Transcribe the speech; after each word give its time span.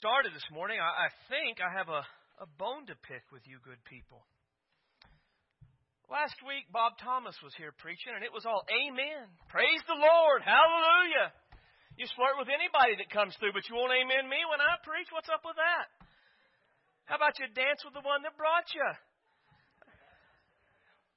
started 0.00 0.32
this 0.32 0.48
morning, 0.48 0.80
I, 0.80 1.04
I 1.04 1.08
think 1.28 1.60
I 1.60 1.68
have 1.68 1.92
a, 1.92 2.00
a 2.40 2.48
bone 2.56 2.88
to 2.88 2.96
pick 3.04 3.20
with 3.28 3.44
you 3.44 3.60
good 3.60 3.76
people. 3.84 4.24
Last 6.08 6.40
week, 6.40 6.64
Bob 6.72 6.96
Thomas 6.96 7.36
was 7.44 7.52
here 7.60 7.76
preaching, 7.76 8.16
and 8.16 8.24
it 8.24 8.32
was 8.32 8.48
all 8.48 8.64
Amen. 8.72 9.28
Praise 9.52 9.84
the 9.84 10.00
Lord. 10.00 10.40
Hallelujah. 10.40 11.36
You 12.00 12.08
flirt 12.16 12.40
with 12.40 12.48
anybody 12.48 12.96
that 12.96 13.12
comes 13.12 13.36
through, 13.36 13.52
but 13.52 13.68
you 13.68 13.76
won't 13.76 13.92
amen 13.92 14.24
me 14.24 14.40
when 14.48 14.64
I 14.64 14.80
preach. 14.88 15.12
What's 15.12 15.28
up 15.28 15.44
with 15.44 15.60
that? 15.60 15.92
How 17.04 17.20
about 17.20 17.36
you 17.36 17.52
dance 17.52 17.84
with 17.84 17.92
the 17.92 18.00
one 18.00 18.24
that 18.24 18.40
brought 18.40 18.72
you? 18.72 18.88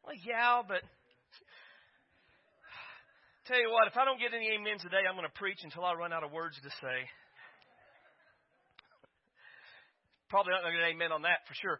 Well, 0.04 0.20
yeah, 0.27 0.59
but 0.59 0.84
tell 3.47 3.63
you 3.63 3.71
what, 3.71 3.88
if 3.88 3.95
I 3.95 4.04
don't 4.04 4.20
get 4.20 4.36
any 4.36 4.52
amens 4.52 4.84
today, 4.84 5.07
I'm 5.07 5.15
going 5.15 5.23
to 5.23 5.39
preach 5.39 5.63
until 5.63 5.88
I 5.88 5.95
run 5.95 6.11
out 6.11 6.27
of 6.27 6.36
words 6.36 6.59
to 6.59 6.71
say. 6.84 7.07
Probably 10.34 10.57
not 10.57 10.66
going 10.66 10.73
to 10.73 10.81
get 10.81 10.89
an 10.89 10.98
amen 10.98 11.13
on 11.13 11.30
that 11.30 11.45
for 11.45 11.53
sure. 11.53 11.77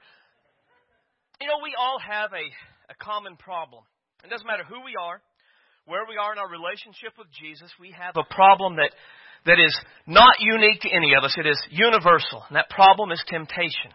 You 1.42 1.50
know, 1.50 1.58
we 1.66 1.74
all 1.74 1.98
have 1.98 2.30
a, 2.38 2.46
a 2.94 2.96
common 3.02 3.34
problem. 3.34 3.82
It 4.22 4.30
doesn't 4.30 4.46
matter 4.46 4.62
who 4.62 4.86
we 4.86 4.94
are, 4.94 5.26
where 5.90 6.06
we 6.06 6.22
are 6.22 6.30
in 6.30 6.38
our 6.38 6.46
relationship 6.46 7.18
with 7.18 7.34
Jesus, 7.34 7.74
we 7.82 7.90
have 7.98 8.14
a 8.14 8.30
problem 8.30 8.78
that, 8.78 8.94
that 9.50 9.58
is 9.58 9.74
not 10.06 10.38
unique 10.38 10.86
to 10.86 10.94
any 10.94 11.18
of 11.18 11.26
us. 11.26 11.34
It 11.34 11.50
is 11.50 11.58
universal. 11.74 12.46
And 12.46 12.54
that 12.54 12.70
problem 12.70 13.10
is 13.10 13.18
temptation. 13.26 13.90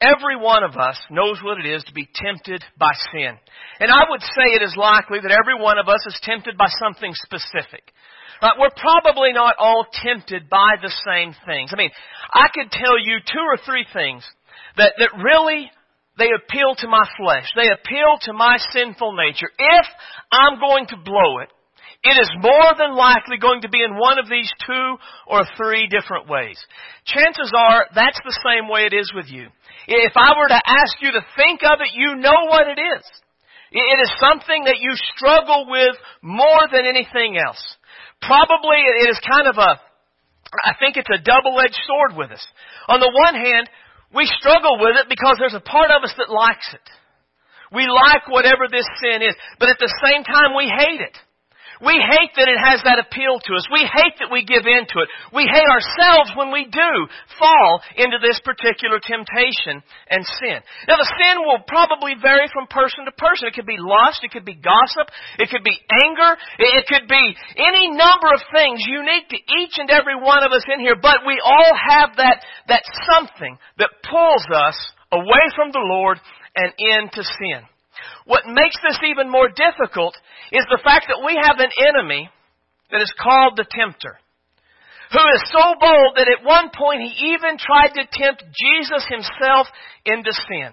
Every 0.00 0.40
one 0.40 0.64
of 0.64 0.80
us 0.80 0.96
knows 1.12 1.44
what 1.44 1.60
it 1.60 1.68
is 1.68 1.84
to 1.84 1.92
be 1.92 2.08
tempted 2.08 2.64
by 2.80 2.96
sin. 3.12 3.36
And 3.84 3.92
I 3.92 4.08
would 4.08 4.24
say 4.24 4.56
it 4.56 4.64
is 4.64 4.80
likely 4.80 5.20
that 5.20 5.36
every 5.36 5.60
one 5.60 5.76
of 5.76 5.92
us 5.92 6.00
is 6.08 6.16
tempted 6.24 6.56
by 6.56 6.72
something 6.80 7.12
specific. 7.20 7.84
Uh, 8.44 8.60
we're 8.60 8.76
probably 8.76 9.32
not 9.32 9.56
all 9.58 9.86
tempted 10.04 10.50
by 10.50 10.76
the 10.82 10.92
same 11.08 11.32
things. 11.48 11.72
I 11.72 11.76
mean, 11.80 11.90
I 12.28 12.52
could 12.52 12.70
tell 12.70 13.00
you 13.00 13.16
two 13.24 13.40
or 13.40 13.56
three 13.64 13.86
things 13.90 14.22
that, 14.76 14.92
that 14.98 15.16
really 15.16 15.70
they 16.18 16.28
appeal 16.28 16.76
to 16.76 16.88
my 16.88 17.08
flesh. 17.16 17.48
They 17.56 17.72
appeal 17.72 18.20
to 18.28 18.34
my 18.34 18.58
sinful 18.70 19.16
nature. 19.16 19.48
If 19.48 19.86
I'm 20.30 20.60
going 20.60 20.84
to 20.92 20.96
blow 21.00 21.40
it, 21.40 21.48
it 22.04 22.20
is 22.20 22.28
more 22.36 22.76
than 22.76 22.92
likely 22.94 23.40
going 23.40 23.62
to 23.62 23.72
be 23.72 23.80
in 23.80 23.96
one 23.96 24.18
of 24.18 24.28
these 24.28 24.52
two 24.66 24.96
or 25.26 25.48
three 25.56 25.88
different 25.88 26.28
ways. 26.28 26.60
Chances 27.06 27.50
are 27.56 27.86
that's 27.94 28.20
the 28.28 28.40
same 28.44 28.68
way 28.68 28.84
it 28.84 28.92
is 28.92 29.10
with 29.16 29.32
you. 29.32 29.48
If 29.88 30.12
I 30.20 30.36
were 30.36 30.48
to 30.48 30.60
ask 30.68 31.00
you 31.00 31.12
to 31.12 31.24
think 31.34 31.64
of 31.64 31.80
it, 31.80 31.96
you 31.96 32.20
know 32.20 32.44
what 32.52 32.68
it 32.68 32.76
is. 32.76 33.04
It 33.72 33.98
is 34.04 34.12
something 34.20 34.64
that 34.64 34.84
you 34.84 34.92
struggle 35.16 35.64
with 35.66 35.96
more 36.20 36.68
than 36.70 36.84
anything 36.84 37.40
else. 37.40 37.64
Probably 38.22 38.78
it 38.78 39.10
is 39.10 39.18
kind 39.20 39.48
of 39.48 39.56
a, 39.58 39.80
I 40.64 40.74
think 40.78 40.96
it's 40.96 41.10
a 41.10 41.22
double-edged 41.22 41.80
sword 41.86 42.16
with 42.16 42.30
us. 42.30 42.44
On 42.88 43.00
the 43.00 43.10
one 43.10 43.34
hand, 43.34 43.68
we 44.14 44.26
struggle 44.38 44.78
with 44.78 44.96
it 44.96 45.08
because 45.08 45.36
there's 45.38 45.54
a 45.54 45.64
part 45.64 45.90
of 45.90 46.04
us 46.04 46.14
that 46.18 46.30
likes 46.30 46.68
it. 46.72 46.86
We 47.72 47.86
like 47.88 48.28
whatever 48.28 48.70
this 48.70 48.86
sin 49.02 49.22
is, 49.22 49.34
but 49.58 49.68
at 49.68 49.78
the 49.78 49.92
same 50.04 50.22
time 50.22 50.54
we 50.56 50.70
hate 50.70 51.00
it. 51.00 51.16
We 51.82 51.98
hate 51.98 52.34
that 52.38 52.46
it 52.46 52.60
has 52.60 52.82
that 52.86 53.02
appeal 53.02 53.42
to 53.42 53.52
us. 53.58 53.66
We 53.72 53.82
hate 53.82 54.18
that 54.22 54.30
we 54.30 54.46
give 54.46 54.66
in 54.66 54.86
to 54.86 54.96
it. 55.02 55.08
We 55.34 55.48
hate 55.48 55.66
ourselves 55.66 56.30
when 56.38 56.54
we 56.54 56.70
do 56.70 56.90
fall 57.38 57.82
into 57.98 58.22
this 58.22 58.38
particular 58.46 59.02
temptation 59.02 59.82
and 60.10 60.22
sin. 60.38 60.62
Now 60.86 60.98
the 60.98 61.10
sin 61.18 61.42
will 61.42 61.66
probably 61.66 62.14
vary 62.14 62.46
from 62.54 62.70
person 62.70 63.06
to 63.06 63.12
person. 63.18 63.50
It 63.50 63.58
could 63.58 63.66
be 63.66 63.80
lust, 63.80 64.22
it 64.22 64.30
could 64.30 64.46
be 64.46 64.54
gossip, 64.54 65.10
it 65.42 65.50
could 65.50 65.66
be 65.66 65.74
anger, 66.04 66.38
it 66.62 66.86
could 66.86 67.10
be 67.10 67.24
any 67.58 67.90
number 67.90 68.30
of 68.30 68.42
things 68.54 68.84
unique 68.86 69.28
to 69.34 69.40
each 69.58 69.74
and 69.78 69.90
every 69.90 70.14
one 70.14 70.46
of 70.46 70.52
us 70.52 70.64
in 70.70 70.78
here, 70.78 70.96
but 70.96 71.26
we 71.26 71.40
all 71.42 71.72
have 71.74 72.16
that, 72.16 72.44
that 72.68 72.82
something 73.10 73.58
that 73.78 73.90
pulls 74.06 74.46
us 74.52 74.78
away 75.10 75.44
from 75.54 75.72
the 75.72 75.82
Lord 75.82 76.18
and 76.56 76.72
into 76.78 77.22
sin. 77.22 77.66
What 78.24 78.46
makes 78.46 78.76
this 78.82 78.98
even 79.04 79.30
more 79.30 79.48
difficult 79.48 80.14
is 80.52 80.64
the 80.68 80.82
fact 80.82 81.06
that 81.08 81.24
we 81.24 81.34
have 81.36 81.58
an 81.58 81.72
enemy 81.78 82.30
that 82.90 83.00
is 83.00 83.12
called 83.18 83.56
the 83.56 83.66
tempter, 83.68 84.18
who 85.12 85.24
is 85.34 85.42
so 85.50 85.64
bold 85.80 86.16
that 86.16 86.30
at 86.30 86.44
one 86.46 86.70
point 86.74 87.02
he 87.02 87.34
even 87.34 87.58
tried 87.58 87.94
to 87.94 88.08
tempt 88.10 88.44
Jesus 88.54 89.04
himself 89.08 89.66
into 90.04 90.32
sin. 90.32 90.72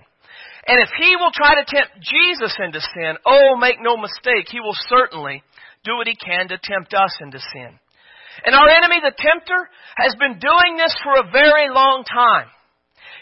And 0.68 0.78
if 0.78 0.90
he 1.00 1.16
will 1.18 1.34
try 1.34 1.58
to 1.58 1.66
tempt 1.66 1.98
Jesus 2.06 2.54
into 2.62 2.80
sin, 2.80 3.18
oh, 3.26 3.58
make 3.58 3.82
no 3.82 3.98
mistake, 3.98 4.46
he 4.52 4.62
will 4.62 4.78
certainly 4.88 5.42
do 5.84 5.98
what 5.98 6.08
he 6.08 6.16
can 6.16 6.48
to 6.50 6.62
tempt 6.62 6.94
us 6.94 7.18
into 7.22 7.40
sin. 7.40 7.74
And 8.46 8.56
our 8.56 8.70
enemy, 8.70 9.02
the 9.02 9.14
tempter, 9.18 9.70
has 9.98 10.16
been 10.16 10.40
doing 10.40 10.78
this 10.78 10.96
for 11.04 11.18
a 11.18 11.32
very 11.32 11.70
long 11.70 12.04
time. 12.06 12.48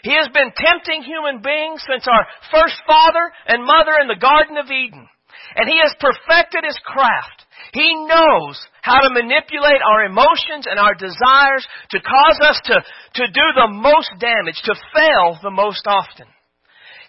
He 0.02 0.14
has 0.16 0.28
been 0.32 0.52
tempting 0.56 1.02
human 1.02 1.42
beings 1.42 1.84
since 1.84 2.06
our 2.08 2.26
first 2.50 2.76
father 2.86 3.32
and 3.46 3.64
mother 3.64 4.00
in 4.00 4.08
the 4.08 4.20
Garden 4.20 4.56
of 4.56 4.70
Eden. 4.70 5.08
And 5.56 5.68
he 5.68 5.78
has 5.82 5.94
perfected 6.00 6.64
his 6.64 6.78
craft. 6.84 7.44
He 7.72 8.06
knows 8.06 8.56
how 8.82 9.00
to 9.00 9.12
manipulate 9.12 9.82
our 9.84 10.04
emotions 10.04 10.66
and 10.66 10.78
our 10.78 10.94
desires 10.94 11.66
to 11.90 12.00
cause 12.00 12.38
us 12.42 12.60
to, 12.64 12.76
to 13.20 13.24
do 13.26 13.46
the 13.54 13.68
most 13.68 14.10
damage, 14.18 14.60
to 14.64 14.74
fail 14.94 15.38
the 15.42 15.50
most 15.50 15.84
often. 15.86 16.26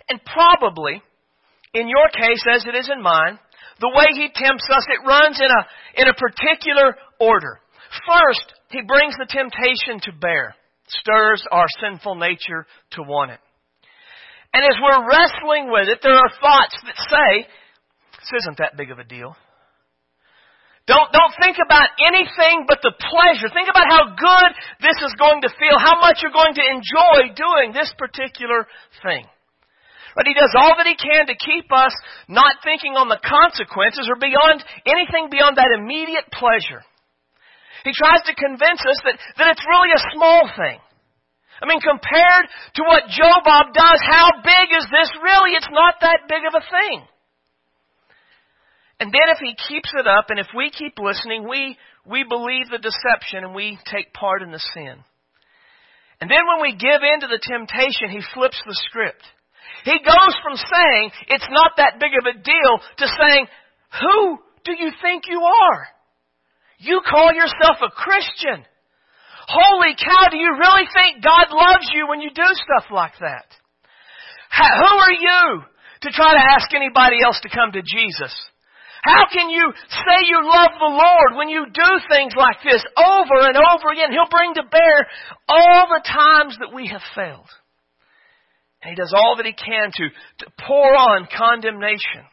And 0.09 0.19
probably, 0.25 1.01
in 1.73 1.87
your 1.87 2.09
case 2.11 2.43
as 2.51 2.65
it 2.65 2.75
is 2.75 2.89
in 2.91 3.01
mine, 3.01 3.39
the 3.79 3.93
way 3.95 4.07
he 4.13 4.29
tempts 4.33 4.67
us, 4.69 4.85
it 4.89 5.07
runs 5.07 5.39
in 5.39 5.49
a, 5.49 6.01
in 6.01 6.07
a 6.07 6.13
particular 6.13 6.95
order. 7.19 7.59
First, 8.07 8.53
he 8.69 8.81
brings 8.81 9.15
the 9.17 9.27
temptation 9.29 9.99
to 10.03 10.19
bear 10.19 10.55
stirs 10.99 11.43
our 11.51 11.67
sinful 11.79 12.15
nature 12.15 12.65
to 12.91 13.03
want 13.03 13.31
it. 13.31 13.39
And 14.53 14.65
as 14.65 14.75
we're 14.83 15.07
wrestling 15.07 15.71
with 15.71 15.87
it, 15.87 15.99
there 16.03 16.15
are 16.15 16.31
thoughts 16.41 16.75
that 16.83 16.97
say, 17.07 17.47
this 18.19 18.43
isn't 18.43 18.57
that 18.59 18.75
big 18.75 18.91
of 18.91 18.99
a 18.99 19.07
deal. 19.07 19.35
Don't, 20.87 21.07
don't 21.13 21.35
think 21.39 21.55
about 21.63 21.87
anything 22.03 22.67
but 22.67 22.83
the 22.83 22.91
pleasure. 22.91 23.47
Think 23.53 23.69
about 23.71 23.87
how 23.87 24.11
good 24.11 24.51
this 24.81 24.97
is 24.99 25.15
going 25.15 25.39
to 25.45 25.49
feel, 25.55 25.77
how 25.79 26.01
much 26.01 26.19
you're 26.19 26.35
going 26.35 26.57
to 26.57 26.65
enjoy 26.67 27.31
doing 27.31 27.71
this 27.71 27.93
particular 27.95 28.67
thing. 28.99 29.23
But 30.15 30.27
he 30.27 30.35
does 30.35 30.51
all 30.57 30.75
that 30.75 30.89
he 30.89 30.99
can 30.99 31.31
to 31.31 31.35
keep 31.39 31.71
us 31.71 31.95
not 32.27 32.59
thinking 32.65 32.99
on 32.99 33.07
the 33.07 33.21
consequences 33.23 34.09
or 34.11 34.19
beyond 34.19 34.59
anything 34.83 35.31
beyond 35.31 35.55
that 35.55 35.71
immediate 35.71 36.27
pleasure. 36.33 36.83
He 37.83 37.93
tries 37.93 38.21
to 38.29 38.35
convince 38.35 38.81
us 38.85 38.99
that, 39.05 39.17
that 39.37 39.51
it's 39.57 39.65
really 39.65 39.91
a 39.93 40.07
small 40.13 40.49
thing. 40.55 40.79
I 41.61 41.65
mean, 41.69 41.81
compared 41.81 42.45
to 42.75 42.81
what 42.83 43.09
Joe 43.09 43.37
Bob 43.45 43.73
does, 43.73 43.99
how 44.01 44.41
big 44.41 44.67
is 44.73 44.85
this? 44.89 45.09
Really, 45.21 45.53
it's 45.53 45.69
not 45.71 45.95
that 46.01 46.25
big 46.27 46.41
of 46.45 46.57
a 46.57 46.65
thing. 46.65 47.05
And 48.99 49.09
then 49.13 49.33
if 49.33 49.39
he 49.41 49.57
keeps 49.69 49.89
it 49.97 50.05
up 50.05 50.29
and 50.29 50.39
if 50.39 50.47
we 50.55 50.69
keep 50.69 50.97
listening, 50.97 51.47
we, 51.47 51.77
we 52.05 52.23
believe 52.23 52.69
the 52.69 52.77
deception 52.81 53.43
and 53.43 53.53
we 53.53 53.77
take 53.85 54.13
part 54.13 54.41
in 54.41 54.51
the 54.51 54.61
sin. 54.73 55.01
And 56.21 56.29
then 56.29 56.45
when 56.45 56.61
we 56.61 56.77
give 56.77 57.01
in 57.01 57.21
to 57.21 57.27
the 57.27 57.41
temptation, 57.41 58.13
he 58.13 58.21
flips 58.33 58.61
the 58.65 58.77
script. 58.89 59.25
He 59.85 59.97
goes 60.05 60.33
from 60.45 60.53
saying, 60.53 61.11
it's 61.29 61.49
not 61.49 61.77
that 61.77 61.99
big 61.99 62.13
of 62.13 62.29
a 62.29 62.37
deal, 62.37 62.73
to 62.97 63.05
saying, 63.07 63.47
who 64.01 64.37
do 64.65 64.73
you 64.77 64.91
think 65.01 65.23
you 65.27 65.41
are? 65.41 65.87
You 66.81 67.01
call 67.05 67.29
yourself 67.33 67.77
a 67.85 67.93
Christian. 67.93 68.65
Holy 69.47 69.93
cow, 69.93 70.29
do 70.29 70.37
you 70.37 70.57
really 70.57 70.87
think 70.89 71.23
God 71.23 71.53
loves 71.53 71.89
you 71.93 72.07
when 72.09 72.21
you 72.21 72.29
do 72.33 72.49
stuff 72.57 72.89
like 72.89 73.13
that? 73.21 73.45
Who 74.57 74.93
are 74.97 75.13
you 75.13 75.61
to 76.01 76.09
try 76.09 76.33
to 76.33 76.47
ask 76.57 76.73
anybody 76.73 77.21
else 77.23 77.39
to 77.43 77.49
come 77.49 77.71
to 77.73 77.81
Jesus? 77.85 78.33
How 79.03 79.25
can 79.31 79.49
you 79.49 79.73
say 79.89 80.17
you 80.25 80.41
love 80.41 80.71
the 80.77 80.93
Lord 80.93 81.37
when 81.37 81.49
you 81.49 81.65
do 81.65 81.89
things 82.09 82.33
like 82.35 82.57
this 82.63 82.83
over 82.97 83.45
and 83.45 83.57
over 83.57 83.91
again? 83.93 84.11
He'll 84.11 84.29
bring 84.29 84.53
to 84.55 84.63
bear 84.69 85.07
all 85.47 85.87
the 85.87 86.01
times 86.05 86.57
that 86.59 86.73
we 86.73 86.87
have 86.87 87.01
failed. 87.15 87.49
And 88.81 88.89
He 88.89 88.95
does 88.95 89.13
all 89.15 89.37
that 89.37 89.45
He 89.45 89.53
can 89.53 89.91
to, 89.93 90.09
to 90.45 90.51
pour 90.67 90.95
on 90.95 91.27
condemnation 91.35 92.25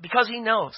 because 0.00 0.28
He 0.28 0.40
knows 0.40 0.76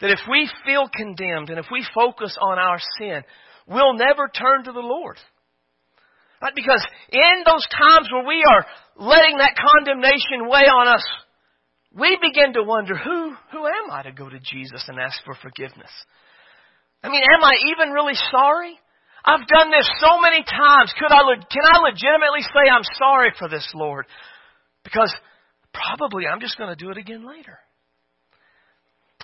that 0.00 0.10
if 0.10 0.20
we 0.30 0.50
feel 0.64 0.88
condemned 0.92 1.50
and 1.50 1.58
if 1.58 1.66
we 1.70 1.84
focus 1.94 2.36
on 2.40 2.58
our 2.58 2.78
sin, 2.98 3.22
we'll 3.66 3.94
never 3.94 4.28
turn 4.28 4.64
to 4.64 4.72
the 4.72 4.80
Lord. 4.80 5.16
Right? 6.42 6.54
Because 6.54 6.84
in 7.10 7.44
those 7.46 7.66
times 7.72 8.08
where 8.12 8.26
we 8.26 8.44
are 8.44 8.66
letting 8.96 9.38
that 9.38 9.56
condemnation 9.56 10.48
weigh 10.48 10.68
on 10.68 10.88
us, 10.88 11.04
we 11.96 12.18
begin 12.20 12.52
to 12.52 12.62
wonder, 12.62 12.94
who, 12.94 13.32
who 13.52 13.66
am 13.66 13.90
I 13.90 14.02
to 14.02 14.12
go 14.12 14.28
to 14.28 14.38
Jesus 14.38 14.84
and 14.88 15.00
ask 15.00 15.16
for 15.24 15.34
forgiveness? 15.34 15.90
I 17.02 17.08
mean, 17.08 17.22
am 17.22 17.42
I 17.42 17.54
even 17.72 17.92
really 17.92 18.16
sorry? 18.30 18.78
I've 19.24 19.46
done 19.48 19.70
this 19.70 19.88
so 19.98 20.20
many 20.20 20.44
times. 20.44 20.92
Could 20.98 21.10
I, 21.10 21.22
can 21.50 21.64
I 21.64 21.78
legitimately 21.88 22.42
say 22.42 22.70
I'm 22.70 22.84
sorry 22.98 23.32
for 23.38 23.48
this, 23.48 23.66
Lord? 23.74 24.06
Because 24.84 25.12
probably 25.72 26.26
I'm 26.26 26.40
just 26.40 26.58
going 26.58 26.70
to 26.70 26.76
do 26.76 26.90
it 26.90 26.98
again 26.98 27.26
later. 27.26 27.58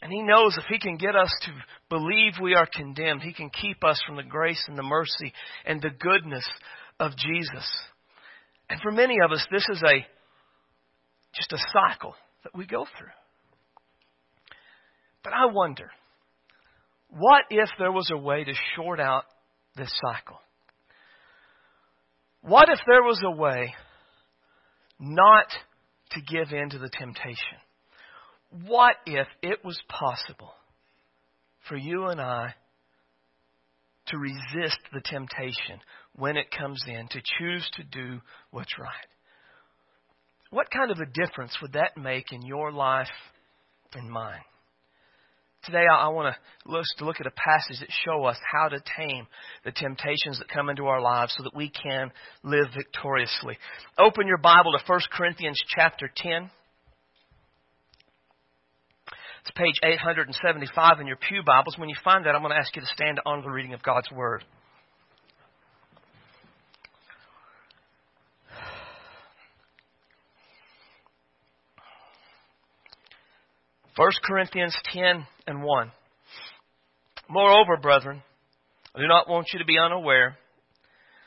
And 0.02 0.12
He 0.12 0.22
knows 0.22 0.58
if 0.58 0.64
He 0.68 0.80
can 0.80 0.96
get 0.96 1.14
us 1.14 1.32
to 1.42 1.52
believe 1.88 2.32
we 2.42 2.54
are 2.54 2.66
condemned, 2.66 3.22
He 3.22 3.32
can 3.32 3.50
keep 3.50 3.84
us 3.84 4.02
from 4.04 4.16
the 4.16 4.24
grace 4.24 4.62
and 4.66 4.76
the 4.76 4.82
mercy 4.82 5.32
and 5.64 5.80
the 5.80 5.90
goodness 5.90 6.44
of 6.98 7.12
Jesus. 7.16 7.66
And 8.68 8.80
for 8.82 8.90
many 8.90 9.16
of 9.24 9.30
us, 9.30 9.46
this 9.50 9.64
is 9.70 9.82
a 9.82 10.04
just 11.34 11.52
a 11.52 11.58
cycle 11.72 12.14
that 12.42 12.54
we 12.54 12.66
go 12.66 12.84
through. 12.98 13.08
But 15.22 15.32
I 15.32 15.46
wonder, 15.52 15.88
what 17.08 17.44
if 17.50 17.68
there 17.78 17.92
was 17.92 18.10
a 18.12 18.18
way 18.18 18.42
to 18.42 18.52
short 18.74 18.98
out 18.98 19.24
this 19.76 19.92
cycle? 20.04 20.38
What 22.42 22.68
if 22.68 22.80
there 22.86 23.02
was 23.02 23.20
a 23.24 23.30
way 23.30 23.72
not 24.98 25.46
to 26.10 26.20
give 26.20 26.52
in 26.52 26.70
to 26.70 26.78
the 26.78 26.90
temptation? 26.90 27.58
What 28.66 28.96
if 29.06 29.26
it 29.42 29.64
was 29.64 29.80
possible 29.88 30.52
for 31.68 31.76
you 31.76 32.06
and 32.06 32.20
I 32.20 32.54
to 34.08 34.18
resist 34.18 34.78
the 34.92 35.00
temptation 35.00 35.80
when 36.16 36.36
it 36.36 36.50
comes 36.50 36.84
in, 36.86 37.08
to 37.08 37.22
choose 37.38 37.68
to 37.76 37.84
do 37.84 38.20
what's 38.50 38.78
right? 38.78 39.06
What 40.50 40.70
kind 40.70 40.90
of 40.90 40.98
a 40.98 41.06
difference 41.06 41.56
would 41.62 41.72
that 41.72 41.96
make 41.96 42.32
in 42.32 42.42
your 42.42 42.72
life 42.72 43.08
and 43.94 44.10
mine? 44.10 44.42
Today, 45.64 45.84
I 45.90 46.08
want 46.08 46.34
to 46.66 47.04
look 47.04 47.20
at 47.20 47.26
a 47.26 47.30
passage 47.30 47.78
that 47.80 47.88
show 48.04 48.24
us 48.24 48.36
how 48.52 48.68
to 48.68 48.82
tame 48.98 49.28
the 49.64 49.70
temptations 49.70 50.38
that 50.40 50.48
come 50.48 50.68
into 50.68 50.86
our 50.86 51.00
lives 51.00 51.34
so 51.38 51.44
that 51.44 51.54
we 51.54 51.70
can 51.70 52.10
live 52.42 52.66
victoriously. 52.76 53.56
Open 53.96 54.26
your 54.26 54.38
Bible 54.38 54.72
to 54.72 54.84
1 54.84 55.00
Corinthians 55.12 55.58
chapter 55.68 56.10
10. 56.14 56.50
It's 59.42 59.50
page 59.56 59.74
875 59.82 61.00
in 61.00 61.08
your 61.08 61.16
Pew 61.16 61.42
Bibles. 61.44 61.76
When 61.76 61.88
you 61.88 61.96
find 62.04 62.24
that, 62.26 62.36
I'm 62.36 62.42
going 62.42 62.52
to 62.52 62.58
ask 62.58 62.76
you 62.76 62.82
to 62.82 62.86
stand 62.86 63.18
on 63.26 63.42
the 63.42 63.50
reading 63.50 63.74
of 63.74 63.82
God's 63.82 64.08
Word. 64.12 64.44
1 73.96 74.10
Corinthians 74.24 74.76
10 74.92 75.26
and 75.48 75.64
1. 75.64 75.92
Moreover, 77.28 77.76
brethren, 77.82 78.22
I 78.94 79.00
do 79.00 79.08
not 79.08 79.28
want 79.28 79.48
you 79.52 79.58
to 79.58 79.64
be 79.64 79.76
unaware 79.76 80.36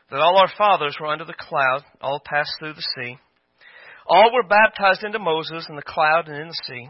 that 0.09 0.21
all 0.21 0.37
our 0.37 0.49
fathers 0.57 0.95
were 1.01 1.07
under 1.07 1.25
the 1.25 1.33
cloud, 1.37 1.83
all 1.99 2.21
passed 2.23 2.51
through 2.59 2.75
the 2.75 2.87
sea. 2.95 3.17
All 4.07 4.31
were 4.33 4.47
baptized 4.47 5.03
into 5.03 5.19
Moses 5.19 5.67
in 5.67 5.75
the 5.75 5.81
cloud 5.81 6.29
and 6.29 6.37
in 6.37 6.47
the 6.47 6.63
sea, 6.65 6.89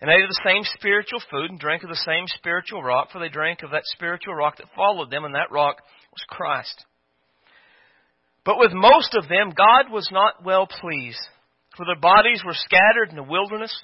and 0.00 0.10
ate 0.10 0.22
of 0.22 0.30
the 0.30 0.42
same 0.44 0.62
spiritual 0.78 1.20
food 1.30 1.50
and 1.50 1.60
drank 1.60 1.82
of 1.82 1.90
the 1.90 2.04
same 2.06 2.24
spiritual 2.26 2.82
rock, 2.82 3.10
for 3.12 3.18
they 3.18 3.28
drank 3.28 3.62
of 3.62 3.72
that 3.72 3.84
spiritual 3.84 4.34
rock 4.34 4.56
that 4.56 4.74
followed 4.74 5.10
them, 5.10 5.24
and 5.24 5.34
that 5.34 5.50
rock 5.50 5.82
was 6.12 6.24
Christ. 6.28 6.84
But 8.44 8.58
with 8.58 8.72
most 8.72 9.14
of 9.14 9.28
them 9.28 9.52
God 9.54 9.92
was 9.92 10.08
not 10.10 10.44
well 10.44 10.66
pleased, 10.66 11.20
for 11.76 11.84
their 11.84 12.00
bodies 12.00 12.42
were 12.44 12.54
scattered 12.54 13.10
in 13.10 13.16
the 13.16 13.22
wilderness. 13.22 13.74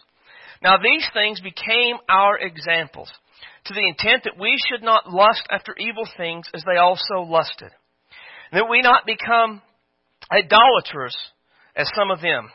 Now 0.63 0.79
these 0.79 1.07
things 1.13 1.41
became 1.41 1.97
our 2.09 2.39
examples, 2.39 3.13
to 3.67 3.75
the 3.75 3.87
intent 3.87 4.25
that 4.25 4.41
we 4.41 4.57
should 4.69 4.83
not 4.83 5.13
lust 5.13 5.43
after 5.51 5.75
evil 5.79 6.09
things 6.17 6.47
as 6.55 6.65
they 6.65 6.79
also 6.79 7.29
lusted, 7.29 7.71
and 8.51 8.61
that 8.61 8.71
we 8.71 8.81
not 8.81 9.05
become 9.05 9.61
idolaters 10.33 11.15
as 11.77 11.91
some 11.95 12.11
of 12.11 12.23
them. 12.23 12.49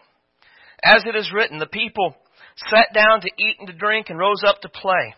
As 0.84 1.04
it 1.06 1.16
is 1.16 1.32
written, 1.32 1.60
the 1.60 1.68
people 1.68 2.16
sat 2.70 2.94
down 2.94 3.22
to 3.22 3.30
eat 3.38 3.58
and 3.60 3.68
to 3.68 3.74
drink 3.74 4.10
and 4.10 4.20
rose 4.20 4.44
up 4.46 4.62
to 4.62 4.70
play. 4.70 5.16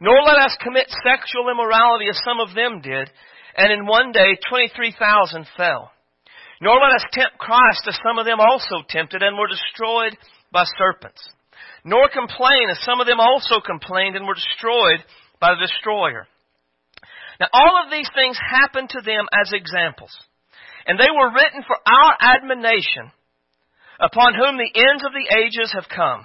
Nor 0.00 0.22
let 0.22 0.38
us 0.38 0.56
commit 0.60 0.90
sexual 1.02 1.50
immorality 1.50 2.06
as 2.10 2.20
some 2.24 2.40
of 2.40 2.54
them 2.54 2.80
did, 2.80 3.10
and 3.56 3.72
in 3.72 3.86
one 3.86 4.12
day 4.12 4.36
23,000 4.48 5.46
fell. 5.56 5.90
Nor 6.60 6.74
let 6.80 6.96
us 6.96 7.06
tempt 7.12 7.38
Christ 7.38 7.86
as 7.88 7.98
some 8.04 8.18
of 8.18 8.26
them 8.26 8.40
also 8.40 8.84
tempted 8.88 9.22
and 9.22 9.38
were 9.38 9.48
destroyed 9.48 10.16
by 10.52 10.64
serpents 10.78 11.22
nor 11.84 12.08
complain, 12.08 12.70
as 12.70 12.80
some 12.82 13.00
of 13.00 13.06
them 13.06 13.20
also 13.20 13.60
complained 13.60 14.16
and 14.16 14.26
were 14.26 14.34
destroyed 14.34 15.04
by 15.38 15.52
the 15.52 15.66
destroyer. 15.66 16.26
Now, 17.38 17.48
all 17.52 17.84
of 17.84 17.90
these 17.90 18.08
things 18.14 18.38
happened 18.40 18.88
to 18.90 19.02
them 19.04 19.28
as 19.32 19.52
examples, 19.52 20.16
and 20.86 20.98
they 20.98 21.12
were 21.12 21.34
written 21.34 21.62
for 21.66 21.76
our 21.76 22.16
admonition, 22.20 23.12
upon 24.00 24.34
whom 24.34 24.56
the 24.56 24.72
ends 24.72 25.04
of 25.04 25.12
the 25.12 25.28
ages 25.36 25.72
have 25.74 25.88
come. 25.94 26.24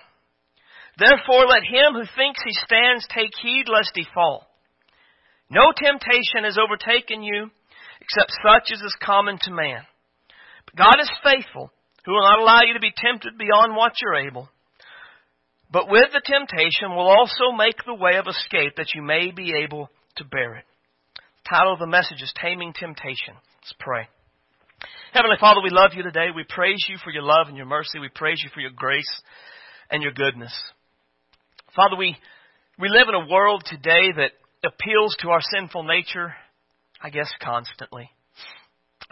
Therefore, 1.00 1.48
let 1.48 1.64
him 1.64 1.94
who 1.94 2.04
thinks 2.16 2.44
he 2.44 2.54
stands 2.54 3.08
take 3.08 3.32
heed 3.42 3.66
lest 3.72 3.92
he 3.96 4.06
fall. 4.14 4.46
No 5.50 5.72
temptation 5.72 6.44
has 6.44 6.60
overtaken 6.60 7.24
you, 7.24 7.50
except 8.02 8.32
such 8.44 8.72
as 8.74 8.82
is 8.82 8.96
common 9.02 9.40
to 9.44 9.52
man. 9.52 9.82
But 10.66 10.76
God 10.76 10.98
is 11.02 11.10
faithful, 11.24 11.72
who 12.06 12.12
will 12.12 12.22
not 12.22 12.40
allow 12.40 12.62
you 12.68 12.74
to 12.74 12.80
be 12.80 12.94
tempted 12.96 13.38
beyond 13.38 13.76
what 13.76 13.94
you're 14.02 14.28
able 14.28 14.50
but 15.72 15.90
with 15.90 16.10
the 16.12 16.22
temptation 16.26 16.90
will 16.90 17.08
also 17.08 17.56
make 17.56 17.78
the 17.86 17.94
way 17.94 18.16
of 18.18 18.28
escape 18.28 18.76
that 18.78 18.94
you 18.96 19.02
may 19.02 19.32
be 19.32 19.54
able 19.64 19.90
to 20.18 20.24
bear 20.26 20.56
it. 20.56 20.66
The 21.16 21.50
title 21.50 21.74
of 21.74 21.80
the 21.80 21.88
message 21.88 22.22
is 22.22 22.34
Taming 22.36 22.74
Temptation. 22.74 23.38
Let's 23.62 23.74
pray. 23.80 24.08
Heavenly 25.14 25.38
Father, 25.40 25.62
we 25.64 25.70
love 25.70 25.92
you 25.96 26.04
today. 26.04 26.28
We 26.36 26.44
praise 26.48 26.84
you 26.90 26.98
for 27.04 27.12
your 27.12 27.24
love 27.24 27.48
and 27.48 27.58
your 27.58 27.66
mercy. 27.66 28.00
We 28.00 28.10
praise 28.10 28.42
you 28.44 28.50
for 28.54 28.62
your 28.62 28.72
grace 28.76 29.10
and 29.92 30.02
your 30.02 30.12
goodness. 30.12 30.54
Father, 31.76 31.96
we, 31.98 32.16
we 32.80 32.90
live 32.90 33.08
in 33.10 33.16
a 33.16 33.32
world 33.32 33.64
today 33.66 34.12
that 34.16 34.32
appeals 34.64 35.16
to 35.20 35.30
our 35.30 35.42
sinful 35.54 35.84
nature, 35.84 36.34
I 37.02 37.12
guess, 37.12 37.30
constantly. 37.42 38.10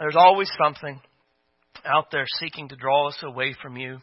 There's 0.00 0.16
always 0.16 0.50
something 0.60 1.00
out 1.84 2.06
there 2.10 2.24
seeking 2.40 2.68
to 2.70 2.76
draw 2.76 3.08
us 3.08 3.18
away 3.22 3.54
from 3.62 3.76
you. 3.76 3.98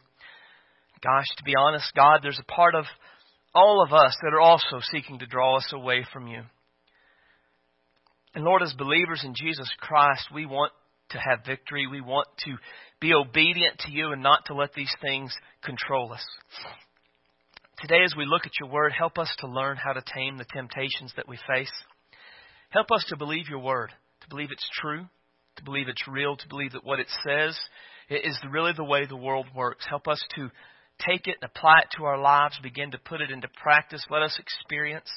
Gosh, 1.04 1.26
to 1.38 1.44
be 1.44 1.54
honest, 1.58 1.92
God, 1.96 2.22
there's 2.24 2.40
a 2.40 2.52
part 2.52 2.76
of 2.76 2.86
all 3.54 3.84
of 3.86 3.92
us 3.94 4.16
that 4.22 4.34
are 4.34 4.42
also 4.42 4.80
seeking 4.92 5.20
to 5.20 5.26
draw 5.26 5.58
us 5.58 5.70
away 5.74 6.06
from 6.14 6.28
you. 6.28 6.42
And 8.36 8.46
Lord, 8.46 8.62
as 8.62 8.74
believers 8.74 9.22
in 9.26 9.34
Jesus 9.36 9.70
Christ, 9.80 10.28
we 10.34 10.46
want 10.46 10.72
to 11.10 11.18
have 11.18 11.46
victory. 11.46 11.88
We 11.88 12.02
want 12.02 12.28
to 12.46 12.56
be 13.02 13.14
obedient 13.14 13.80
to 13.80 13.92
you 13.92 14.14
and 14.14 14.24
not 14.24 14.46
to 14.46 14.56
let 14.56 14.74
these 14.74 14.94
things 15.02 15.34
control 15.62 16.14
us. 16.14 16.26
Today, 17.80 18.04
as 18.06 18.16
we 18.16 18.26
look 18.26 18.46
at 18.46 18.58
your 18.60 18.70
word, 18.70 18.94
help 18.98 19.18
us 19.18 19.34
to 19.40 19.48
learn 19.48 19.76
how 19.76 19.92
to 19.92 20.02
tame 20.16 20.38
the 20.38 20.46
temptations 20.46 21.12
that 21.18 21.28
we 21.28 21.38
face. 21.48 21.72
Help 22.70 22.88
us 22.92 23.06
to 23.10 23.18
believe 23.18 23.50
your 23.50 23.60
word, 23.60 23.92
to 24.22 24.30
believe 24.30 24.50
it's 24.52 24.70
true, 24.82 25.06
to 25.58 25.64
believe 25.64 25.90
it's 25.90 26.08
real, 26.08 26.38
to 26.38 26.48
believe 26.48 26.72
that 26.72 26.86
what 26.86 27.00
it 27.00 27.08
says 27.28 27.58
is 28.10 28.40
really 28.50 28.72
the 28.76 28.84
way 28.84 29.06
the 29.06 29.18
world 29.18 29.48
works. 29.54 29.86
Help 29.90 30.08
us 30.08 30.24
to 30.36 30.50
take 31.06 31.28
it 31.28 31.36
and 31.42 31.50
apply 31.54 31.80
it 31.80 31.88
to 31.98 32.06
our 32.06 32.18
lives, 32.18 32.58
begin 32.64 32.92
to 32.92 32.98
put 32.98 33.20
it 33.20 33.30
into 33.30 33.48
practice. 33.62 34.06
Let 34.10 34.22
us 34.22 34.38
experience 34.40 35.10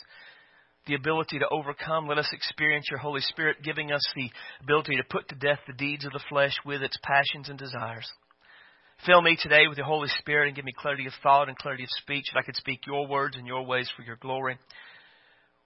the 0.88 0.94
ability 0.94 1.38
to 1.38 1.48
overcome. 1.50 2.08
Let 2.08 2.18
us 2.18 2.30
experience 2.32 2.86
your 2.90 2.98
Holy 2.98 3.20
Spirit 3.20 3.58
giving 3.62 3.92
us 3.92 4.02
the 4.16 4.30
ability 4.62 4.96
to 4.96 5.04
put 5.08 5.28
to 5.28 5.36
death 5.36 5.60
the 5.66 5.74
deeds 5.74 6.04
of 6.04 6.12
the 6.12 6.24
flesh 6.28 6.54
with 6.64 6.82
its 6.82 6.96
passions 7.02 7.48
and 7.48 7.58
desires. 7.58 8.10
Fill 9.06 9.22
me 9.22 9.38
today 9.40 9.68
with 9.68 9.78
the 9.78 9.84
Holy 9.84 10.08
Spirit 10.18 10.48
and 10.48 10.56
give 10.56 10.64
me 10.64 10.72
clarity 10.76 11.06
of 11.06 11.12
thought 11.22 11.48
and 11.48 11.56
clarity 11.56 11.84
of 11.84 11.90
speech 12.02 12.24
that 12.32 12.40
I 12.40 12.42
could 12.42 12.56
speak 12.56 12.86
your 12.86 13.06
words 13.06 13.36
and 13.36 13.46
your 13.46 13.64
ways 13.64 13.88
for 13.96 14.02
your 14.02 14.16
glory. 14.16 14.58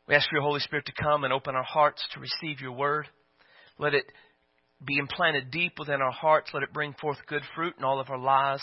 We 0.06 0.14
ask 0.14 0.28
for 0.28 0.36
your 0.36 0.42
Holy 0.42 0.60
Spirit 0.60 0.84
to 0.86 1.02
come 1.02 1.24
and 1.24 1.32
open 1.32 1.54
our 1.54 1.62
hearts 1.62 2.06
to 2.12 2.20
receive 2.20 2.60
your 2.60 2.72
word. 2.72 3.08
Let 3.78 3.94
it 3.94 4.04
be 4.84 4.98
implanted 4.98 5.50
deep 5.50 5.78
within 5.78 6.02
our 6.02 6.10
hearts. 6.10 6.50
Let 6.52 6.62
it 6.62 6.74
bring 6.74 6.94
forth 7.00 7.18
good 7.26 7.42
fruit 7.54 7.74
in 7.78 7.84
all 7.84 8.00
of 8.00 8.10
our 8.10 8.18
lives. 8.18 8.62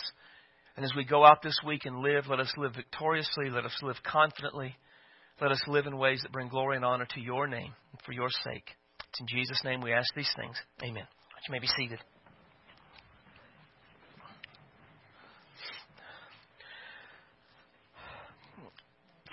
And 0.76 0.86
as 0.86 0.94
we 0.96 1.04
go 1.04 1.26
out 1.26 1.42
this 1.42 1.58
week 1.66 1.86
and 1.86 2.00
live, 2.00 2.28
let 2.30 2.40
us 2.40 2.54
live 2.56 2.76
victoriously. 2.76 3.50
Let 3.50 3.66
us 3.66 3.78
live 3.82 3.98
confidently. 4.04 4.76
Let 5.42 5.52
us 5.52 5.62
live 5.68 5.88
in 5.88 5.98
ways 5.98 6.22
that 6.22 6.32
bring 6.32 6.50
glory 6.50 6.76
and 6.76 6.86
honor 6.86 7.08
to 7.16 7.20
your 7.20 7.48
name 7.48 7.74
and 7.92 8.02
for 8.06 8.12
your 8.12 8.30
sake. 8.44 8.70
It's 9.10 9.20
in 9.20 9.28
Jesus' 9.28 9.62
name 9.64 9.82
we 9.82 9.94
ask 9.94 10.14
these 10.16 10.32
things. 10.40 10.58
Amen. 10.84 11.08
You 11.48 11.52
may 11.52 11.60
be 11.60 11.68
seated. 11.68 12.00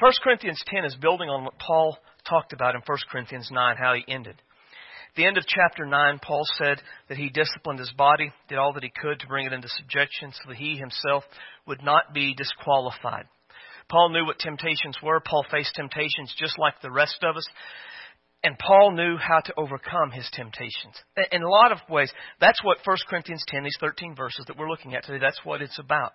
First 0.00 0.20
Corinthians 0.22 0.62
10 0.66 0.84
is 0.84 0.96
building 0.96 1.28
on 1.28 1.44
what 1.44 1.58
Paul 1.58 1.96
talked 2.28 2.52
about 2.52 2.74
in 2.74 2.82
1 2.84 2.98
Corinthians 3.10 3.48
9, 3.50 3.76
how 3.78 3.94
he 3.94 4.04
ended 4.12 4.36
the 5.16 5.26
end 5.26 5.38
of 5.38 5.46
chapter 5.46 5.86
9, 5.86 6.20
Paul 6.22 6.44
said 6.58 6.78
that 7.08 7.16
he 7.16 7.30
disciplined 7.30 7.78
his 7.78 7.92
body, 7.96 8.32
did 8.48 8.58
all 8.58 8.74
that 8.74 8.82
he 8.82 8.92
could 9.00 9.18
to 9.20 9.26
bring 9.26 9.46
it 9.46 9.52
into 9.52 9.68
subjection 9.68 10.30
so 10.32 10.48
that 10.48 10.58
he 10.58 10.76
himself 10.76 11.24
would 11.66 11.82
not 11.82 12.12
be 12.12 12.34
disqualified. 12.34 13.24
Paul 13.88 14.10
knew 14.10 14.26
what 14.26 14.38
temptations 14.38 14.98
were. 15.02 15.20
Paul 15.20 15.46
faced 15.50 15.74
temptations 15.74 16.34
just 16.38 16.58
like 16.58 16.74
the 16.82 16.90
rest 16.90 17.18
of 17.22 17.36
us. 17.36 17.46
And 18.44 18.56
Paul 18.58 18.92
knew 18.92 19.16
how 19.16 19.40
to 19.40 19.54
overcome 19.56 20.12
his 20.12 20.28
temptations. 20.32 20.94
In 21.32 21.42
a 21.42 21.48
lot 21.48 21.72
of 21.72 21.78
ways, 21.88 22.12
that's 22.40 22.62
what 22.62 22.78
1 22.84 22.96
Corinthians 23.08 23.42
10, 23.48 23.64
these 23.64 23.76
13 23.80 24.14
verses 24.14 24.44
that 24.46 24.56
we're 24.56 24.68
looking 24.68 24.94
at 24.94 25.04
today, 25.04 25.18
that's 25.20 25.40
what 25.42 25.62
it's 25.62 25.78
about. 25.78 26.12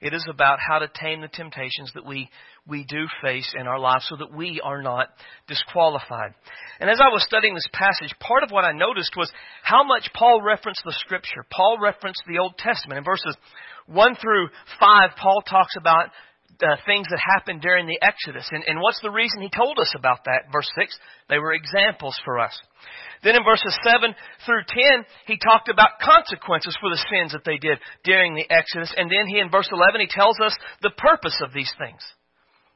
It 0.00 0.14
is 0.14 0.24
about 0.30 0.58
how 0.60 0.78
to 0.78 0.88
tame 1.00 1.22
the 1.22 1.28
temptations 1.28 1.90
that 1.94 2.06
we, 2.06 2.28
we 2.68 2.84
do 2.84 3.06
face 3.22 3.52
in 3.58 3.66
our 3.66 3.78
lives 3.78 4.06
so 4.08 4.16
that 4.16 4.32
we 4.32 4.60
are 4.62 4.82
not 4.82 5.08
disqualified. 5.48 6.34
And 6.78 6.90
as 6.90 7.00
I 7.00 7.08
was 7.08 7.24
studying 7.24 7.54
this 7.54 7.68
passage, 7.72 8.14
part 8.20 8.44
of 8.44 8.50
what 8.50 8.64
I 8.64 8.72
noticed 8.72 9.16
was 9.16 9.32
how 9.64 9.82
much 9.82 10.10
Paul 10.14 10.42
referenced 10.42 10.82
the 10.84 10.94
Scripture. 11.00 11.44
Paul 11.50 11.78
referenced 11.80 12.22
the 12.28 12.38
Old 12.38 12.58
Testament. 12.58 12.98
In 12.98 13.04
verses 13.04 13.36
1 13.86 14.16
through 14.16 14.48
5, 14.78 15.10
Paul 15.16 15.42
talks 15.48 15.74
about 15.76 16.10
uh, 16.60 16.76
things 16.86 17.06
that 17.10 17.18
happened 17.18 17.60
during 17.60 17.86
the 17.86 17.98
Exodus. 18.02 18.48
And, 18.50 18.64
and 18.66 18.80
what's 18.80 19.00
the 19.00 19.10
reason 19.10 19.40
he 19.40 19.50
told 19.50 19.78
us 19.78 19.92
about 19.96 20.24
that? 20.24 20.52
Verse 20.52 20.68
6, 20.78 20.96
they 21.28 21.38
were 21.38 21.54
examples 21.54 22.18
for 22.24 22.38
us. 22.38 22.58
Then 23.22 23.36
in 23.36 23.44
verses 23.44 23.76
7 23.84 24.14
through 24.44 24.62
10, 24.68 25.04
he 25.26 25.38
talked 25.38 25.68
about 25.68 26.02
consequences 26.02 26.76
for 26.80 26.90
the 26.90 27.04
sins 27.10 27.32
that 27.32 27.44
they 27.44 27.58
did 27.58 27.78
during 28.04 28.34
the 28.34 28.48
Exodus. 28.50 28.92
And 28.96 29.10
then 29.10 29.26
he, 29.28 29.38
in 29.38 29.50
verse 29.50 29.68
11, 29.70 30.00
he 30.00 30.08
tells 30.08 30.38
us 30.40 30.56
the 30.82 30.90
purpose 30.96 31.38
of 31.42 31.52
these 31.54 31.72
things. 31.78 32.02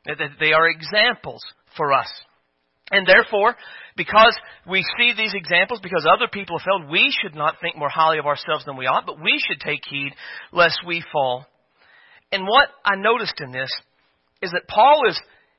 That 0.06 0.18
they 0.38 0.52
are 0.52 0.68
examples 0.68 1.42
for 1.76 1.92
us. 1.92 2.08
And 2.92 3.04
therefore, 3.04 3.56
because 3.96 4.38
we 4.68 4.84
see 4.96 5.12
these 5.16 5.34
examples, 5.34 5.80
because 5.82 6.06
other 6.06 6.28
people 6.32 6.58
have 6.58 6.64
failed, 6.64 6.90
we 6.90 7.12
should 7.20 7.34
not 7.34 7.56
think 7.60 7.76
more 7.76 7.88
highly 7.88 8.18
of 8.18 8.26
ourselves 8.26 8.64
than 8.64 8.76
we 8.76 8.86
ought, 8.86 9.06
but 9.06 9.20
we 9.20 9.42
should 9.44 9.58
take 9.58 9.80
heed 9.88 10.12
lest 10.52 10.78
we 10.86 11.02
fall 11.12 11.46
and 12.32 12.46
what 12.46 12.68
I 12.84 12.96
noticed 12.96 13.40
in 13.40 13.52
this 13.52 13.70
is 14.42 14.50
that 14.52 14.68
Paul 14.68 15.02
is 15.08 15.18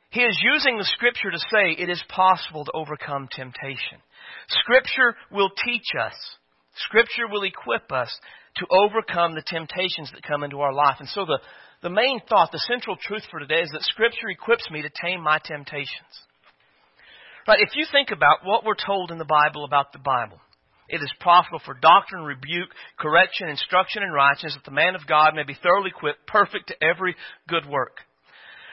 he 0.09 0.21
is 0.21 0.39
using 0.41 0.77
the 0.77 0.85
scripture 0.85 1.31
to 1.31 1.39
say 1.51 1.75
it 1.77 1.89
is 1.89 2.01
possible 2.07 2.63
to 2.65 2.71
overcome 2.73 3.27
temptation. 3.31 3.99
Scripture 4.49 5.15
will 5.31 5.49
teach 5.49 5.87
us. 5.99 6.13
Scripture 6.75 7.27
will 7.29 7.43
equip 7.43 7.91
us 7.91 8.15
to 8.57 8.67
overcome 8.71 9.35
the 9.35 9.43
temptations 9.45 10.11
that 10.13 10.23
come 10.23 10.43
into 10.43 10.61
our 10.61 10.73
life. 10.73 10.97
And 10.99 11.09
so 11.09 11.25
the, 11.25 11.39
the 11.83 11.89
main 11.89 12.21
thought, 12.29 12.51
the 12.51 12.63
central 12.67 12.95
truth 12.95 13.23
for 13.29 13.39
today 13.39 13.61
is 13.61 13.69
that 13.71 13.83
Scripture 13.83 14.29
equips 14.29 14.69
me 14.71 14.81
to 14.81 14.89
tame 15.01 15.21
my 15.21 15.39
temptations. 15.43 16.13
Right? 17.47 17.59
If 17.61 17.75
you 17.75 17.85
think 17.91 18.09
about 18.11 18.39
what 18.43 18.63
we're 18.63 18.75
told 18.75 19.11
in 19.11 19.17
the 19.17 19.25
Bible 19.25 19.65
about 19.65 19.91
the 19.91 19.99
Bible, 19.99 20.39
it 20.89 21.01
is 21.01 21.11
profitable 21.19 21.61
for 21.65 21.73
doctrine, 21.73 22.23
rebuke, 22.23 22.69
correction, 22.97 23.49
instruction, 23.49 24.03
and 24.03 24.13
righteousness, 24.13 24.55
that 24.55 24.65
the 24.65 24.75
man 24.75 24.95
of 24.95 25.07
God 25.07 25.35
may 25.35 25.43
be 25.43 25.57
thoroughly 25.61 25.91
equipped, 25.95 26.25
perfect 26.27 26.67
to 26.69 26.83
every 26.83 27.15
good 27.47 27.65
work. 27.67 27.97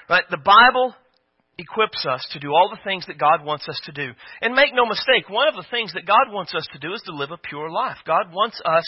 Right? 0.09 0.25
The 0.31 0.37
Bible 0.37 0.95
equips 1.57 2.05
us 2.05 2.27
to 2.33 2.41
do 2.41 2.51
all 2.51 2.69
the 2.69 2.83
things 2.83 3.07
that 3.07 3.19
God 3.19 3.45
wants 3.45 3.69
us 3.69 3.81
to 3.85 3.93
do. 3.93 4.11
And 4.41 4.55
make 4.55 4.75
no 4.75 4.87
mistake, 4.87 5.29
one 5.29 5.47
of 5.47 5.55
the 5.55 5.67
things 5.71 5.93
that 5.95 6.07
God 6.07 6.33
wants 6.33 6.55
us 6.55 6.67
to 6.73 6.79
do 6.79 6.93
is 6.93 7.03
to 7.03 7.15
live 7.15 7.31
a 7.31 7.39
pure 7.39 7.71
life. 7.71 7.99
God 8.07 8.33
wants 8.33 8.61
us 8.65 8.85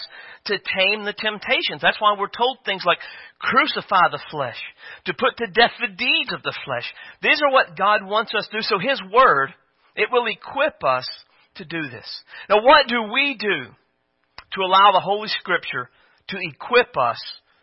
to 0.47 0.59
tame 0.59 1.05
the 1.05 1.15
temptations. 1.15 1.81
That's 1.81 2.01
why 2.01 2.17
we're 2.19 2.27
told 2.27 2.59
things 2.65 2.83
like 2.85 2.99
crucify 3.39 4.11
the 4.11 4.23
flesh, 4.31 4.59
to 5.07 5.15
put 5.15 5.37
to 5.39 5.47
death 5.47 5.73
the 5.81 5.95
deeds 5.95 6.33
of 6.33 6.43
the 6.43 6.55
flesh. 6.65 6.91
These 7.23 7.41
are 7.43 7.53
what 7.53 7.77
God 7.79 8.05
wants 8.05 8.35
us 8.35 8.49
to 8.51 8.59
do. 8.59 8.63
So 8.63 8.79
His 8.79 9.01
Word, 9.13 9.55
it 9.95 10.09
will 10.11 10.27
equip 10.27 10.83
us 10.83 11.09
to 11.57 11.65
do 11.65 11.83
this. 11.91 12.23
Now, 12.49 12.63
what 12.63 12.89
do 12.89 13.13
we 13.13 13.37
do 13.39 13.65
to 14.53 14.61
allow 14.61 14.93
the 14.93 15.01
Holy 15.01 15.29
Scripture 15.29 15.89
to 16.29 16.37
equip 16.41 16.97
us 16.97 17.19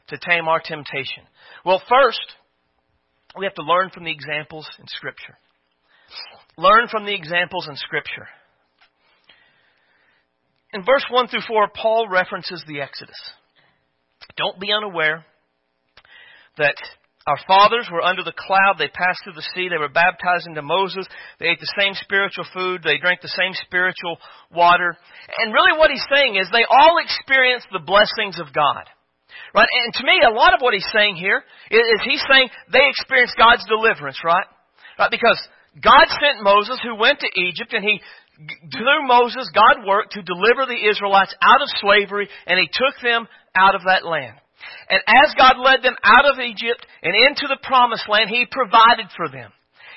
to 0.08 0.18
tame 0.18 0.48
our 0.48 0.60
temptation? 0.60 1.24
Well, 1.66 1.82
first, 1.90 2.22
we 3.38 3.46
have 3.46 3.56
to 3.56 3.64
learn 3.64 3.90
from 3.90 4.04
the 4.04 4.12
examples 4.12 4.68
in 4.80 4.88
Scripture. 4.88 5.38
Learn 6.58 6.88
from 6.90 7.06
the 7.06 7.16
examples 7.16 7.68
in 7.68 7.76
Scripture. 7.78 8.28
In 10.74 10.84
verse 10.84 11.06
1 11.10 11.28
through 11.28 11.42
4, 11.48 11.70
Paul 11.76 12.08
references 12.10 12.64
the 12.68 12.82
Exodus. 12.82 13.20
Don't 14.38 14.60
be 14.60 14.72
unaware 14.72 15.26
that 16.58 16.76
our 17.26 17.40
fathers 17.48 17.88
were 17.92 18.04
under 18.04 18.24
the 18.24 18.36
cloud. 18.36 18.76
They 18.78 18.92
passed 18.92 19.24
through 19.24 19.40
the 19.40 19.48
sea. 19.56 19.72
They 19.72 19.80
were 19.80 19.88
baptized 19.88 20.48
into 20.48 20.62
Moses. 20.62 21.08
They 21.40 21.48
ate 21.48 21.60
the 21.60 21.76
same 21.80 21.96
spiritual 21.96 22.44
food. 22.54 22.84
They 22.84 23.00
drank 23.00 23.22
the 23.22 23.32
same 23.32 23.56
spiritual 23.64 24.20
water. 24.52 24.98
And 25.40 25.54
really 25.54 25.78
what 25.80 25.90
he's 25.90 26.04
saying 26.12 26.36
is 26.36 26.52
they 26.52 26.68
all 26.68 27.00
experienced 27.00 27.68
the 27.72 27.80
blessings 27.80 28.40
of 28.44 28.52
God. 28.52 28.84
Right? 29.56 29.70
And 29.72 29.94
to 29.96 30.04
me, 30.04 30.20
a 30.26 30.36
lot 30.36 30.54
of 30.54 30.60
what 30.60 30.74
he's 30.74 30.88
saying 30.92 31.16
here 31.16 31.44
is 31.72 31.82
he's 32.04 32.24
saying 32.30 32.50
they 32.72 32.90
experienced 32.90 33.38
God's 33.38 33.64
deliverance, 33.72 34.20
right? 34.26 34.48
Right? 35.00 35.12
Because 35.12 35.40
God 35.80 36.06
sent 36.20 36.44
Moses 36.44 36.80
who 36.84 37.00
went 37.00 37.20
to 37.22 37.30
Egypt 37.40 37.72
and 37.72 37.84
he, 37.84 38.02
through 38.76 39.08
Moses, 39.08 39.50
God 39.56 39.88
worked 39.88 40.14
to 40.14 40.22
deliver 40.22 40.68
the 40.68 40.90
Israelites 40.90 41.34
out 41.42 41.62
of 41.62 41.70
slavery 41.80 42.28
and 42.46 42.60
he 42.60 42.68
took 42.68 43.00
them 43.02 43.28
out 43.56 43.76
of 43.76 43.88
that 43.88 44.06
land. 44.06 44.43
And 44.90 45.02
as 45.08 45.36
God 45.38 45.58
led 45.60 45.84
them 45.84 45.96
out 46.04 46.26
of 46.26 46.40
Egypt 46.40 46.86
and 47.02 47.14
into 47.16 47.48
the 47.48 47.62
promised 47.62 48.08
land, 48.10 48.30
He 48.30 48.46
provided 48.50 49.08
for 49.16 49.30
them. 49.30 49.52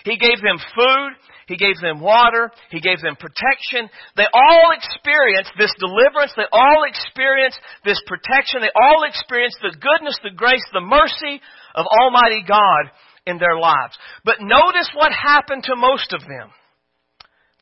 He 0.06 0.16
gave 0.16 0.38
them 0.38 0.62
food. 0.74 1.10
He 1.48 1.56
gave 1.56 1.78
them 1.82 1.98
water. 1.98 2.50
He 2.70 2.78
gave 2.78 3.00
them 3.02 3.18
protection. 3.18 3.90
They 4.16 4.26
all 4.32 4.70
experienced 4.70 5.50
this 5.58 5.74
deliverance. 5.78 6.32
They 6.36 6.46
all 6.52 6.86
experienced 6.86 7.58
this 7.84 7.98
protection. 8.06 8.62
They 8.62 8.74
all 8.74 9.02
experienced 9.02 9.58
the 9.62 9.74
goodness, 9.74 10.18
the 10.22 10.30
grace, 10.30 10.62
the 10.72 10.80
mercy 10.80 11.42
of 11.74 11.86
Almighty 11.86 12.44
God 12.46 12.94
in 13.26 13.38
their 13.38 13.58
lives. 13.58 13.98
But 14.24 14.38
notice 14.40 14.90
what 14.94 15.10
happened 15.10 15.64
to 15.64 15.74
most 15.74 16.12
of 16.14 16.20
them. 16.20 16.54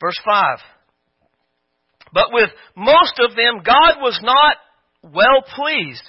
Verse 0.01 0.21
5. 0.25 0.59
But 2.13 2.29
with 2.33 2.51
most 2.77 3.19
of 3.21 3.37
them, 3.37 3.65
God 3.65 4.01
was 4.01 4.21
not 4.23 4.57
well 5.03 5.45
pleased 5.57 6.05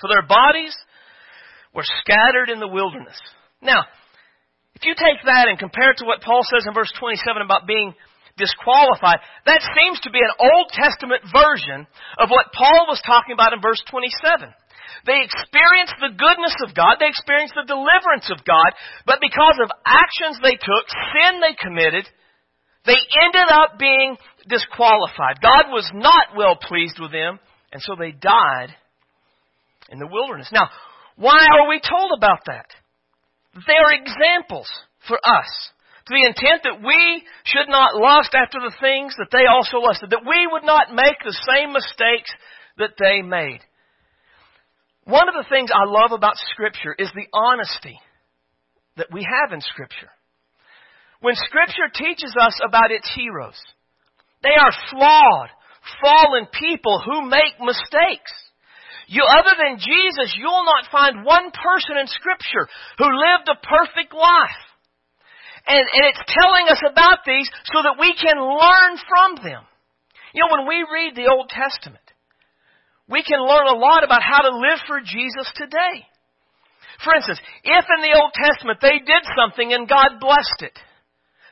for 0.00 0.08
their 0.08 0.26
bodies 0.26 0.74
were 1.74 1.86
scattered 2.02 2.50
in 2.50 2.60
the 2.60 2.70
wilderness. 2.70 3.18
Now, 3.62 3.84
if 4.74 4.86
you 4.86 4.94
take 4.94 5.18
that 5.26 5.50
and 5.50 5.58
compare 5.58 5.90
it 5.90 5.98
to 5.98 6.06
what 6.06 6.22
Paul 6.22 6.46
says 6.46 6.66
in 6.66 6.74
verse 6.74 6.92
27 6.98 7.42
about 7.42 7.66
being 7.66 7.94
disqualified, 8.38 9.18
that 9.44 9.66
seems 9.74 9.98
to 10.06 10.14
be 10.14 10.22
an 10.22 10.38
Old 10.38 10.70
Testament 10.70 11.26
version 11.26 11.86
of 12.18 12.30
what 12.30 12.54
Paul 12.54 12.86
was 12.86 13.02
talking 13.02 13.34
about 13.34 13.52
in 13.52 13.60
verse 13.60 13.82
27. 13.90 14.46
They 15.04 15.18
experienced 15.26 15.98
the 15.98 16.14
goodness 16.14 16.54
of 16.62 16.78
God, 16.78 17.02
they 17.02 17.10
experienced 17.10 17.58
the 17.58 17.66
deliverance 17.66 18.30
of 18.30 18.46
God, 18.46 18.70
but 19.04 19.18
because 19.18 19.58
of 19.58 19.74
actions 19.82 20.38
they 20.42 20.54
took, 20.54 20.84
sin 21.12 21.42
they 21.42 21.58
committed, 21.58 22.06
they 22.86 22.98
ended 23.22 23.50
up 23.50 23.78
being 23.78 24.16
disqualified. 24.48 25.42
God 25.42 25.74
was 25.74 25.90
not 25.92 26.38
well 26.38 26.56
pleased 26.56 26.98
with 26.98 27.12
them, 27.12 27.38
and 27.72 27.82
so 27.82 27.94
they 27.98 28.14
died 28.14 28.72
in 29.88 29.98
the 29.98 30.06
wilderness. 30.06 30.48
Now, 30.52 30.68
why 31.16 31.46
are 31.50 31.68
we 31.68 31.80
told 31.80 32.12
about 32.16 32.44
that? 32.46 32.66
They 33.66 33.74
are 33.74 33.92
examples 33.92 34.68
for 35.06 35.18
us 35.24 35.50
to 36.06 36.14
the 36.14 36.24
intent 36.24 36.62
that 36.64 36.80
we 36.80 37.22
should 37.44 37.68
not 37.68 37.96
lust 37.96 38.34
after 38.34 38.60
the 38.60 38.74
things 38.80 39.14
that 39.18 39.28
they 39.32 39.44
also 39.44 39.78
lusted, 39.78 40.10
that 40.10 40.24
we 40.26 40.48
would 40.50 40.64
not 40.64 40.94
make 40.94 41.20
the 41.24 41.36
same 41.48 41.72
mistakes 41.72 42.30
that 42.78 42.96
they 42.98 43.20
made. 43.20 43.60
One 45.04 45.28
of 45.28 45.34
the 45.34 45.48
things 45.48 45.70
I 45.72 45.88
love 45.88 46.12
about 46.12 46.36
Scripture 46.52 46.94
is 46.98 47.10
the 47.14 47.28
honesty 47.32 47.98
that 48.96 49.12
we 49.12 49.24
have 49.24 49.52
in 49.52 49.60
Scripture. 49.60 50.10
When 51.20 51.34
Scripture 51.34 51.88
teaches 51.92 52.34
us 52.40 52.60
about 52.66 52.90
its 52.90 53.10
heroes, 53.14 53.58
they 54.42 54.54
are 54.54 54.72
flawed, 54.90 55.48
fallen 56.02 56.46
people 56.52 57.02
who 57.04 57.28
make 57.28 57.58
mistakes. 57.60 58.32
You, 59.08 59.24
other 59.24 59.56
than 59.56 59.80
Jesus, 59.80 60.36
you'll 60.36 60.68
not 60.68 60.92
find 60.92 61.24
one 61.24 61.48
person 61.48 61.96
in 61.96 62.06
Scripture 62.12 62.68
who 63.00 63.08
lived 63.08 63.48
a 63.48 63.56
perfect 63.56 64.12
life. 64.12 64.62
And, 65.64 65.80
and 65.80 66.04
it's 66.12 66.24
telling 66.28 66.68
us 66.68 66.80
about 66.84 67.24
these 67.24 67.48
so 67.72 67.80
that 67.88 67.96
we 67.96 68.12
can 68.12 68.36
learn 68.36 68.92
from 69.08 69.30
them. 69.40 69.64
You 70.36 70.44
know, 70.44 70.52
when 70.52 70.68
we 70.68 70.84
read 70.84 71.16
the 71.16 71.32
Old 71.32 71.48
Testament, 71.48 72.04
we 73.08 73.24
can 73.24 73.40
learn 73.40 73.64
a 73.72 73.80
lot 73.80 74.04
about 74.04 74.20
how 74.20 74.44
to 74.44 74.52
live 74.52 74.80
for 74.84 75.00
Jesus 75.00 75.48
today. 75.56 76.04
For 77.02 77.16
instance, 77.16 77.40
if 77.64 77.84
in 77.88 78.00
the 78.04 78.12
Old 78.12 78.36
Testament 78.36 78.84
they 78.84 79.00
did 79.00 79.24
something 79.32 79.72
and 79.72 79.88
God 79.88 80.20
blessed 80.20 80.60
it, 80.68 80.76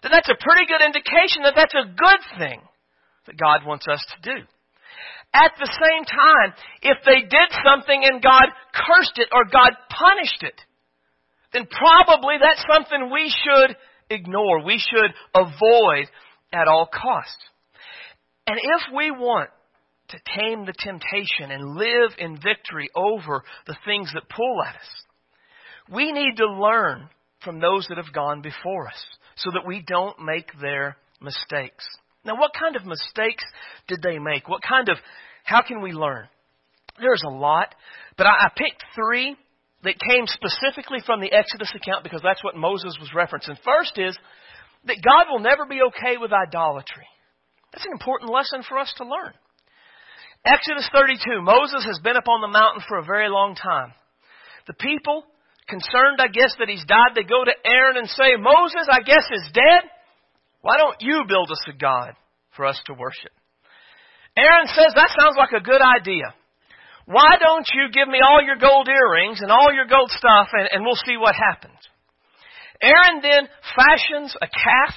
then 0.03 0.13
that's 0.13 0.29
a 0.29 0.37
pretty 0.37 0.69
good 0.69 0.85
indication 0.85 1.49
that 1.49 1.57
that's 1.57 1.75
a 1.75 1.89
good 1.89 2.23
thing 2.37 2.61
that 3.27 3.41
God 3.41 3.65
wants 3.65 3.89
us 3.89 4.05
to 4.13 4.17
do. 4.35 4.45
At 5.37 5.53
the 5.61 5.69
same 5.69 6.05
time, 6.07 6.55
if 6.81 6.97
they 7.05 7.21
did 7.29 7.51
something 7.63 8.01
and 8.05 8.23
God 8.23 8.47
cursed 8.73 9.19
it 9.19 9.29
or 9.33 9.45
God 9.45 9.77
punished 9.91 10.43
it, 10.43 10.59
then 11.53 11.67
probably 11.67 12.37
that's 12.41 12.65
something 12.73 13.11
we 13.13 13.29
should 13.29 13.77
ignore. 14.09 14.65
We 14.65 14.79
should 14.79 15.13
avoid 15.35 16.09
at 16.53 16.69
all 16.69 16.87
costs. 16.87 17.45
And 18.47 18.59
if 18.63 18.95
we 18.97 19.11
want 19.11 19.51
to 20.09 20.19
tame 20.39 20.65
the 20.65 20.73
temptation 20.79 21.51
and 21.51 21.77
live 21.77 22.13
in 22.19 22.37
victory 22.37 22.89
over 22.95 23.43
the 23.67 23.77
things 23.85 24.11
that 24.15 24.29
pull 24.29 24.63
at 24.67 24.77
us, 24.77 24.91
we 25.93 26.13
need 26.13 26.37
to 26.37 26.47
learn 26.47 27.09
from 27.45 27.61
those 27.61 27.87
that 27.89 27.99
have 27.99 28.13
gone 28.13 28.41
before 28.41 28.89
us 28.89 29.05
so 29.37 29.51
that 29.53 29.67
we 29.67 29.85
don't 29.87 30.19
make 30.25 30.51
their 30.61 30.97
mistakes. 31.21 31.85
Now, 32.25 32.37
what 32.39 32.53
kind 32.59 32.77
of 32.77 32.85
mistakes 32.85 33.45
did 33.87 34.03
they 34.03 34.19
make? 34.19 34.49
What 34.49 34.63
kind 34.63 34.89
of, 34.89 34.97
how 35.47 35.63
can 35.63 35.81
we 35.81 35.93
learn? 35.93 36.27
There's 36.99 37.23
a 37.25 37.31
lot, 37.31 37.73
but 38.19 38.27
I, 38.27 38.31
I 38.31 38.49
picked 38.57 38.83
three 38.95 39.37
that 39.85 39.95
came 40.11 40.27
specifically 40.27 40.99
from 41.07 41.21
the 41.21 41.31
Exodus 41.31 41.71
account 41.71 42.03
because 42.03 42.21
that's 42.21 42.43
what 42.43 42.57
Moses 42.57 42.99
was 42.99 43.15
referencing. 43.15 43.57
First 43.63 43.95
is 43.97 44.19
that 44.87 44.99
God 45.07 45.31
will 45.31 45.39
never 45.39 45.65
be 45.65 45.81
okay 45.95 46.19
with 46.19 46.33
idolatry. 46.33 47.07
That's 47.73 47.87
an 47.87 47.93
important 47.93 48.33
lesson 48.33 48.65
for 48.67 48.79
us 48.79 48.93
to 48.99 49.05
learn. 49.05 49.33
Exodus 50.45 50.89
32, 50.93 51.43
Moses 51.43 51.85
has 51.87 52.01
been 52.03 52.17
up 52.17 52.27
on 52.27 52.41
the 52.41 52.51
mountain 52.51 52.83
for 52.89 52.99
a 52.99 53.05
very 53.05 53.29
long 53.29 53.55
time. 53.55 53.93
The 54.67 54.75
people, 54.75 55.25
concerned, 55.69 56.19
I 56.19 56.27
guess, 56.27 56.55
that 56.59 56.69
he's 56.69 56.85
died, 56.87 57.15
they 57.15 57.23
go 57.23 57.45
to 57.45 57.55
Aaron 57.65 57.99
and 57.99 58.09
say, 58.09 58.35
Moses, 58.39 58.91
I 58.91 59.03
guess, 59.03 59.27
is 59.31 59.53
dead. 59.53 59.91
Why 60.63 60.79
don't 60.79 60.97
you 61.01 61.23
build 61.29 61.51
us 61.51 61.63
a 61.69 61.77
God 61.77 62.15
for 62.57 62.67
us 62.67 62.81
to 62.87 62.95
worship? 62.95 63.36
Aaron 64.37 64.69
says, 64.69 64.93
that 64.95 65.17
sounds 65.17 65.37
like 65.37 65.57
a 65.57 65.65
good 65.65 65.81
idea. 65.81 66.35
Why 67.07 67.39
don't 67.41 67.67
you 67.73 67.89
give 67.89 68.09
me 68.09 68.21
all 68.21 68.43
your 68.43 68.61
gold 68.61 68.89
earrings 68.89 69.41
and 69.41 69.51
all 69.51 69.73
your 69.73 69.87
gold 69.87 70.11
stuff 70.11 70.49
and, 70.53 70.69
and 70.71 70.85
we'll 70.85 71.01
see 71.07 71.17
what 71.17 71.35
happens? 71.35 71.79
Aaron 72.83 73.23
then 73.23 73.49
fashions 73.73 74.37
a 74.37 74.47
calf. 74.47 74.95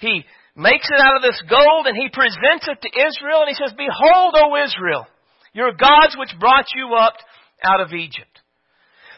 He 0.00 0.22
makes 0.54 0.86
it 0.86 1.00
out 1.00 1.16
of 1.16 1.22
this 1.22 1.42
gold 1.48 1.86
and 1.86 1.96
he 1.96 2.12
presents 2.12 2.68
it 2.68 2.78
to 2.82 2.90
Israel 2.92 3.42
and 3.42 3.50
he 3.50 3.58
says, 3.58 3.74
Behold, 3.74 4.36
O 4.38 4.54
Israel, 4.62 5.06
your 5.52 5.72
gods 5.72 6.14
which 6.16 6.30
brought 6.38 6.66
you 6.76 6.94
up 6.94 7.14
out 7.64 7.80
of 7.80 7.92
Egypt. 7.92 8.30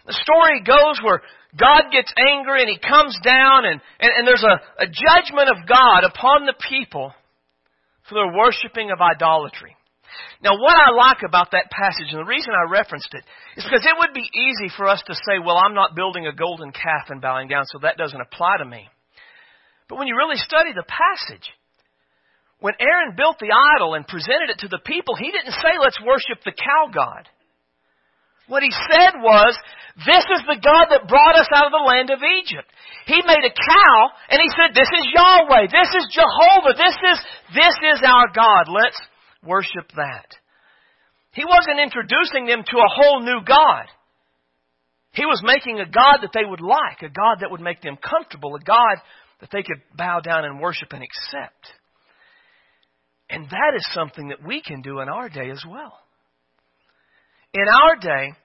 The 0.07 0.17
story 0.23 0.63
goes 0.63 1.03
where 1.03 1.21
God 1.59 1.91
gets 1.91 2.13
angry 2.17 2.63
and 2.63 2.71
he 2.71 2.79
comes 2.79 3.19
down 3.25 3.67
and, 3.67 3.81
and, 3.99 4.11
and 4.17 4.29
there's 4.29 4.47
a, 4.47 4.85
a 4.85 4.87
judgment 4.87 5.51
of 5.51 5.67
God 5.67 6.05
upon 6.05 6.47
the 6.47 6.55
people 6.71 7.13
for 8.09 8.15
their 8.15 8.33
worshiping 8.33 8.91
of 8.91 9.01
idolatry. 9.01 9.77
Now, 10.43 10.57
what 10.57 10.77
I 10.77 10.95
like 10.95 11.23
about 11.27 11.51
that 11.53 11.71
passage, 11.71 12.09
and 12.11 12.21
the 12.21 12.31
reason 12.31 12.53
I 12.55 12.71
referenced 12.71 13.13
it, 13.13 13.25
is 13.57 13.65
because 13.65 13.85
it 13.85 13.99
would 13.99 14.15
be 14.15 14.25
easy 14.25 14.73
for 14.77 14.87
us 14.87 15.03
to 15.07 15.15
say, 15.15 15.39
well, 15.43 15.57
I'm 15.57 15.75
not 15.75 15.97
building 15.97 16.27
a 16.27 16.33
golden 16.33 16.73
calf 16.73 17.11
and 17.11 17.21
bowing 17.21 17.49
down, 17.49 17.65
so 17.67 17.79
that 17.83 17.97
doesn't 17.97 18.21
apply 18.21 18.59
to 18.59 18.65
me. 18.65 18.89
But 19.89 19.99
when 19.99 20.09
you 20.09 20.17
really 20.17 20.37
study 20.37 20.73
the 20.73 20.87
passage, 20.87 21.51
when 22.61 22.75
Aaron 22.81 23.15
built 23.17 23.39
the 23.39 23.53
idol 23.53 23.95
and 23.95 24.07
presented 24.07 24.51
it 24.51 24.59
to 24.61 24.69
the 24.69 24.81
people, 24.85 25.17
he 25.17 25.31
didn't 25.31 25.53
say, 25.53 25.77
let's 25.81 26.01
worship 26.01 26.43
the 26.45 26.57
cow 26.57 26.91
god. 26.93 27.29
What 28.49 28.63
he 28.63 28.71
said 28.71 29.19
was, 29.19 29.59
this 30.07 30.23
is 30.23 30.43
the 30.47 30.61
God 30.63 30.87
that 30.91 31.09
brought 31.09 31.35
us 31.41 31.49
out 31.51 31.67
of 31.67 31.75
the 31.75 31.83
land 31.83 32.11
of 32.11 32.23
Egypt. 32.23 32.69
He 33.07 33.19
made 33.27 33.43
a 33.43 33.55
cow 33.55 33.99
and 34.31 34.39
he 34.39 34.51
said, 34.55 34.75
this 34.75 34.91
is 34.93 35.15
Yahweh, 35.15 35.67
this 35.73 35.91
is 35.91 36.15
Jehovah, 36.15 36.75
this 36.79 36.95
is, 36.95 37.19
this 37.55 37.77
is 37.97 38.01
our 38.07 38.29
God. 38.31 38.71
Let's 38.71 39.01
worship 39.43 39.91
that. 39.97 40.31
He 41.33 41.45
wasn't 41.45 41.83
introducing 41.83 42.47
them 42.47 42.63
to 42.63 42.77
a 42.79 42.93
whole 42.95 43.21
new 43.21 43.41
God. 43.45 43.87
He 45.13 45.25
was 45.25 45.43
making 45.45 45.81
a 45.81 45.89
God 45.89 46.21
that 46.23 46.33
they 46.33 46.45
would 46.45 46.61
like, 46.61 47.01
a 47.01 47.13
God 47.13 47.41
that 47.41 47.51
would 47.51 47.61
make 47.61 47.81
them 47.81 47.97
comfortable, 47.97 48.55
a 48.55 48.61
God 48.61 49.01
that 49.41 49.51
they 49.51 49.63
could 49.63 49.83
bow 49.97 50.21
down 50.21 50.45
and 50.45 50.61
worship 50.61 50.93
and 50.93 51.03
accept. 51.03 51.73
And 53.29 53.47
that 53.51 53.73
is 53.75 53.87
something 53.93 54.29
that 54.29 54.47
we 54.47 54.63
can 54.63 54.83
do 54.83 55.01
in 55.01 55.09
our 55.09 55.29
day 55.29 55.51
as 55.51 55.65
well. 55.69 55.99
In 57.57 57.65
our 57.73 57.97
day, 57.97 58.37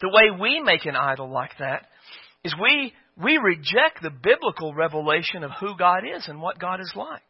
the 0.00 0.10
way 0.10 0.36
we 0.40 0.60
make 0.60 0.84
an 0.84 0.96
idol 0.96 1.30
like 1.30 1.52
that 1.60 1.86
is 2.42 2.52
we, 2.60 2.92
we 3.16 3.38
reject 3.38 4.02
the 4.02 4.10
biblical 4.10 4.74
revelation 4.74 5.44
of 5.44 5.52
who 5.60 5.78
God 5.78 6.02
is 6.02 6.26
and 6.26 6.42
what 6.42 6.58
God 6.58 6.80
is 6.80 6.92
like. 6.96 7.22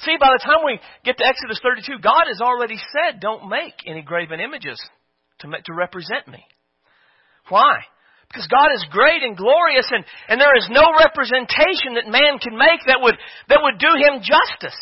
See, 0.00 0.16
by 0.18 0.30
the 0.32 0.42
time 0.42 0.64
we 0.64 0.80
get 1.04 1.18
to 1.18 1.26
Exodus 1.26 1.60
32, 1.62 2.00
God 2.00 2.32
has 2.32 2.40
already 2.40 2.76
said, 2.76 3.20
don't 3.20 3.50
make 3.50 3.74
any 3.86 4.00
graven 4.00 4.40
images 4.40 4.80
to, 5.40 5.48
to 5.48 5.74
represent 5.74 6.26
me. 6.26 6.42
Why? 7.50 7.84
Because 8.28 8.48
God 8.48 8.72
is 8.72 8.86
great 8.90 9.22
and 9.22 9.36
glorious 9.36 9.88
and, 9.90 10.04
and 10.28 10.40
there 10.40 10.56
is 10.56 10.68
no 10.70 10.96
representation 10.96 12.00
that 12.00 12.08
man 12.08 12.38
can 12.40 12.56
make 12.56 12.80
that 12.86 13.00
would, 13.02 13.16
that 13.50 13.60
would 13.60 13.78
do 13.78 13.92
him 14.00 14.24
justice. 14.24 14.78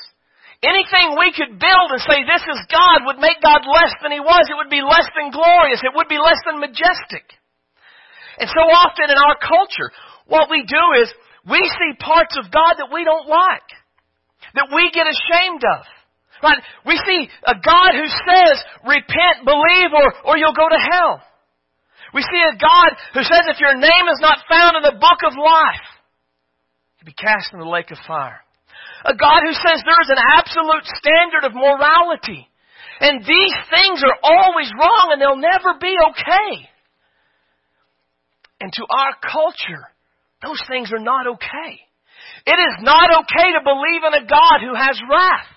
Anything 0.65 1.21
we 1.21 1.37
could 1.37 1.61
build 1.61 1.89
and 1.93 2.01
say 2.01 2.25
this 2.25 2.45
is 2.45 2.73
God 2.73 3.05
would 3.05 3.21
make 3.21 3.45
God 3.45 3.61
less 3.69 3.93
than 4.01 4.13
he 4.13 4.21
was. 4.21 4.49
It 4.49 4.57
would 4.57 4.73
be 4.73 4.81
less 4.81 5.09
than 5.13 5.29
glorious. 5.29 5.85
It 5.85 5.93
would 5.93 6.09
be 6.09 6.17
less 6.17 6.41
than 6.49 6.65
majestic. 6.65 7.29
And 8.41 8.49
so 8.49 8.65
often 8.65 9.13
in 9.13 9.21
our 9.21 9.37
culture, 9.37 9.93
what 10.27 10.49
we 10.49 10.65
do 10.65 10.85
is 11.01 11.13
we 11.45 11.61
see 11.61 12.01
parts 12.01 12.37
of 12.41 12.51
God 12.51 12.81
that 12.81 12.93
we 12.93 13.05
don't 13.05 13.29
like, 13.29 13.69
that 14.57 14.73
we 14.73 14.91
get 14.93 15.07
ashamed 15.07 15.63
of. 15.63 15.85
Right? 16.43 16.61
We 16.85 17.01
see 17.05 17.29
a 17.47 17.57
God 17.57 17.97
who 17.97 18.09
says, 18.09 18.57
repent, 18.85 19.45
believe, 19.45 19.93
or, 19.93 20.13
or 20.25 20.37
you'll 20.37 20.57
go 20.57 20.69
to 20.69 20.81
hell. 20.93 21.23
We 22.13 22.23
see 22.23 22.43
a 22.45 22.57
God 22.57 22.91
who 23.15 23.23
says 23.23 23.45
if 23.49 23.61
your 23.61 23.77
name 23.77 24.07
is 24.13 24.21
not 24.21 24.45
found 24.49 24.77
in 24.77 24.83
the 24.83 25.01
book 25.01 25.21
of 25.25 25.37
life, 25.37 25.87
you'll 26.99 27.13
be 27.13 27.17
cast 27.17 27.53
in 27.53 27.61
the 27.61 27.69
lake 27.69 27.91
of 27.91 27.99
fire. 28.07 28.41
A 29.07 29.15
God 29.15 29.41
who 29.47 29.55
says 29.55 29.87
there 29.87 30.03
is 30.03 30.11
an 30.11 30.23
absolute 30.35 30.87
standard 30.99 31.47
of 31.47 31.55
morality. 31.55 32.51
And 32.99 33.23
these 33.23 33.57
things 33.71 34.03
are 34.03 34.19
always 34.23 34.71
wrong 34.75 35.15
and 35.15 35.23
they'll 35.23 35.39
never 35.39 35.79
be 35.81 35.95
okay. 36.11 36.69
And 38.61 38.73
to 38.73 38.85
our 38.91 39.15
culture, 39.23 39.87
those 40.43 40.61
things 40.67 40.91
are 40.93 41.03
not 41.03 41.27
okay. 41.39 41.73
It 42.47 42.59
is 42.59 42.75
not 42.83 43.11
okay 43.23 43.49
to 43.55 43.63
believe 43.63 44.03
in 44.03 44.15
a 44.15 44.27
God 44.27 44.59
who 44.65 44.75
has 44.75 44.99
wrath. 45.09 45.51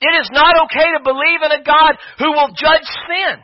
It 0.00 0.14
is 0.22 0.30
not 0.30 0.54
okay 0.68 0.92
to 0.94 1.02
believe 1.02 1.40
in 1.42 1.52
a 1.58 1.64
God 1.64 1.96
who 2.18 2.30
will 2.32 2.52
judge 2.54 2.86
sin. 3.08 3.42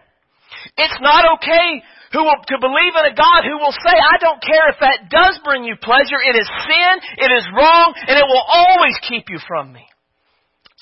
It's 0.77 0.99
not 1.01 1.25
okay 1.39 1.83
who 2.12 2.22
will, 2.25 2.37
to 2.37 2.59
believe 2.61 2.92
in 2.92 3.12
a 3.12 3.16
God 3.16 3.42
who 3.44 3.57
will 3.59 3.72
say, 3.72 3.96
I 3.96 4.20
don't 4.20 4.42
care 4.42 4.68
if 4.68 4.79
that 4.81 5.09
does 5.09 5.40
bring 5.44 5.64
you 5.64 5.77
pleasure. 5.81 6.20
It 6.20 6.37
is 6.37 6.48
sin, 6.68 6.94
it 7.18 7.33
is 7.33 7.44
wrong, 7.57 7.94
and 7.96 8.18
it 8.18 8.25
will 8.29 8.44
always 8.53 8.94
keep 9.09 9.25
you 9.29 9.38
from 9.48 9.72
me. 9.72 9.87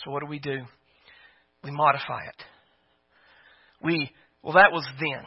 So 0.03 0.11
what 0.11 0.21
do 0.21 0.27
we 0.27 0.39
do? 0.39 0.59
We 1.63 1.71
modify 1.71 2.27
it. 2.29 2.41
We, 3.83 4.11
well, 4.43 4.55
that 4.55 4.73
was 4.73 4.87
then. 4.99 5.25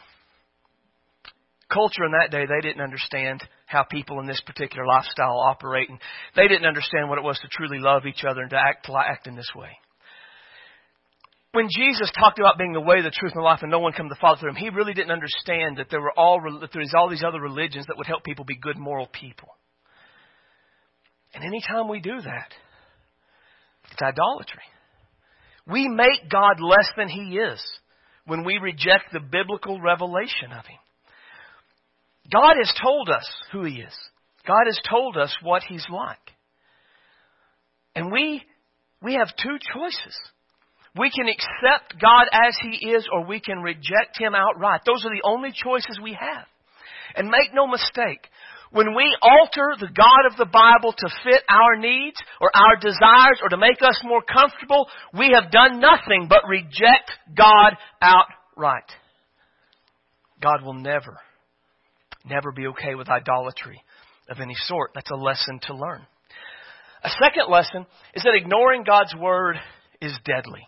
Culture 1.72 2.06
in 2.06 2.12
that 2.12 2.32
day, 2.32 2.46
they 2.46 2.68
didn't 2.68 2.84
understand 2.84 3.42
how 3.66 3.84
people 3.84 4.20
in 4.20 4.28
this 4.28 4.42
particular 4.46 4.86
lifestyle 4.86 5.40
operate, 5.40 5.90
and 5.90 6.00
they 6.36 6.48
didn't 6.48 6.68
understand 6.68 7.10
what 7.10 7.18
it 7.18 7.24
was 7.24 7.40
to 7.40 7.48
truly 7.50 7.80
love 7.80 8.06
each 8.06 8.24
other 8.28 8.42
and 8.42 8.50
to 8.52 8.58
act, 8.58 8.86
to 8.86 8.94
act 8.96 9.26
in 9.26 9.36
this 9.36 9.50
way 9.56 9.72
when 11.54 11.70
Jesus 11.70 12.12
talked 12.20 12.40
about 12.40 12.58
being 12.58 12.74
the 12.74 12.82
way, 12.82 13.02
the 13.02 13.12
truth, 13.12 13.32
and 13.34 13.40
the 13.40 13.46
life, 13.46 13.60
and 13.62 13.70
no 13.70 13.80
one 13.80 13.94
come 13.94 14.10
to 14.10 14.14
the 14.14 14.20
Father 14.20 14.40
through 14.40 14.50
him, 14.50 14.56
he 14.56 14.70
really 14.70 14.94
didn't 14.94 15.12
understand 15.12 15.78
that 15.78 15.88
there 15.92 16.02
were 16.02 16.12
all 16.18 16.42
that 16.60 16.72
there 16.74 16.82
was 16.82 16.94
all 16.98 17.10
these 17.10 17.24
other 17.24 17.40
religions 17.40 17.86
that 17.88 17.98
would 17.98 18.08
help 18.08 18.24
people 18.24 18.44
be 18.44 18.58
good 18.58 18.78
moral 18.78 19.08
people. 19.08 19.50
And 21.36 21.44
anytime 21.44 21.88
we 21.88 22.00
do 22.00 22.22
that, 22.22 22.54
it's 23.92 24.02
idolatry. 24.02 24.64
We 25.68 25.88
make 25.88 26.30
God 26.30 26.60
less 26.60 26.90
than 26.98 27.08
He 27.08 27.38
is 27.38 27.64
when 28.26 28.44
we 28.44 28.58
reject 28.58 29.14
the 29.14 29.20
biblical 29.20 29.80
revelation 29.80 30.52
of 30.58 30.66
Him. 30.66 30.80
God 32.32 32.56
has 32.58 32.74
told 32.82 33.10
us 33.10 33.30
who 33.52 33.64
He 33.64 33.76
is. 33.76 33.94
God 34.48 34.64
has 34.66 34.80
told 34.90 35.18
us 35.18 35.36
what 35.44 35.62
He's 35.62 35.86
like. 35.88 36.18
And 37.96 38.12
we, 38.12 38.42
we 39.04 39.14
have 39.14 39.28
two 39.38 39.58
choices. 39.72 40.18
We 40.98 41.10
can 41.10 41.28
accept 41.28 42.00
God 42.00 42.28
as 42.32 42.56
He 42.62 42.90
is 42.92 43.08
or 43.12 43.26
we 43.26 43.40
can 43.40 43.60
reject 43.60 44.20
Him 44.20 44.36
outright. 44.36 44.82
Those 44.86 45.06
are 45.06 45.14
the 45.14 45.28
only 45.28 45.52
choices 45.52 46.00
we 46.02 46.14
have. 46.14 46.46
And 47.16 47.30
make 47.30 47.54
no 47.54 47.68
mistake, 47.68 48.28
when 48.72 48.96
we 48.96 49.16
alter 49.22 49.76
the 49.80 49.94
God 49.94 50.32
of 50.32 50.38
the 50.38 50.52
Bible 50.52 50.94
to 50.98 51.10
fit 51.24 51.44
our 51.48 51.78
needs 51.78 52.18
or 52.42 52.50
our 52.56 52.76
desires 52.76 53.40
or 53.42 53.50
to 53.50 53.58
make 53.58 53.82
us 53.82 54.02
more 54.04 54.22
comfortable, 54.22 54.88
we 55.16 55.32
have 55.34 55.52
done 55.52 55.80
nothing 55.80 56.28
but 56.28 56.48
reject 56.48 57.12
God 57.36 57.74
outright. 58.02 58.90
God 60.42 60.64
will 60.64 60.74
never, 60.74 61.20
never 62.26 62.52
be 62.52 62.68
okay 62.68 62.96
with 62.96 63.10
idolatry 63.10 63.82
of 64.28 64.40
any 64.40 64.56
sort. 64.66 64.92
That's 64.96 65.12
a 65.12 65.16
lesson 65.16 65.60
to 65.68 65.76
learn. 65.76 66.02
A 67.04 67.10
second 67.22 67.50
lesson 67.50 67.86
is 68.16 68.24
that 68.24 68.36
ignoring 68.36 68.84
God's 68.84 69.14
Word 69.16 69.58
is 70.02 70.14
deadly. 70.26 70.62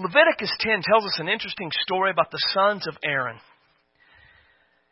Leviticus 0.00 0.50
10 0.60 0.82
tells 0.82 1.04
us 1.04 1.18
an 1.20 1.28
interesting 1.28 1.70
story 1.82 2.10
about 2.10 2.30
the 2.30 2.42
sons 2.54 2.86
of 2.88 2.96
Aaron. 3.04 3.38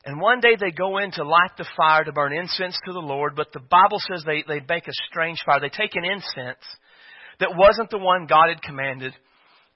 And 0.05 0.21
one 0.21 0.41
day 0.41 0.57
they 0.59 0.71
go 0.71 0.99
in 0.99 1.11
to 1.13 1.25
light 1.25 1.57
the 1.57 1.67
fire 1.77 2.05
to 2.05 2.13
burn 2.13 2.33
incense 2.33 2.79
to 2.85 2.93
the 2.93 2.99
Lord, 2.99 3.35
but 3.35 3.53
the 3.53 3.61
Bible 3.61 3.99
says 4.01 4.23
they, 4.25 4.45
they 4.47 4.61
make 4.69 4.87
a 4.87 4.93
strange 5.11 5.39
fire. 5.45 5.61
They 5.61 5.71
take 5.71 5.97
an 5.97 6.05
incense 6.05 6.65
that 7.41 7.57
wasn't 7.57 7.91
the 7.91 7.99
one 7.99 8.27
God 8.27 8.49
had 8.49 8.63
commanded, 8.63 9.15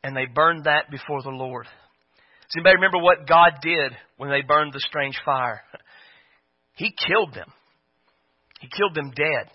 and 0.04 0.14
they 0.14 0.26
burned 0.26 0.64
that 0.64 0.90
before 0.90 1.22
the 1.22 1.30
Lord. 1.30 1.64
Does 1.64 2.56
anybody 2.56 2.76
remember 2.76 2.98
what 2.98 3.26
God 3.26 3.52
did 3.62 3.92
when 4.18 4.30
they 4.30 4.42
burned 4.42 4.72
the 4.72 4.80
strange 4.80 5.18
fire? 5.24 5.62
He 6.74 6.94
killed 7.06 7.34
them. 7.34 7.52
He 8.60 8.68
killed 8.68 8.94
them 8.94 9.12
dead. 9.14 9.50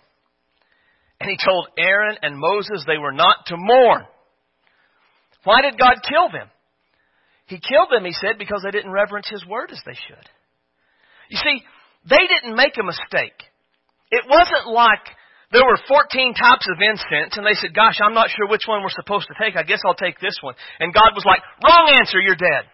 And 1.19 1.29
he 1.29 1.37
told 1.43 1.67
Aaron 1.77 2.17
and 2.21 2.37
Moses 2.37 2.83
they 2.85 2.97
were 2.97 3.11
not 3.11 3.47
to 3.47 3.55
mourn. 3.57 4.05
Why 5.47 5.63
did 5.63 5.79
God 5.79 6.03
kill 6.03 6.27
them? 6.27 6.51
He 7.47 7.55
killed 7.63 7.87
them, 7.87 8.03
he 8.03 8.11
said, 8.11 8.35
because 8.35 8.67
they 8.67 8.75
didn't 8.75 8.91
reverence 8.91 9.31
his 9.31 9.47
word 9.47 9.71
as 9.71 9.79
they 9.87 9.95
should. 9.95 10.27
You 11.31 11.39
see, 11.39 11.63
they 12.03 12.27
didn't 12.27 12.59
make 12.59 12.75
a 12.75 12.83
mistake. 12.83 13.39
It 14.11 14.27
wasn't 14.27 14.67
like 14.67 15.07
there 15.55 15.63
were 15.63 15.79
14 15.87 16.35
types 16.35 16.67
of 16.67 16.83
incense 16.83 17.39
and 17.39 17.47
they 17.47 17.55
said, 17.55 17.71
gosh, 17.71 17.95
I'm 18.03 18.11
not 18.11 18.27
sure 18.27 18.51
which 18.51 18.67
one 18.67 18.83
we're 18.83 18.91
supposed 18.91 19.31
to 19.31 19.39
take. 19.39 19.55
I 19.55 19.63
guess 19.63 19.79
I'll 19.87 19.95
take 19.95 20.19
this 20.19 20.35
one. 20.43 20.59
And 20.83 20.91
God 20.91 21.15
was 21.15 21.23
like, 21.23 21.39
wrong 21.63 21.95
answer, 21.95 22.19
you're 22.19 22.35
dead. 22.35 22.67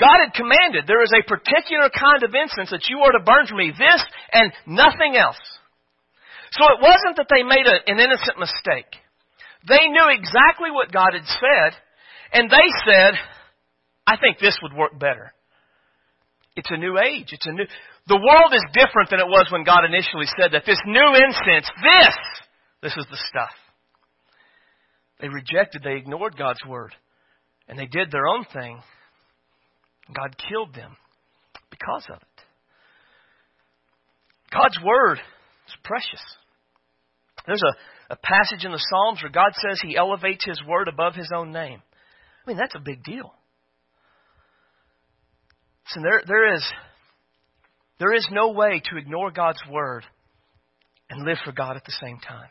God 0.00 0.24
had 0.24 0.32
commanded 0.32 0.88
there 0.88 1.04
is 1.04 1.12
a 1.12 1.20
particular 1.28 1.92
kind 1.92 2.24
of 2.24 2.32
incense 2.32 2.72
that 2.72 2.88
you 2.88 3.04
are 3.04 3.12
to 3.12 3.20
burn 3.20 3.44
for 3.44 3.60
me, 3.60 3.76
this 3.76 4.02
and 4.32 4.56
nothing 4.64 5.20
else. 5.20 5.40
So 6.56 6.64
it 6.72 6.80
wasn't 6.80 7.20
that 7.20 7.28
they 7.28 7.44
made 7.44 7.68
a, 7.68 7.76
an 7.92 8.00
innocent 8.00 8.40
mistake. 8.40 9.04
They 9.68 9.86
knew 9.88 10.08
exactly 10.08 10.70
what 10.70 10.92
God 10.92 11.12
had 11.12 11.26
said, 11.26 11.72
and 12.32 12.50
they 12.50 12.68
said, 12.84 13.14
I 14.06 14.16
think 14.16 14.38
this 14.38 14.58
would 14.62 14.72
work 14.72 14.98
better. 14.98 15.32
It's 16.56 16.70
a 16.70 16.76
new 16.76 16.98
age. 16.98 17.28
It's 17.30 17.46
a 17.46 17.52
new, 17.52 17.64
the 18.08 18.16
world 18.16 18.52
is 18.52 18.64
different 18.72 19.10
than 19.10 19.20
it 19.20 19.28
was 19.28 19.46
when 19.52 19.64
God 19.64 19.84
initially 19.84 20.26
said 20.40 20.52
that. 20.52 20.64
This 20.66 20.80
new 20.86 21.14
incense, 21.14 21.68
this, 21.82 22.16
this 22.82 22.96
is 22.96 23.06
the 23.10 23.18
stuff. 23.28 23.54
They 25.20 25.28
rejected, 25.28 25.82
they 25.82 25.96
ignored 25.96 26.36
God's 26.36 26.64
word, 26.66 26.94
and 27.68 27.78
they 27.78 27.86
did 27.86 28.10
their 28.10 28.26
own 28.26 28.44
thing. 28.52 28.80
God 30.14 30.36
killed 30.48 30.74
them 30.74 30.96
because 31.70 32.06
of 32.08 32.16
it. 32.16 32.44
God's 34.50 34.78
word 34.82 35.18
is 35.68 35.74
precious. 35.84 36.24
There's 37.46 37.62
a, 37.62 37.72
a 38.10 38.16
passage 38.16 38.64
in 38.64 38.72
the 38.72 38.84
Psalms 38.90 39.22
where 39.22 39.30
God 39.30 39.52
says 39.54 39.80
he 39.80 39.96
elevates 39.96 40.44
his 40.44 40.60
word 40.66 40.88
above 40.88 41.14
his 41.14 41.30
own 41.34 41.52
name. 41.52 41.82
I 42.46 42.50
mean, 42.50 42.56
that's 42.56 42.74
a 42.74 42.80
big 42.80 43.04
deal. 43.04 43.32
So 45.88 46.00
there, 46.02 46.22
there 46.26 46.54
is 46.54 46.64
there 47.98 48.14
is 48.14 48.26
no 48.30 48.52
way 48.52 48.80
to 48.90 48.96
ignore 48.96 49.30
God's 49.30 49.60
word 49.70 50.04
and 51.10 51.26
live 51.26 51.38
for 51.44 51.52
God 51.52 51.76
at 51.76 51.84
the 51.84 51.96
same 52.00 52.18
time. 52.18 52.48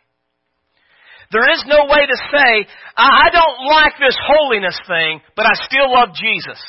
There 1.31 1.49
is 1.51 1.63
no 1.67 1.85
way 1.87 2.07
to 2.07 2.17
say, 2.31 2.67
I 2.95 3.29
don't 3.31 3.67
like 3.67 3.93
this 3.99 4.15
holiness 4.15 4.79
thing, 4.87 5.21
but 5.35 5.45
I 5.45 5.55
still 5.67 5.91
love 5.91 6.09
Jesus. 6.15 6.59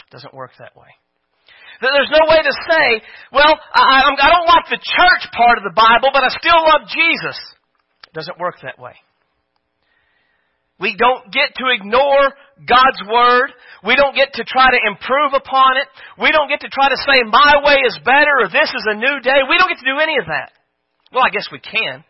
It 0.00 0.10
doesn't 0.10 0.34
work 0.34 0.52
that 0.58 0.76
way. 0.76 0.88
There's 1.80 2.12
no 2.12 2.28
way 2.28 2.40
to 2.44 2.54
say, 2.68 2.86
well, 3.32 3.56
I, 3.72 4.04
I 4.04 4.28
don't 4.28 4.48
like 4.48 4.68
the 4.68 4.80
church 4.80 5.32
part 5.32 5.56
of 5.56 5.64
the 5.64 5.72
Bible, 5.72 6.10
but 6.12 6.24
I 6.24 6.28
still 6.28 6.60
love 6.60 6.88
Jesus. 6.88 7.36
Doesn't 8.12 8.38
work 8.38 8.56
that 8.62 8.78
way. 8.78 8.94
We 10.80 10.96
don't 10.96 11.30
get 11.30 11.54
to 11.56 11.68
ignore 11.68 12.32
God's 12.66 13.02
Word. 13.06 13.52
We 13.84 13.96
don't 13.96 14.16
get 14.16 14.32
to 14.34 14.44
try 14.44 14.70
to 14.70 14.80
improve 14.88 15.34
upon 15.34 15.76
it. 15.76 15.86
We 16.18 16.32
don't 16.32 16.48
get 16.48 16.60
to 16.60 16.70
try 16.70 16.88
to 16.88 16.96
say, 16.96 17.20
my 17.28 17.60
way 17.62 17.76
is 17.86 17.98
better 18.02 18.40
or 18.40 18.48
this 18.48 18.70
is 18.70 18.86
a 18.88 18.94
new 18.94 19.20
day. 19.20 19.44
We 19.48 19.58
don't 19.58 19.68
get 19.68 19.78
to 19.78 19.92
do 19.92 20.00
any 20.00 20.16
of 20.18 20.26
that. 20.26 20.52
Well, 21.12 21.22
I 21.22 21.28
guess 21.28 21.48
we 21.52 21.60
can, 21.60 22.02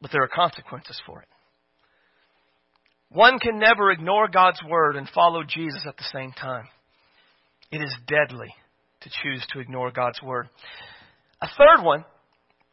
but 0.00 0.10
there 0.12 0.22
are 0.22 0.28
consequences 0.28 0.98
for 1.06 1.20
it. 1.20 1.28
One 3.10 3.38
can 3.38 3.58
never 3.58 3.92
ignore 3.92 4.28
God's 4.28 4.60
Word 4.66 4.96
and 4.96 5.08
follow 5.14 5.42
Jesus 5.44 5.84
at 5.86 5.96
the 5.96 6.08
same 6.12 6.32
time. 6.32 6.66
It 7.70 7.82
is 7.82 7.94
deadly 8.08 8.54
to 9.02 9.10
choose 9.22 9.44
to 9.52 9.60
ignore 9.60 9.90
God's 9.90 10.22
Word. 10.22 10.48
A 11.42 11.48
third 11.48 11.84
one 11.84 12.04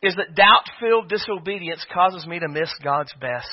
is 0.02 0.16
that 0.16 0.36
doubt 0.36 0.64
filled 0.80 1.10
disobedience 1.10 1.86
causes 1.94 2.26
me 2.26 2.40
to 2.40 2.48
miss 2.48 2.74
God's 2.84 3.14
best. 3.20 3.48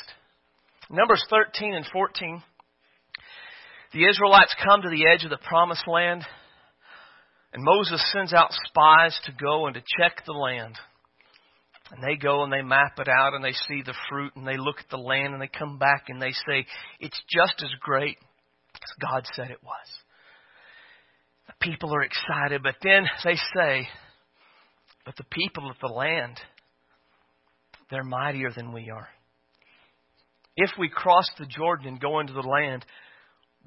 Numbers 0.89 1.23
13 1.29 1.75
and 1.75 1.85
14. 1.93 2.41
The 3.93 4.05
Israelites 4.09 4.55
come 4.63 4.81
to 4.81 4.89
the 4.89 5.07
edge 5.07 5.23
of 5.23 5.29
the 5.29 5.37
promised 5.47 5.87
land, 5.87 6.23
and 7.53 7.63
Moses 7.63 8.03
sends 8.11 8.33
out 8.33 8.51
spies 8.67 9.19
to 9.25 9.31
go 9.31 9.67
and 9.67 9.75
to 9.75 9.81
check 9.99 10.23
the 10.25 10.33
land. 10.33 10.75
And 11.91 12.03
they 12.03 12.15
go 12.15 12.43
and 12.43 12.53
they 12.53 12.61
map 12.61 12.99
it 12.99 13.07
out 13.07 13.33
and 13.33 13.43
they 13.43 13.53
see 13.67 13.81
the 13.83 13.95
fruit 14.09 14.33
and 14.35 14.47
they 14.47 14.57
look 14.57 14.77
at 14.79 14.89
the 14.91 14.97
land 14.97 15.33
and 15.33 15.41
they 15.41 15.47
come 15.49 15.79
back 15.79 16.05
and 16.07 16.21
they 16.21 16.31
say, 16.31 16.65
it's 16.99 17.19
just 17.33 17.63
as 17.63 17.71
great 17.79 18.17
as 18.75 19.01
God 19.01 19.25
said 19.33 19.49
it 19.49 19.63
was. 19.63 19.87
The 21.47 21.53
people 21.59 21.93
are 21.93 22.03
excited, 22.03 22.61
but 22.61 22.75
then 22.83 23.05
they 23.23 23.35
say, 23.55 23.87
but 25.09 25.15
the 25.15 25.23
people 25.31 25.71
of 25.71 25.75
the 25.81 25.91
land, 25.91 26.37
they're 27.89 28.03
mightier 28.03 28.51
than 28.55 28.71
we 28.71 28.91
are 28.91 29.09
if 30.59 30.71
we 30.77 30.89
cross 30.89 31.29
the 31.39 31.45
Jordan 31.45 31.87
and 31.87 32.01
go 32.01 32.19
into 32.19 32.33
the 32.33 32.41
land, 32.41 32.85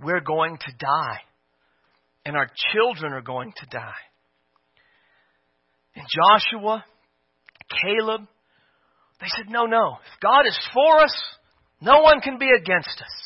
we're 0.02 0.20
going 0.20 0.58
to 0.58 0.72
die. 0.78 1.20
And 2.26 2.36
our 2.36 2.48
children 2.72 3.14
are 3.14 3.22
going 3.22 3.52
to 3.56 3.66
die. 3.66 4.04
And 5.96 6.04
Joshua, 6.06 6.84
Caleb, 7.82 8.28
they 9.20 9.26
said, 9.36 9.46
no, 9.48 9.64
no. 9.64 9.96
If 10.04 10.20
God 10.20 10.46
is 10.46 10.58
for 10.74 11.02
us, 11.02 11.22
no 11.80 12.00
one 12.02 12.20
can 12.20 12.38
be 12.38 12.48
against 12.54 13.00
us. 13.00 13.16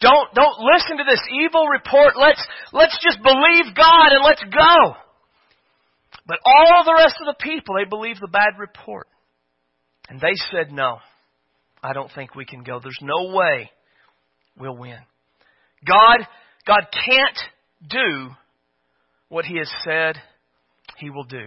Don't, 0.00 0.32
don't 0.34 0.58
listen 0.74 0.98
to 0.98 1.04
this 1.04 1.22
evil 1.44 1.66
report. 1.66 2.14
Let's, 2.16 2.42
let's 2.72 2.98
just 3.02 3.18
believe 3.22 3.74
God 3.74 4.12
and 4.12 4.24
let's 4.24 4.44
go. 4.44 4.96
But 6.26 6.38
all 6.44 6.84
the 6.84 6.94
rest 6.94 7.16
of 7.20 7.26
the 7.26 7.44
people, 7.44 7.76
they 7.76 7.88
believed 7.88 8.20
the 8.20 8.28
bad 8.28 8.58
report. 8.58 9.06
And 10.08 10.20
they 10.20 10.34
said 10.50 10.72
no. 10.72 10.98
I 11.82 11.92
don't 11.92 12.10
think 12.14 12.34
we 12.34 12.44
can 12.46 12.62
go. 12.62 12.80
There's 12.82 12.98
no 13.02 13.34
way 13.34 13.70
we'll 14.58 14.76
win. 14.76 14.98
God, 15.86 16.26
God 16.66 16.86
can't 16.92 17.38
do 17.88 18.30
what 19.28 19.44
He 19.44 19.58
has 19.58 19.70
said 19.84 20.16
He 20.98 21.10
will 21.10 21.24
do. 21.24 21.46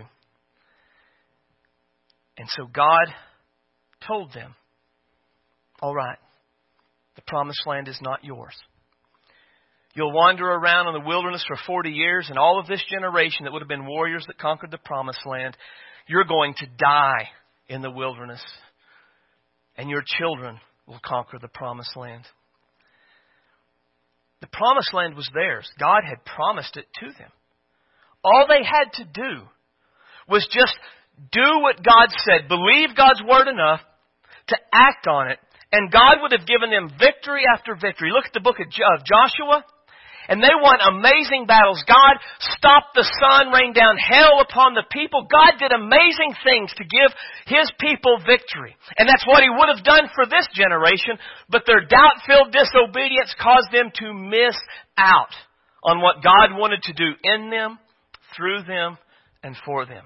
And 2.37 2.47
so 2.49 2.65
God 2.71 3.07
told 4.07 4.31
them, 4.33 4.53
All 5.81 5.95
right, 5.95 6.19
the 7.15 7.23
promised 7.23 7.65
land 7.65 7.87
is 7.87 7.99
not 8.01 8.23
yours. 8.23 8.53
You'll 9.97 10.13
wander 10.13 10.45
around 10.45 10.87
in 10.87 10.93
the 10.93 11.07
wilderness 11.07 11.43
for 11.47 11.57
40 11.65 11.89
years, 11.89 12.27
and 12.29 12.37
all 12.37 12.59
of 12.59 12.67
this 12.67 12.83
generation 12.87 13.45
that 13.45 13.51
would 13.51 13.63
have 13.63 13.67
been 13.67 13.87
warriors 13.87 14.23
that 14.27 14.37
conquered 14.37 14.69
the 14.69 14.77
promised 14.77 15.25
land, 15.25 15.57
you're 16.07 16.23
going 16.23 16.53
to 16.59 16.67
die 16.77 17.29
in 17.67 17.81
the 17.81 17.89
wilderness 17.89 18.39
and 19.75 19.89
your 19.89 20.03
children 20.05 20.59
will 20.85 20.99
conquer 21.03 21.37
the 21.39 21.47
promised 21.47 21.95
land. 21.97 22.23
The 24.41 24.47
promised 24.47 24.93
land 24.93 25.15
was 25.15 25.29
theirs. 25.33 25.67
God 25.79 26.03
had 26.07 26.23
promised 26.25 26.77
it 26.77 26.85
to 26.99 27.07
them. 27.07 27.31
All 28.23 28.45
they 28.47 28.63
had 28.63 28.93
to 28.93 29.03
do 29.03 29.41
was 30.29 30.47
just 30.51 30.77
do 31.31 31.61
what 31.61 31.77
God 31.77 32.09
said, 32.25 32.47
believe 32.47 32.95
God's 32.95 33.23
word 33.23 33.47
enough 33.47 33.81
to 34.49 34.57
act 34.71 35.07
on 35.07 35.31
it, 35.31 35.39
and 35.71 35.91
God 35.91 36.17
would 36.21 36.37
have 36.37 36.47
given 36.47 36.69
them 36.69 36.91
victory 36.99 37.43
after 37.51 37.73
victory. 37.75 38.11
Look 38.13 38.25
at 38.25 38.33
the 38.33 38.39
book 38.39 38.57
of 38.59 38.69
Joshua. 38.69 39.65
And 40.27 40.43
they 40.43 40.51
won 40.59 40.83
amazing 40.83 41.47
battles. 41.47 41.83
God 41.87 42.19
stopped 42.39 42.95
the 42.95 43.07
sun, 43.07 43.51
rained 43.51 43.75
down 43.75 43.95
hell 43.95 44.43
upon 44.43 44.75
the 44.75 44.83
people. 44.91 45.25
God 45.31 45.55
did 45.57 45.71
amazing 45.71 46.35
things 46.43 46.73
to 46.75 46.83
give 46.83 47.15
His 47.47 47.71
people 47.79 48.19
victory. 48.19 48.75
And 48.97 49.07
that's 49.07 49.25
what 49.25 49.43
He 49.43 49.49
would 49.49 49.71
have 49.71 49.87
done 49.87 50.11
for 50.13 50.25
this 50.25 50.47
generation, 50.53 51.15
but 51.49 51.63
their 51.65 51.87
doubt-filled 51.87 52.51
disobedience 52.51 53.33
caused 53.39 53.71
them 53.71 53.91
to 54.03 54.13
miss 54.13 54.55
out 54.97 55.31
on 55.83 56.01
what 56.01 56.23
God 56.23 56.59
wanted 56.59 56.83
to 56.83 56.93
do 56.93 57.15
in 57.23 57.49
them, 57.49 57.79
through 58.35 58.63
them, 58.63 58.97
and 59.43 59.55
for 59.65 59.85
them. 59.85 60.03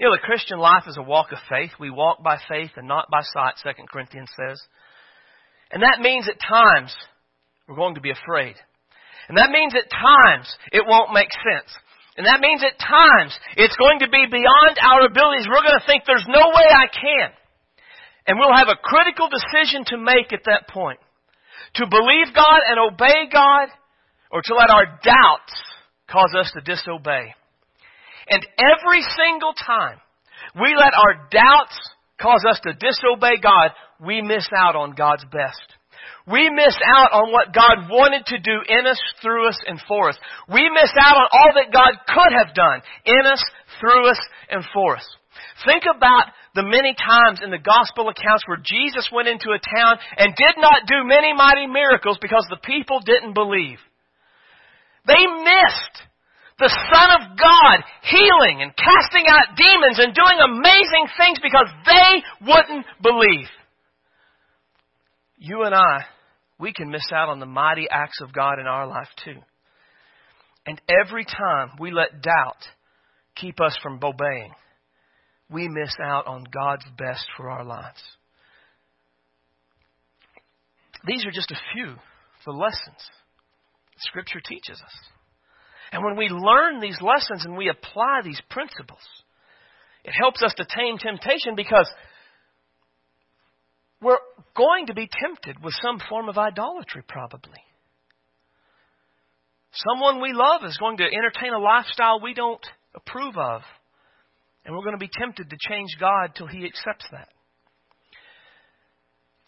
You 0.00 0.06
know, 0.08 0.16
the 0.16 0.26
Christian 0.26 0.58
life 0.58 0.84
is 0.88 0.96
a 0.98 1.02
walk 1.02 1.30
of 1.30 1.38
faith. 1.48 1.70
We 1.78 1.90
walk 1.90 2.22
by 2.22 2.38
faith 2.48 2.72
and 2.76 2.88
not 2.88 3.10
by 3.10 3.20
sight, 3.22 3.54
2 3.62 3.84
Corinthians 3.92 4.30
says. 4.36 4.60
And 5.70 5.82
that 5.84 6.00
means 6.00 6.28
at 6.28 6.40
times 6.40 6.94
we're 7.68 7.76
going 7.76 7.94
to 7.94 8.00
be 8.00 8.10
afraid. 8.10 8.56
And 9.28 9.38
that 9.38 9.50
means 9.50 9.74
at 9.74 9.90
times 9.90 10.48
it 10.72 10.84
won't 10.86 11.12
make 11.12 11.32
sense. 11.32 11.70
And 12.16 12.26
that 12.26 12.40
means 12.40 12.62
at 12.62 12.78
times 12.78 13.34
it's 13.56 13.76
going 13.76 13.98
to 14.00 14.08
be 14.08 14.26
beyond 14.30 14.78
our 14.78 15.06
abilities. 15.06 15.50
We're 15.50 15.66
going 15.66 15.80
to 15.80 15.86
think 15.86 16.04
there's 16.06 16.26
no 16.28 16.54
way 16.54 16.66
I 16.70 16.86
can. 16.86 17.30
And 18.26 18.38
we'll 18.38 18.54
have 18.54 18.70
a 18.70 18.80
critical 18.80 19.28
decision 19.28 19.84
to 19.92 19.98
make 19.98 20.32
at 20.32 20.46
that 20.46 20.68
point. 20.68 21.00
To 21.82 21.86
believe 21.90 22.34
God 22.34 22.60
and 22.70 22.78
obey 22.78 23.26
God 23.32 23.68
or 24.30 24.42
to 24.42 24.54
let 24.54 24.70
our 24.70 24.86
doubts 25.02 25.54
cause 26.08 26.34
us 26.38 26.52
to 26.54 26.60
disobey. 26.62 27.34
And 28.30 28.46
every 28.58 29.02
single 29.18 29.52
time 29.52 29.98
we 30.54 30.74
let 30.76 30.94
our 30.94 31.28
doubts 31.30 31.76
cause 32.20 32.44
us 32.48 32.60
to 32.62 32.72
disobey 32.72 33.42
God, 33.42 33.72
we 34.00 34.22
miss 34.22 34.48
out 34.56 34.76
on 34.76 34.94
God's 34.94 35.24
best. 35.32 35.73
We 36.26 36.50
miss 36.50 36.76
out 36.96 37.12
on 37.12 37.32
what 37.32 37.52
God 37.54 37.88
wanted 37.90 38.26
to 38.26 38.38
do 38.38 38.56
in 38.68 38.86
us, 38.86 39.00
through 39.20 39.48
us, 39.48 39.58
and 39.66 39.80
for 39.86 40.08
us. 40.08 40.18
We 40.48 40.68
miss 40.70 40.92
out 41.00 41.16
on 41.16 41.28
all 41.32 41.52
that 41.56 41.72
God 41.72 41.92
could 42.08 42.32
have 42.32 42.54
done 42.54 42.80
in 43.04 43.26
us, 43.26 43.44
through 43.80 44.08
us, 44.08 44.20
and 44.50 44.64
for 44.72 44.96
us. 44.96 45.06
Think 45.66 45.84
about 45.84 46.32
the 46.54 46.62
many 46.62 46.94
times 46.94 47.40
in 47.42 47.50
the 47.50 47.58
gospel 47.58 48.08
accounts 48.08 48.46
where 48.46 48.62
Jesus 48.62 49.10
went 49.12 49.28
into 49.28 49.50
a 49.50 49.58
town 49.58 49.98
and 50.16 50.34
did 50.34 50.56
not 50.58 50.86
do 50.86 51.02
many 51.02 51.34
mighty 51.34 51.66
miracles 51.66 52.18
because 52.22 52.46
the 52.48 52.62
people 52.62 53.00
didn't 53.04 53.34
believe. 53.34 53.78
They 55.06 55.18
missed 55.18 55.96
the 56.58 56.70
Son 56.70 57.08
of 57.18 57.34
God 57.36 57.76
healing 58.06 58.62
and 58.62 58.70
casting 58.78 59.26
out 59.26 59.58
demons 59.58 59.98
and 59.98 60.14
doing 60.14 60.38
amazing 60.38 61.06
things 61.18 61.38
because 61.42 61.66
they 61.84 62.22
wouldn't 62.46 62.86
believe. 63.02 63.50
You 65.36 65.62
and 65.62 65.74
I, 65.74 66.04
we 66.58 66.72
can 66.72 66.90
miss 66.90 67.10
out 67.12 67.28
on 67.28 67.40
the 67.40 67.46
mighty 67.46 67.86
acts 67.90 68.20
of 68.20 68.32
God 68.32 68.58
in 68.60 68.66
our 68.66 68.86
life 68.86 69.08
too. 69.24 69.40
And 70.66 70.80
every 70.88 71.24
time 71.24 71.72
we 71.78 71.90
let 71.90 72.22
doubt 72.22 72.62
keep 73.34 73.60
us 73.60 73.76
from 73.82 74.00
obeying, 74.02 74.52
we 75.50 75.68
miss 75.68 75.94
out 76.02 76.26
on 76.26 76.44
God's 76.44 76.86
best 76.96 77.26
for 77.36 77.50
our 77.50 77.64
lives. 77.64 78.02
These 81.06 81.26
are 81.26 81.30
just 81.30 81.50
a 81.50 81.60
few 81.74 81.90
of 81.90 81.98
the 82.46 82.52
lessons 82.52 83.10
Scripture 83.98 84.40
teaches 84.44 84.80
us. 84.82 84.94
And 85.92 86.04
when 86.04 86.16
we 86.16 86.28
learn 86.28 86.80
these 86.80 87.00
lessons 87.00 87.44
and 87.44 87.56
we 87.56 87.68
apply 87.68 88.20
these 88.24 88.40
principles, 88.50 89.00
it 90.04 90.12
helps 90.12 90.42
us 90.42 90.54
to 90.54 90.64
tame 90.64 90.98
temptation 90.98 91.54
because 91.54 91.90
we're 94.04 94.18
going 94.54 94.86
to 94.86 94.94
be 94.94 95.08
tempted 95.20 95.64
with 95.64 95.74
some 95.82 95.98
form 96.08 96.28
of 96.28 96.36
idolatry, 96.36 97.02
probably. 97.08 97.58
Someone 99.72 100.20
we 100.20 100.32
love 100.32 100.60
is 100.64 100.76
going 100.78 100.98
to 100.98 101.04
entertain 101.04 101.52
a 101.52 101.58
lifestyle 101.58 102.20
we 102.20 102.34
don't 102.34 102.64
approve 102.94 103.36
of. 103.36 103.62
And 104.64 104.74
we're 104.74 104.84
going 104.84 104.98
to 104.98 105.04
be 105.04 105.10
tempted 105.12 105.50
to 105.50 105.56
change 105.68 105.96
God 105.98 106.34
till 106.36 106.46
He 106.46 106.64
accepts 106.64 107.06
that. 107.10 107.28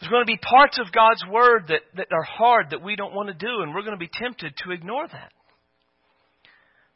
There's 0.01 0.11
going 0.11 0.27
to 0.27 0.33
be 0.33 0.39
parts 0.39 0.79
of 0.79 0.93
God's 0.93 1.25
Word 1.31 1.69
that, 1.69 1.83
that 1.97 2.09
are 2.13 2.23
hard 2.25 2.71
that 2.71 2.83
we 2.83 2.97
don't 2.97 3.15
want 3.15 3.29
to 3.29 3.35
do, 3.35 3.63
and 3.63 3.75
we're 3.75 3.83
going 3.83 3.99
to 3.99 4.05
be 4.05 4.11
tempted 4.13 4.55
to 4.65 4.73
ignore 4.73 5.07
that. 5.07 5.33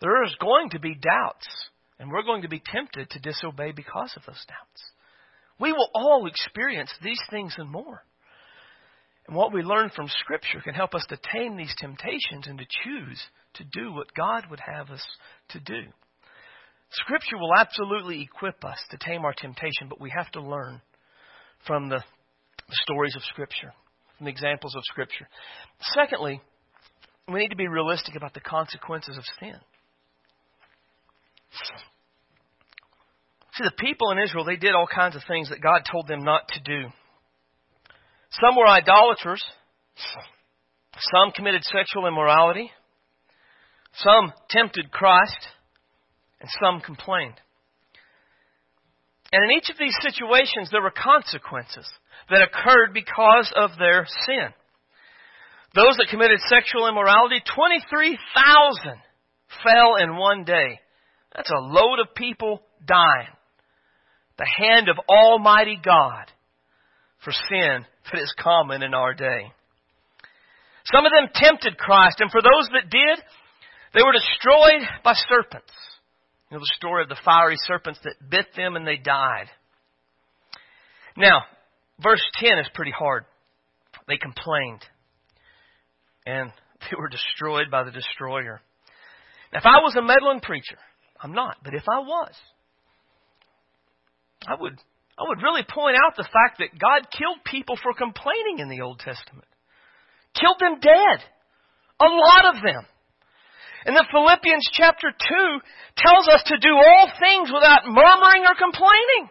There 0.01 0.25
is 0.25 0.35
going 0.40 0.70
to 0.70 0.81
be 0.81 0.94
doubts, 0.94 1.46
and 1.99 2.11
we're 2.11 2.25
going 2.25 2.42
to 2.42 2.49
be 2.49 2.62
tempted 2.64 3.11
to 3.11 3.18
disobey 3.20 3.73
because 3.73 4.12
of 4.16 4.23
those 4.27 4.44
doubts. 4.49 4.83
We 5.61 5.73
will 5.73 5.90
all 5.94 6.27
experience 6.27 6.90
these 7.03 7.20
things 7.31 7.55
and 7.59 7.70
more. 7.70 8.03
And 9.27 9.37
what 9.37 9.53
we 9.53 9.62
learn 9.62 9.90
from 9.94 10.09
Scripture 10.09 10.61
can 10.64 10.75
help 10.75 10.94
us 10.94 11.05
to 11.09 11.18
tame 11.33 11.57
these 11.57 11.75
temptations 11.79 12.46
and 12.46 12.59
to 12.59 12.64
choose 12.85 13.23
to 13.55 13.64
do 13.64 13.92
what 13.92 14.14
God 14.14 14.44
would 14.51 14.61
have 14.61 14.90
us 14.90 15.05
to 15.51 15.61
do. 15.61 15.83
Scripture 16.92 17.37
will 17.38 17.55
absolutely 17.57 18.23
equip 18.23 18.64
us 18.64 18.79
to 18.90 18.99
tame 18.99 19.25
our 19.25 19.35
temptation, 19.35 19.88
but 19.88 20.01
we 20.01 20.11
have 20.16 20.31
to 20.33 20.40
learn 20.40 20.81
from 21.66 21.88
the, 21.88 22.03
stories 22.85 23.16
of 23.16 23.23
Scripture, 23.25 23.73
from 24.16 24.27
the 24.27 24.31
examples 24.31 24.77
of 24.77 24.83
Scripture. 24.85 25.29
Secondly, 25.94 26.40
we 27.27 27.40
need 27.40 27.49
to 27.49 27.57
be 27.57 27.66
realistic 27.66 28.14
about 28.14 28.33
the 28.33 28.40
consequences 28.40 29.16
of 29.16 29.25
sin. 29.40 29.57
See, 33.61 33.64
the 33.64 33.85
people 33.85 34.11
in 34.11 34.18
Israel, 34.18 34.44
they 34.44 34.57
did 34.57 34.75
all 34.75 34.87
kinds 34.87 35.16
of 35.16 35.23
things 35.29 35.51
that 35.51 35.61
God 35.61 35.83
told 35.90 36.09
them 36.09 36.25
not 36.25 36.49
to 36.49 36.61
do. 36.61 36.88
Some 38.40 38.57
were 38.57 38.66
idolaters. 38.66 39.44
Some 41.12 41.33
committed 41.33 41.62
sexual 41.64 42.07
immorality. 42.07 42.70
Some 43.96 44.33
tempted 44.49 44.90
Christ 44.90 45.37
and 46.40 46.49
some 46.62 46.81
complained. 46.81 47.35
And 49.33 49.44
in 49.44 49.59
each 49.59 49.68
of 49.68 49.77
these 49.79 49.96
situations, 50.01 50.70
there 50.70 50.83
were 50.83 50.90
consequences 50.90 51.87
that 52.31 52.42
occurred 52.42 52.94
because 52.94 53.53
of 53.55 53.70
their 53.79 54.07
sin. 54.27 54.55
Those 55.75 55.96
that 55.99 56.09
committed 56.11 56.40
sexual 56.49 56.88
immorality, 56.88 57.42
23,000 57.55 59.03
fell 59.62 59.96
in 60.03 60.16
one 60.16 60.44
day. 60.44 60.81
That's 61.37 61.51
a 61.51 61.61
load 61.61 61.99
of 62.01 62.14
people 62.14 62.62
dying. 62.87 63.29
The 64.40 64.48
hand 64.57 64.88
of 64.88 64.96
Almighty 65.07 65.79
God 65.85 66.24
for 67.22 67.31
sin 67.31 67.85
that 68.11 68.22
is 68.22 68.35
common 68.40 68.83
in 68.83 68.94
our 68.94 69.12
day. 69.12 69.53
Some 70.90 71.05
of 71.05 71.12
them 71.12 71.29
tempted 71.35 71.76
Christ, 71.76 72.20
and 72.20 72.31
for 72.31 72.40
those 72.40 72.66
that 72.72 72.88
did, 72.88 73.22
they 73.92 74.00
were 74.00 74.12
destroyed 74.12 74.88
by 75.05 75.12
serpents. 75.29 75.72
You 76.50 76.57
know 76.57 76.61
the 76.61 76.72
story 76.74 77.03
of 77.03 77.11
the 77.11 77.20
fiery 77.22 77.57
serpents 77.66 78.00
that 78.05 78.31
bit 78.31 78.46
them 78.57 78.76
and 78.76 78.87
they 78.87 78.96
died. 78.96 79.50
Now, 81.18 81.42
verse 82.03 82.22
10 82.37 82.61
is 82.61 82.66
pretty 82.72 82.92
hard. 82.98 83.26
They 84.09 84.16
complained 84.16 84.81
and 86.24 86.50
they 86.81 86.96
were 86.98 87.09
destroyed 87.09 87.70
by 87.70 87.85
the 87.85 87.90
destroyer. 87.90 88.62
Now, 89.53 89.59
if 89.59 89.66
I 89.66 89.83
was 89.83 89.96
a 89.96 90.03
meddling 90.03 90.40
preacher, 90.40 90.79
I'm 91.22 91.33
not, 91.35 91.59
but 91.62 91.74
if 91.74 91.85
I 91.87 91.98
was, 91.98 92.33
I 94.48 94.57
would, 94.59 94.79
I 95.18 95.22
would 95.29 95.42
really 95.42 95.64
point 95.68 95.96
out 95.96 96.16
the 96.16 96.29
fact 96.29 96.59
that 96.59 96.79
God 96.79 97.09
killed 97.12 97.44
people 97.44 97.76
for 97.83 97.92
complaining 97.92 98.59
in 98.59 98.68
the 98.68 98.81
Old 98.81 98.98
Testament. 99.00 99.48
Killed 100.35 100.57
them 100.61 100.81
dead. 100.81 101.18
A 102.00 102.09
lot 102.09 102.55
of 102.55 102.62
them. 102.62 102.87
And 103.85 103.96
then 103.96 104.05
Philippians 104.12 104.68
chapter 104.72 105.09
2 105.11 105.61
tells 105.96 106.29
us 106.29 106.42
to 106.46 106.57
do 106.59 106.72
all 106.72 107.09
things 107.20 107.50
without 107.53 107.88
murmuring 107.88 108.44
or 108.44 108.57
complaining. 108.57 109.29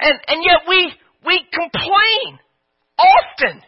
And, 0.00 0.18
and 0.28 0.40
yet 0.44 0.68
we, 0.68 0.92
we 1.24 1.44
complain 1.52 2.40
often. 2.98 3.62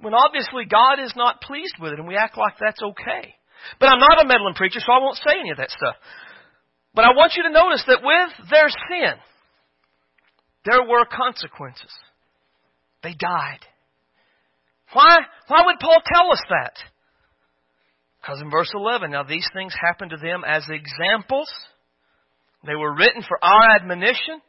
When 0.00 0.14
obviously 0.14 0.64
God 0.64 0.98
is 1.04 1.12
not 1.14 1.42
pleased 1.42 1.76
with 1.78 1.92
it 1.92 1.98
and 1.98 2.08
we 2.08 2.16
act 2.16 2.38
like 2.38 2.54
that's 2.58 2.82
okay. 2.82 3.34
But 3.78 3.90
I'm 3.90 4.00
not 4.00 4.24
a 4.24 4.26
meddling 4.26 4.54
preacher, 4.54 4.80
so 4.80 4.92
I 4.92 4.98
won't 4.98 5.16
say 5.16 5.36
any 5.38 5.50
of 5.50 5.58
that 5.58 5.70
stuff. 5.70 5.96
But 6.94 7.04
I 7.04 7.10
want 7.10 7.34
you 7.36 7.44
to 7.44 7.50
notice 7.50 7.84
that 7.86 8.02
with 8.02 8.50
their 8.50 8.68
sin, 8.68 9.14
there 10.64 10.82
were 10.82 11.04
consequences. 11.06 11.92
They 13.02 13.14
died. 13.14 13.60
Why, 14.92 15.18
why 15.46 15.62
would 15.66 15.78
Paul 15.80 16.02
tell 16.04 16.32
us 16.32 16.42
that? 16.50 16.74
Because 18.20 18.40
in 18.42 18.50
verse 18.50 18.70
11, 18.74 19.12
now 19.12 19.22
these 19.22 19.46
things 19.54 19.72
happened 19.80 20.10
to 20.10 20.18
them 20.18 20.42
as 20.46 20.66
examples. 20.68 21.48
They 22.66 22.74
were 22.74 22.94
written 22.94 23.22
for 23.26 23.42
our 23.42 23.76
admonition, 23.76 24.42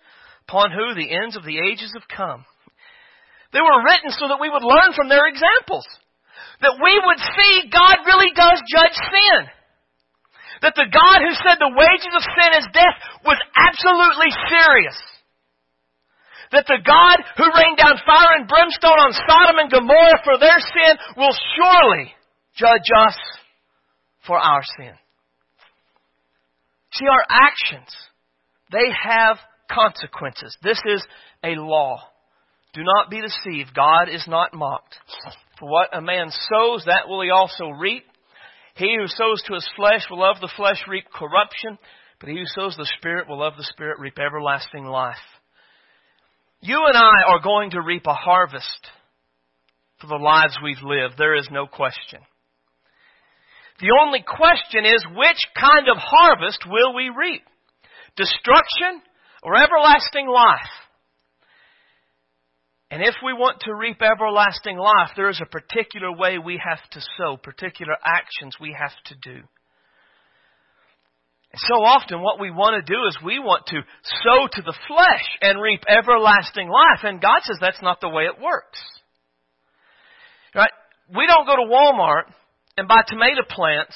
upon 0.47 0.71
who 0.71 0.95
the 0.95 1.07
ends 1.23 1.37
of 1.37 1.45
the 1.45 1.59
ages 1.59 1.93
have 1.93 2.09
come. 2.09 2.43
They 3.53 3.61
were 3.61 3.83
written 3.83 4.11
so 4.11 4.27
that 4.27 4.41
we 4.41 4.49
would 4.49 4.63
learn 4.63 4.91
from 4.95 5.07
their 5.07 5.27
examples. 5.27 5.85
That 6.59 6.79
we 6.83 6.99
would 6.99 7.19
see 7.19 7.71
God 7.71 8.03
really 8.05 8.31
does 8.35 8.59
judge 8.67 8.97
sin. 9.11 9.47
That 10.61 10.77
the 10.77 10.89
God 10.89 11.17
who 11.25 11.33
said 11.41 11.57
the 11.57 11.73
wages 11.73 12.13
of 12.13 12.21
sin 12.21 12.51
is 12.61 12.73
death 12.73 12.97
was 13.25 13.37
absolutely 13.57 14.29
serious 14.49 14.97
that 16.51 16.67
the 16.67 16.83
God 16.83 17.17
who 17.37 17.47
rained 17.47 17.77
down 17.77 17.95
fire 18.05 18.35
and 18.35 18.47
brimstone 18.47 18.99
on 18.99 19.15
Sodom 19.15 19.57
and 19.59 19.71
Gomorrah 19.71 20.21
for 20.23 20.37
their 20.37 20.59
sin 20.59 20.97
will 21.17 21.35
surely 21.55 22.13
judge 22.55 22.87
us 23.07 23.17
for 24.27 24.37
our 24.37 24.61
sin. 24.77 24.93
See, 26.93 27.07
our 27.07 27.25
actions, 27.29 27.89
they 28.71 28.91
have 28.91 29.37
consequences. 29.71 30.55
This 30.61 30.79
is 30.85 31.05
a 31.43 31.55
law. 31.55 31.99
Do 32.73 32.83
not 32.83 33.09
be 33.09 33.21
deceived. 33.21 33.73
God 33.73 34.09
is 34.09 34.25
not 34.27 34.53
mocked. 34.53 34.95
For 35.59 35.69
what 35.69 35.95
a 35.95 36.01
man 36.01 36.31
sows, 36.31 36.83
that 36.85 37.07
will 37.07 37.21
he 37.21 37.29
also 37.29 37.69
reap. 37.69 38.03
He 38.75 38.95
who 38.97 39.07
sows 39.07 39.43
to 39.43 39.53
his 39.53 39.69
flesh 39.75 40.05
will 40.09 40.23
of 40.23 40.39
the 40.39 40.51
flesh 40.55 40.83
reap 40.87 41.05
corruption, 41.13 41.77
but 42.19 42.29
he 42.29 42.37
who 42.37 42.45
sows 42.45 42.75
the 42.75 42.89
Spirit 42.97 43.27
will 43.27 43.43
of 43.43 43.57
the 43.57 43.63
Spirit 43.63 43.99
reap 43.99 44.17
everlasting 44.19 44.85
life. 44.85 45.17
You 46.61 46.79
and 46.87 46.95
I 46.95 47.23
are 47.27 47.41
going 47.41 47.71
to 47.71 47.81
reap 47.81 48.05
a 48.05 48.13
harvest 48.13 48.87
for 49.99 50.07
the 50.07 50.15
lives 50.15 50.57
we've 50.63 50.83
lived. 50.83 51.15
There 51.17 51.35
is 51.35 51.49
no 51.51 51.65
question. 51.65 52.19
The 53.79 53.97
only 53.99 54.23
question 54.25 54.85
is 54.85 55.03
which 55.15 55.41
kind 55.59 55.89
of 55.89 55.97
harvest 55.97 56.65
will 56.67 56.93
we 56.93 57.09
reap? 57.09 57.41
Destruction 58.15 59.01
or 59.41 59.55
everlasting 59.55 60.27
life? 60.27 60.69
And 62.91 63.01
if 63.01 63.15
we 63.23 63.31
want 63.31 63.61
to 63.61 63.73
reap 63.73 64.01
everlasting 64.01 64.77
life, 64.77 65.11
there 65.15 65.29
is 65.29 65.41
a 65.41 65.49
particular 65.49 66.11
way 66.13 66.37
we 66.37 66.61
have 66.63 66.81
to 66.91 66.99
sow, 67.17 67.37
particular 67.37 67.95
actions 68.05 68.57
we 68.59 68.75
have 68.77 68.91
to 69.05 69.15
do. 69.23 69.41
So 71.55 71.75
often 71.75 72.21
what 72.21 72.39
we 72.39 72.51
want 72.51 72.85
to 72.85 72.93
do 72.93 72.99
is 73.07 73.17
we 73.23 73.39
want 73.39 73.65
to 73.67 73.79
sow 74.03 74.47
to 74.51 74.61
the 74.61 74.77
flesh 74.87 75.25
and 75.41 75.61
reap 75.61 75.83
everlasting 75.87 76.67
life. 76.67 77.03
And 77.03 77.21
God 77.21 77.39
says 77.43 77.57
that's 77.61 77.81
not 77.81 78.01
the 78.01 78.09
way 78.09 78.23
it 78.23 78.41
works. 78.41 78.79
Right? 80.53 80.71
We 81.15 81.27
don't 81.27 81.47
go 81.47 81.55
to 81.55 81.71
Walmart 81.71 82.33
and 82.77 82.89
buy 82.89 83.03
tomato 83.07 83.43
plants, 83.49 83.95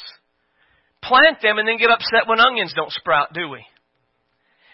plant 1.03 1.41
them 1.41 1.57
and 1.57 1.67
then 1.67 1.77
get 1.77 1.91
upset 1.91 2.27
when 2.27 2.39
onions 2.39 2.73
don't 2.73 2.91
sprout, 2.91 3.33
do 3.33 3.49
we? 3.49 3.65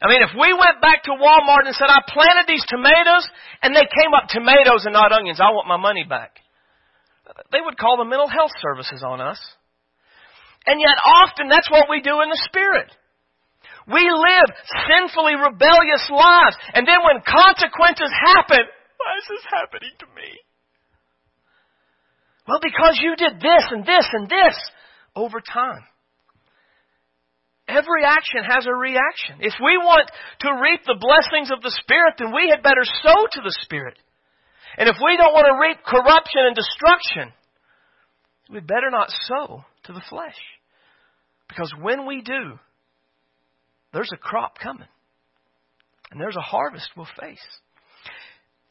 I 0.01 0.09
mean, 0.09 0.25
if 0.25 0.33
we 0.33 0.49
went 0.49 0.81
back 0.81 1.05
to 1.05 1.13
Walmart 1.13 1.69
and 1.69 1.77
said, 1.77 1.85
I 1.85 2.01
planted 2.09 2.49
these 2.49 2.65
tomatoes 2.65 3.29
and 3.61 3.75
they 3.75 3.85
came 3.85 4.17
up 4.17 4.33
tomatoes 4.33 4.89
and 4.89 4.97
not 4.97 5.13
onions, 5.13 5.37
I 5.37 5.53
want 5.53 5.69
my 5.69 5.77
money 5.77 6.03
back. 6.03 6.41
They 7.53 7.61
would 7.61 7.77
call 7.77 7.97
the 8.01 8.09
mental 8.09 8.27
health 8.27 8.51
services 8.59 9.05
on 9.05 9.21
us. 9.21 9.37
And 10.65 10.81
yet 10.81 10.97
often 11.05 11.49
that's 11.49 11.69
what 11.69 11.85
we 11.89 12.01
do 12.01 12.21
in 12.21 12.29
the 12.29 12.41
Spirit. 12.49 12.89
We 13.87 14.01
live 14.09 14.49
sinfully 14.89 15.37
rebellious 15.37 16.05
lives. 16.09 16.57
And 16.73 16.85
then 16.87 17.01
when 17.05 17.21
consequences 17.21 18.09
happen, 18.09 18.65
why 18.97 19.11
is 19.21 19.27
this 19.29 19.45
happening 19.53 19.93
to 20.01 20.07
me? 20.17 20.29
Well, 22.47 22.59
because 22.61 22.99
you 23.01 23.15
did 23.15 23.37
this 23.37 23.65
and 23.69 23.85
this 23.85 24.07
and 24.13 24.29
this 24.29 24.57
over 25.15 25.41
time. 25.41 25.85
Every 27.71 28.03
action 28.03 28.43
has 28.43 28.67
a 28.67 28.75
reaction. 28.75 29.39
If 29.39 29.53
we 29.63 29.77
want 29.77 30.11
to 30.41 30.59
reap 30.61 30.81
the 30.83 30.99
blessings 30.99 31.51
of 31.51 31.61
the 31.63 31.71
Spirit, 31.79 32.15
then 32.19 32.35
we 32.35 32.51
had 32.51 32.61
better 32.61 32.83
sow 32.83 33.27
to 33.31 33.41
the 33.41 33.55
Spirit. 33.63 33.97
And 34.77 34.89
if 34.89 34.97
we 34.99 35.15
don't 35.15 35.33
want 35.33 35.47
to 35.47 35.61
reap 35.61 35.79
corruption 35.83 36.43
and 36.47 36.55
destruction, 36.55 37.33
we'd 38.51 38.67
better 38.67 38.89
not 38.91 39.09
sow 39.27 39.63
to 39.85 39.93
the 39.93 40.03
flesh. 40.09 40.35
Because 41.47 41.73
when 41.79 42.05
we 42.05 42.21
do, 42.21 42.59
there's 43.93 44.11
a 44.13 44.17
crop 44.17 44.59
coming. 44.59 44.87
And 46.11 46.19
there's 46.19 46.35
a 46.35 46.41
harvest 46.41 46.89
we'll 46.97 47.07
face. 47.19 47.45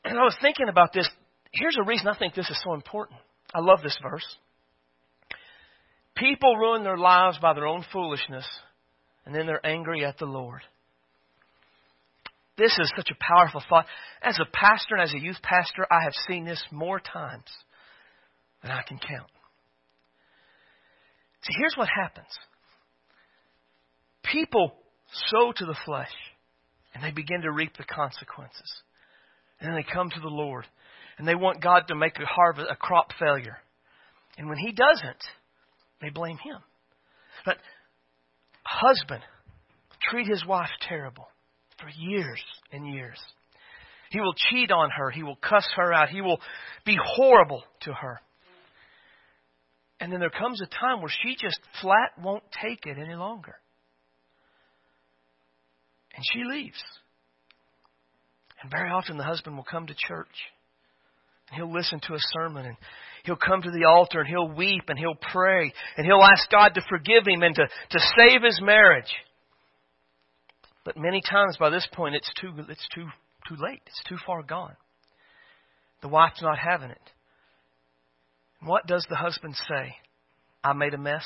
And 0.04 0.18
I 0.18 0.22
was 0.22 0.36
thinking 0.42 0.68
about 0.68 0.92
this. 0.92 1.08
Here's 1.52 1.76
a 1.80 1.86
reason 1.86 2.08
I 2.08 2.18
think 2.18 2.34
this 2.34 2.50
is 2.50 2.60
so 2.62 2.74
important. 2.74 3.18
I 3.54 3.60
love 3.60 3.80
this 3.82 3.98
verse. 4.02 4.26
People 6.16 6.56
ruin 6.56 6.84
their 6.84 6.98
lives 6.98 7.38
by 7.40 7.54
their 7.54 7.66
own 7.66 7.84
foolishness, 7.92 8.46
and 9.24 9.34
then 9.34 9.46
they're 9.46 9.64
angry 9.64 10.04
at 10.04 10.18
the 10.18 10.26
Lord. 10.26 10.62
This 12.56 12.76
is 12.78 12.92
such 12.94 13.08
a 13.10 13.34
powerful 13.34 13.62
thought. 13.68 13.86
As 14.22 14.38
a 14.38 14.44
pastor 14.52 14.96
and 14.96 15.02
as 15.02 15.14
a 15.14 15.20
youth 15.20 15.40
pastor, 15.42 15.86
I 15.90 16.04
have 16.04 16.12
seen 16.28 16.44
this 16.44 16.62
more 16.70 17.00
times 17.00 17.48
than 18.62 18.70
I 18.70 18.82
can 18.86 18.98
count. 18.98 19.30
See, 21.42 21.54
here's 21.58 21.74
what 21.76 21.88
happens 21.88 22.28
people 24.22 24.74
sow 25.28 25.52
to 25.52 25.64
the 25.64 25.76
flesh, 25.86 26.12
and 26.94 27.02
they 27.02 27.10
begin 27.10 27.40
to 27.42 27.50
reap 27.50 27.76
the 27.76 27.84
consequences. 27.84 28.72
And 29.58 29.68
then 29.68 29.76
they 29.76 29.92
come 29.92 30.10
to 30.10 30.20
the 30.20 30.28
Lord, 30.28 30.66
and 31.18 31.26
they 31.26 31.34
want 31.34 31.62
God 31.62 31.88
to 31.88 31.94
make 31.94 32.18
a 32.18 32.26
harvest, 32.26 32.68
a 32.70 32.76
crop 32.76 33.12
failure. 33.18 33.56
And 34.38 34.48
when 34.48 34.58
He 34.58 34.72
doesn't, 34.72 35.22
they 36.00 36.10
blame 36.10 36.38
Him. 36.38 36.58
But 37.44 37.56
husband 38.70 39.22
treat 40.10 40.26
his 40.26 40.44
wife 40.46 40.70
terrible 40.88 41.28
for 41.78 41.88
years 41.96 42.42
and 42.72 42.86
years. 42.86 43.18
He 44.10 44.20
will 44.20 44.34
cheat 44.34 44.70
on 44.70 44.90
her. 44.90 45.10
He 45.10 45.22
will 45.22 45.36
cuss 45.36 45.66
her 45.76 45.92
out. 45.92 46.08
He 46.08 46.20
will 46.20 46.40
be 46.84 46.96
horrible 47.02 47.62
to 47.82 47.92
her. 47.92 48.20
And 50.00 50.12
then 50.12 50.20
there 50.20 50.30
comes 50.30 50.60
a 50.60 50.66
time 50.66 51.00
where 51.00 51.12
she 51.22 51.36
just 51.40 51.60
flat 51.80 52.12
won't 52.20 52.44
take 52.62 52.86
it 52.86 52.96
any 52.98 53.14
longer. 53.14 53.56
And 56.14 56.24
she 56.32 56.42
leaves. 56.44 56.82
And 58.62 58.70
very 58.70 58.90
often 58.90 59.16
the 59.16 59.24
husband 59.24 59.56
will 59.56 59.64
come 59.64 59.86
to 59.86 59.94
church. 59.94 60.26
And 61.48 61.56
he'll 61.56 61.72
listen 61.72 62.00
to 62.00 62.14
a 62.14 62.18
sermon 62.32 62.66
and 62.66 62.76
he'll 63.24 63.36
come 63.36 63.62
to 63.62 63.70
the 63.70 63.84
altar 63.84 64.20
and 64.20 64.28
he'll 64.28 64.48
weep 64.48 64.84
and 64.88 64.98
he'll 64.98 65.18
pray 65.32 65.72
and 65.96 66.06
he'll 66.06 66.22
ask 66.22 66.50
God 66.50 66.74
to 66.74 66.82
forgive 66.88 67.26
him 67.26 67.42
and 67.42 67.54
to, 67.54 67.66
to 67.90 67.98
save 68.16 68.42
his 68.42 68.60
marriage. 68.62 69.12
But 70.84 70.96
many 70.96 71.20
times 71.20 71.56
by 71.58 71.70
this 71.70 71.86
point 71.92 72.14
it's 72.14 72.30
too 72.40 72.52
it's 72.68 72.88
too 72.94 73.06
too 73.48 73.56
late. 73.58 73.82
It's 73.86 74.02
too 74.08 74.16
far 74.26 74.42
gone. 74.42 74.76
The 76.02 76.08
wife's 76.08 76.42
not 76.42 76.58
having 76.58 76.90
it. 76.90 77.10
What 78.62 78.86
does 78.86 79.06
the 79.08 79.16
husband 79.16 79.54
say? 79.68 79.94
I 80.62 80.72
made 80.72 80.94
a 80.94 80.98
mess? 80.98 81.24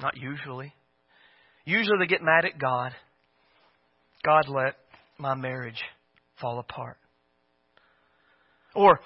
Not 0.00 0.16
usually. 0.16 0.72
Usually 1.64 1.98
they 1.98 2.06
get 2.06 2.22
mad 2.22 2.44
at 2.44 2.58
God. 2.58 2.92
God 4.24 4.48
let 4.48 4.76
my 5.18 5.34
marriage 5.34 5.82
fall 6.40 6.58
apart. 6.58 6.96
Or, 8.74 9.00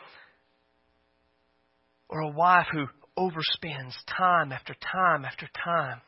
or 2.13 2.21
a 2.21 2.29
wife 2.29 2.67
who 2.71 2.85
overspends 3.19 3.95
time 4.07 4.53
after 4.53 4.75
time 4.93 5.25
after 5.25 5.49
time, 5.65 6.01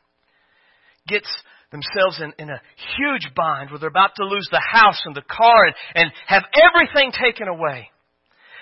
gets 1.07 1.27
themselves 1.71 2.21
in, 2.21 2.31
in 2.37 2.49
a 2.49 2.61
huge 2.97 3.33
bind 3.35 3.71
where 3.71 3.79
they're 3.79 3.89
about 3.89 4.15
to 4.15 4.23
lose 4.23 4.47
the 4.51 4.61
house 4.61 5.01
and 5.05 5.15
the 5.15 5.23
car 5.23 5.65
and, 5.65 5.75
and 5.95 6.11
have 6.27 6.43
everything 6.53 7.11
taken 7.11 7.47
away. 7.47 7.89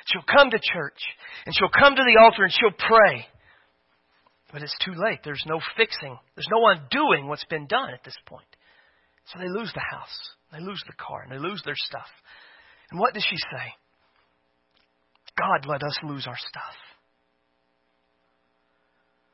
She'll 0.06 0.24
come 0.24 0.52
to 0.52 0.60
church 0.60 1.00
and 1.46 1.54
she'll 1.54 1.70
come 1.70 1.96
to 1.96 2.04
the 2.04 2.22
altar 2.22 2.44
and 2.44 2.52
she'll 2.52 2.72
pray. 2.72 3.28
But 4.52 4.62
it's 4.62 4.76
too 4.86 4.94
late. 4.96 5.20
There's 5.24 5.44
no 5.46 5.60
fixing. 5.76 6.18
There's 6.36 6.50
no 6.52 6.64
undoing 6.68 7.28
what's 7.28 7.46
been 7.46 7.68
done 7.68 7.90
at 7.94 8.04
this 8.06 8.18
point. 8.26 8.48
So 9.28 9.40
they 9.40 9.50
lose 9.50 9.72
the 9.74 9.84
house, 9.92 10.20
they 10.52 10.60
lose 10.60 10.84
the 10.86 10.94
car, 10.94 11.24
and 11.24 11.32
they 11.32 11.40
lose 11.40 11.62
their 11.64 11.78
stuff. 11.78 12.08
And 12.92 13.00
what 13.00 13.14
does 13.14 13.26
she 13.30 13.38
say? 13.38 13.66
God 15.38 15.66
let 15.66 15.82
us 15.84 15.98
lose 16.04 16.28
our 16.28 16.38
stuff. 16.38 16.76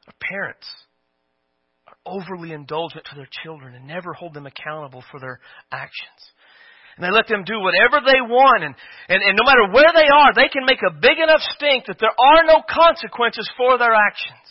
Our 0.10 0.17
parents 0.19 0.65
are 1.86 1.98
overly 2.06 2.52
indulgent 2.52 3.06
to 3.06 3.15
their 3.15 3.30
children 3.43 3.76
and 3.76 3.86
never 3.86 4.13
hold 4.13 4.34
them 4.34 4.48
accountable 4.48 5.04
for 5.12 5.19
their 5.19 5.39
actions. 5.72 6.22
And 6.98 7.06
they 7.06 7.13
let 7.13 7.30
them 7.30 7.45
do 7.45 7.62
whatever 7.62 8.04
they 8.04 8.19
want, 8.19 8.65
and, 8.65 8.76
and, 9.08 9.22
and 9.22 9.38
no 9.38 9.45
matter 9.45 9.72
where 9.72 9.93
they 9.93 10.10
are, 10.10 10.34
they 10.34 10.50
can 10.52 10.65
make 10.65 10.82
a 10.84 10.91
big 10.91 11.15
enough 11.15 11.39
stink 11.56 11.86
that 11.86 12.02
there 12.02 12.12
are 12.12 12.43
no 12.43 12.60
consequences 12.67 13.48
for 13.56 13.78
their 13.78 13.93
actions. 13.93 14.43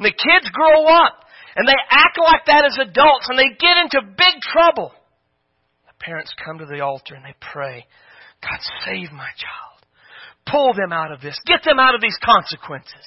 And 0.00 0.06
the 0.08 0.16
kids 0.16 0.50
grow 0.50 0.88
up, 0.88 1.22
and 1.54 1.68
they 1.68 1.78
act 1.90 2.18
like 2.18 2.42
that 2.46 2.64
as 2.64 2.88
adults, 2.88 3.28
and 3.28 3.38
they 3.38 3.54
get 3.60 3.78
into 3.78 4.16
big 4.16 4.40
trouble. 4.42 4.92
The 5.86 6.04
parents 6.04 6.34
come 6.44 6.58
to 6.58 6.66
the 6.66 6.80
altar 6.80 7.14
and 7.14 7.24
they 7.24 7.36
pray, 7.40 7.86
God, 8.42 8.60
save 8.84 9.12
my 9.12 9.30
child. 9.38 9.78
Pull 10.46 10.74
them 10.74 10.92
out 10.92 11.12
of 11.12 11.20
this. 11.20 11.38
Get 11.46 11.64
them 11.64 11.78
out 11.78 11.94
of 11.94 12.00
these 12.00 12.18
consequences. 12.22 13.06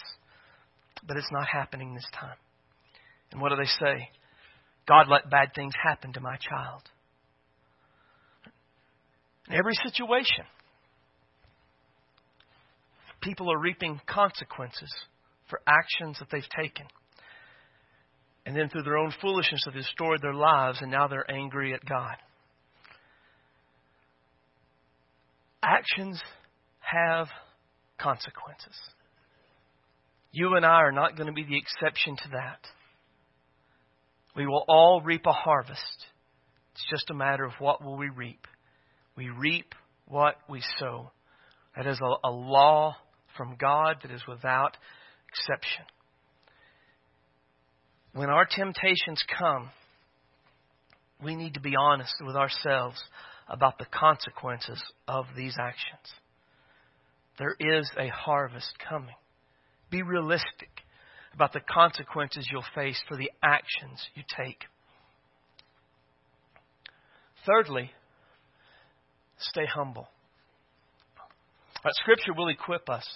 But 1.07 1.17
it's 1.17 1.31
not 1.31 1.47
happening 1.47 1.93
this 1.93 2.07
time. 2.19 2.38
And 3.31 3.41
what 3.41 3.49
do 3.49 3.55
they 3.55 3.65
say? 3.65 4.09
God 4.88 5.07
let 5.07 5.29
bad 5.29 5.49
things 5.55 5.73
happen 5.83 6.13
to 6.13 6.19
my 6.19 6.35
child. 6.38 6.81
In 9.47 9.55
every 9.55 9.73
situation, 9.83 10.45
people 13.21 13.51
are 13.51 13.59
reaping 13.59 13.99
consequences 14.07 14.93
for 15.49 15.62
actions 15.67 16.17
that 16.19 16.29
they've 16.31 16.43
taken. 16.55 16.85
And 18.45 18.55
then 18.55 18.69
through 18.69 18.83
their 18.83 18.97
own 18.97 19.13
foolishness, 19.21 19.63
have 19.65 19.73
destroyed 19.73 20.21
their 20.21 20.33
lives, 20.33 20.79
and 20.81 20.89
now 20.89 21.07
they're 21.07 21.29
angry 21.29 21.73
at 21.73 21.85
God. 21.85 22.15
Actions 25.62 26.21
have 26.79 27.27
consequences. 27.99 28.75
You 30.31 30.55
and 30.55 30.65
I 30.65 30.81
are 30.81 30.91
not 30.91 31.15
going 31.15 31.27
to 31.27 31.33
be 31.33 31.43
the 31.43 31.57
exception 31.57 32.15
to 32.15 32.29
that. 32.33 32.59
We 34.35 34.45
will 34.45 34.63
all 34.67 35.01
reap 35.01 35.25
a 35.25 35.31
harvest. 35.31 36.05
It's 36.73 36.85
just 36.89 37.09
a 37.09 37.15
matter 37.15 37.43
of 37.43 37.53
what 37.59 37.83
will 37.83 37.97
we 37.97 38.09
reap. 38.09 38.45
We 39.15 39.29
reap 39.29 39.73
what 40.05 40.35
we 40.47 40.61
sow. 40.77 41.11
That 41.75 41.87
is 41.87 41.99
a, 42.01 42.27
a 42.27 42.31
law 42.31 42.95
from 43.35 43.57
God 43.59 43.97
that 44.03 44.11
is 44.11 44.21
without 44.27 44.77
exception. 45.29 45.85
When 48.13 48.29
our 48.29 48.45
temptations 48.45 49.21
come, 49.37 49.69
we 51.23 51.35
need 51.35 51.55
to 51.55 51.59
be 51.59 51.75
honest 51.77 52.13
with 52.25 52.35
ourselves 52.35 53.01
about 53.47 53.77
the 53.77 53.85
consequences 53.85 54.81
of 55.07 55.25
these 55.35 55.55
actions. 55.59 56.13
There 57.37 57.55
is 57.59 57.89
a 57.97 58.07
harvest 58.07 58.73
coming. 58.87 59.15
Be 59.89 60.02
realistic 60.02 60.69
about 61.34 61.54
the 61.54 61.62
consequences 61.62 62.47
you'll 62.52 62.63
face 62.75 63.02
for 63.08 63.17
the 63.17 63.32
actions 63.41 64.08
you 64.15 64.23
take. 64.38 64.63
Thirdly, 67.46 67.92
stay 69.40 69.65
humble. 69.65 70.08
Right, 71.83 71.94
scripture 71.96 72.33
will 72.33 72.50
equip 72.50 72.90
us 72.90 73.08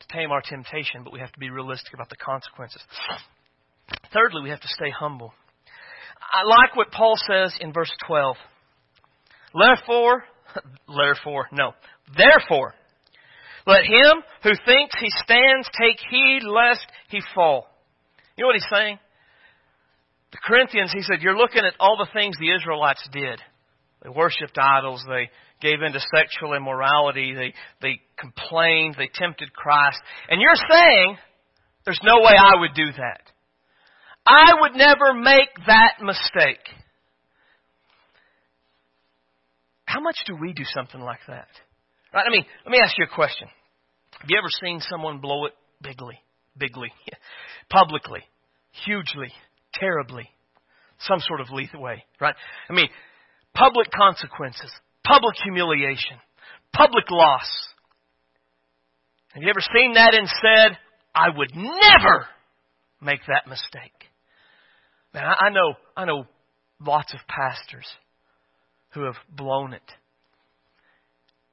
to 0.00 0.06
tame 0.08 0.30
our 0.30 0.42
temptation, 0.42 1.04
but 1.04 1.12
we 1.12 1.20
have 1.20 1.32
to 1.32 1.38
be 1.38 1.50
realistic 1.50 1.94
about 1.94 2.08
the 2.08 2.16
consequences. 2.16 2.82
Thirdly, 4.12 4.42
we 4.42 4.50
have 4.50 4.60
to 4.60 4.68
stay 4.68 4.90
humble. 4.90 5.32
I 6.20 6.42
like 6.46 6.76
what 6.76 6.90
Paul 6.90 7.14
says 7.30 7.54
in 7.60 7.72
verse 7.72 7.92
12. 8.06 8.36
Therefore, 9.54 10.24
therefore, 10.96 11.46
no. 11.52 11.72
Therefore, 12.16 12.74
let 13.68 13.84
him 13.84 14.22
who 14.42 14.50
thinks 14.66 14.94
he 14.98 15.10
stands 15.22 15.68
take 15.80 15.98
heed 16.10 16.40
lest 16.42 16.86
he 17.10 17.20
fall. 17.34 17.68
You 18.36 18.42
know 18.42 18.48
what 18.48 18.56
he's 18.56 18.66
saying? 18.72 18.98
the 20.32 20.38
Corinthians, 20.44 20.92
he 20.92 21.02
said, 21.02 21.22
you're 21.22 21.36
looking 21.36 21.64
at 21.64 21.74
all 21.80 21.96
the 21.96 22.08
things 22.12 22.36
the 22.38 22.54
Israelites 22.54 23.06
did. 23.12 23.40
They 24.02 24.10
worshipped 24.10 24.58
idols. 24.60 25.02
They 25.08 25.30
gave 25.60 25.82
into 25.82 26.00
sexual 26.14 26.54
immorality. 26.54 27.34
They, 27.34 27.54
they 27.80 28.00
complained. 28.18 28.96
They 28.98 29.10
tempted 29.12 29.52
Christ. 29.52 29.98
And 30.28 30.40
you're 30.40 30.68
saying, 30.70 31.16
there's 31.84 32.00
no 32.02 32.20
way 32.20 32.32
I 32.38 32.60
would 32.60 32.74
do 32.74 32.92
that. 32.92 33.22
I 34.26 34.52
would 34.60 34.74
never 34.74 35.14
make 35.14 35.48
that 35.66 35.94
mistake. 36.02 36.60
How 39.86 40.00
much 40.00 40.18
do 40.26 40.36
we 40.38 40.52
do 40.52 40.64
something 40.74 41.00
like 41.00 41.20
that? 41.28 41.48
Right? 42.12 42.24
I 42.26 42.30
mean, 42.30 42.44
let 42.66 42.70
me 42.70 42.78
ask 42.84 42.96
you 42.98 43.06
a 43.10 43.14
question. 43.14 43.48
Have 44.20 44.30
you 44.30 44.38
ever 44.38 44.48
seen 44.62 44.80
someone 44.80 45.18
blow 45.18 45.46
it 45.46 45.52
bigly, 45.80 46.18
bigly, 46.56 46.92
publicly, 47.70 48.20
hugely, 48.84 49.32
terribly, 49.74 50.28
some 51.00 51.20
sort 51.20 51.40
of 51.40 51.50
lethal 51.50 51.80
way, 51.80 52.04
right? 52.20 52.34
I 52.68 52.72
mean, 52.72 52.88
public 53.54 53.88
consequences, 53.90 54.70
public 55.04 55.36
humiliation, 55.42 56.18
public 56.72 57.10
loss. 57.10 57.48
Have 59.34 59.42
you 59.42 59.50
ever 59.50 59.60
seen 59.74 59.94
that 59.94 60.14
and 60.14 60.28
said, 60.28 60.78
I 61.14 61.28
would 61.36 61.52
never 61.54 62.26
make 63.00 63.20
that 63.28 63.48
mistake? 63.48 63.92
Man, 65.14 65.24
I 65.24 65.50
know, 65.50 65.74
I 65.96 66.04
know 66.04 66.24
lots 66.80 67.14
of 67.14 67.20
pastors 67.28 67.86
who 68.90 69.04
have 69.04 69.16
blown 69.34 69.72
it. 69.74 69.82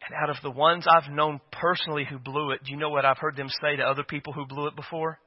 And 0.05 0.15
out 0.21 0.29
of 0.29 0.37
the 0.43 0.51
ones 0.51 0.85
I've 0.87 1.11
known 1.11 1.39
personally 1.51 2.05
who 2.09 2.19
blew 2.19 2.51
it, 2.51 2.63
do 2.63 2.71
you 2.71 2.77
know 2.77 2.89
what 2.89 3.05
I've 3.05 3.17
heard 3.17 3.35
them 3.35 3.49
say 3.61 3.75
to 3.75 3.83
other 3.83 4.03
people 4.03 4.33
who 4.33 4.45
blew 4.45 4.67
it 4.67 4.75
before? 4.75 5.19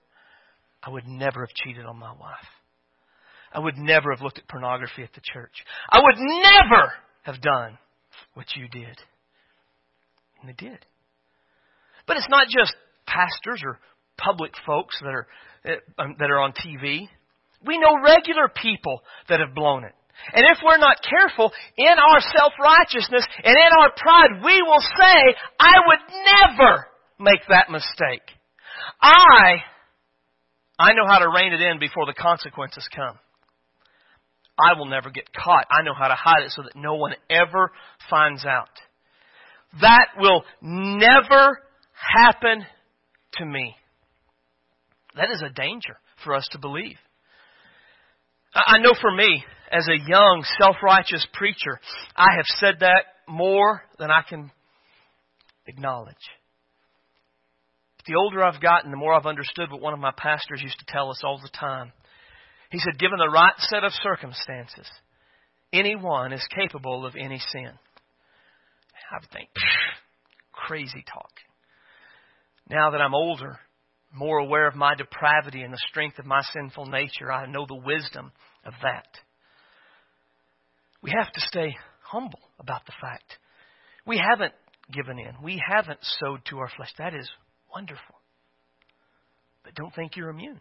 I 0.83 0.91
would 0.91 1.07
never 1.07 1.41
have 1.41 1.55
cheated 1.55 1.85
on 1.85 1.99
my 1.99 2.13
wife. 2.13 2.47
I 3.53 3.61
would 3.61 3.77
never 3.77 4.13
have 4.13 4.23
looked 4.23 4.39
at 4.39 4.47
pornography 4.47 5.03
at 5.03 5.13
the 5.15 5.21
church. 5.33 5.65
I 5.91 5.99
would 5.99 6.17
never 6.19 6.93
have 7.23 7.41
done 7.41 7.79
what 8.35 8.47
you 8.55 8.69
did. 8.69 8.97
And 10.41 10.49
they 10.49 10.53
did. 10.53 10.79
But 12.07 12.17
it's 12.19 12.29
not 12.29 12.47
just 12.49 12.75
pastors 13.07 13.63
or 13.65 13.79
public 14.17 14.53
folks 14.67 14.99
that 15.01 15.09
are 15.09 15.27
eh, 15.65 15.77
um, 15.99 16.17
that 16.19 16.31
are 16.31 16.39
on 16.39 16.53
TV. 16.53 17.09
We 17.67 17.79
know 17.79 18.01
regular 18.05 18.49
people 18.49 19.03
that 19.29 19.41
have 19.41 19.55
blown 19.55 19.85
it. 19.85 19.95
And 20.33 20.45
if 20.53 20.59
we're 20.65 20.79
not 20.79 20.99
careful, 21.03 21.53
in 21.77 21.89
our 21.89 22.21
self-righteousness 22.21 23.27
and 23.45 23.57
in 23.57 23.71
our 23.81 23.91
pride, 23.97 24.45
we 24.45 24.63
will 24.63 24.81
say, 24.81 25.35
I 25.59 25.75
would 25.87 25.99
never 26.25 26.87
make 27.19 27.41
that 27.49 27.71
mistake. 27.71 28.23
I, 29.01 29.63
I 30.79 30.93
know 30.93 31.07
how 31.07 31.19
to 31.19 31.29
rein 31.29 31.53
it 31.53 31.61
in 31.61 31.79
before 31.79 32.07
the 32.07 32.15
consequences 32.15 32.87
come. 32.95 33.19
I 34.59 34.77
will 34.77 34.87
never 34.87 35.11
get 35.11 35.33
caught. 35.33 35.67
I 35.71 35.83
know 35.83 35.95
how 35.97 36.09
to 36.09 36.15
hide 36.15 36.43
it 36.45 36.51
so 36.51 36.63
that 36.63 36.75
no 36.75 36.95
one 36.95 37.15
ever 37.31 37.71
finds 38.11 38.45
out. 38.45 38.69
That 39.81 40.09
will 40.19 40.45
never 40.61 41.61
happen 41.93 42.65
to 43.35 43.45
me. 43.45 43.77
That 45.17 45.31
is 45.33 45.43
a 45.43 45.53
danger 45.53 45.99
for 46.25 46.35
us 46.35 46.49
to 46.53 46.59
believe. 46.59 46.97
I 48.55 48.79
know 48.79 48.95
for 49.01 49.15
me, 49.15 49.45
as 49.71 49.87
a 49.89 50.09
young, 50.09 50.45
self-righteous 50.61 51.27
preacher, 51.35 51.81
I 52.17 52.37
have 52.37 52.47
said 52.47 52.77
that 52.81 53.05
more 53.29 53.83
than 53.99 54.11
I 54.11 54.23
can 54.29 54.51
acknowledge. 55.67 56.15
But 57.99 58.07
The 58.07 58.15
older 58.15 58.43
I've 58.43 58.63
gotten, 58.63 58.91
the 58.91 58.97
more 58.97 59.13
I've 59.13 59.27
understood 59.27 59.71
what 59.71 59.83
one 59.83 59.93
of 59.93 60.01
my 60.01 60.13
pastors 60.17 60.63
used 60.63 60.79
to 60.79 60.87
tell 60.89 61.11
us 61.11 61.21
all 61.23 61.39
the 61.43 61.51
time. 61.51 61.93
He 62.71 62.79
said, 62.79 62.99
given 62.99 63.19
the 63.19 63.29
right 63.29 63.53
set 63.59 63.85
of 63.85 63.93
circumstances, 64.03 64.89
anyone 65.75 66.33
is 66.33 66.47
capable 66.57 67.05
of 67.05 67.17
any 67.17 67.39
sin. 67.53 67.71
I 69.11 69.19
would 69.21 69.31
think, 69.31 69.51
crazy 70.53 71.05
talk. 71.13 71.31
Now 72.71 72.91
that 72.91 73.01
I'm 73.03 73.15
older, 73.15 73.59
more 74.13 74.39
aware 74.39 74.67
of 74.67 74.75
my 74.75 74.95
depravity 74.95 75.61
and 75.63 75.73
the 75.73 75.81
strength 75.91 76.19
of 76.19 76.25
my 76.25 76.41
sinful 76.55 76.87
nature, 76.87 77.31
I 77.31 77.47
know 77.47 77.67
the 77.67 77.75
wisdom 77.75 78.33
of 78.65 78.73
that. 78.83 79.07
We 81.03 81.13
have 81.17 81.33
to 81.33 81.41
stay 81.41 81.77
humble 82.03 82.41
about 82.59 82.87
the 82.87 82.93
fact. 83.01 83.39
We 84.07 84.19
haven't 84.19 84.55
given 84.93 85.19
in. 85.19 85.33
We 85.43 85.63
haven't 85.67 86.01
sowed 86.03 86.41
to 86.51 86.59
our 86.59 86.71
flesh. 86.77 86.93
That 86.99 87.15
is 87.15 87.31
wonderful. 87.73 88.17
But 89.65 89.75
don't 89.75 89.95
think 89.95 90.17
you're 90.17 90.31
immune. 90.31 90.61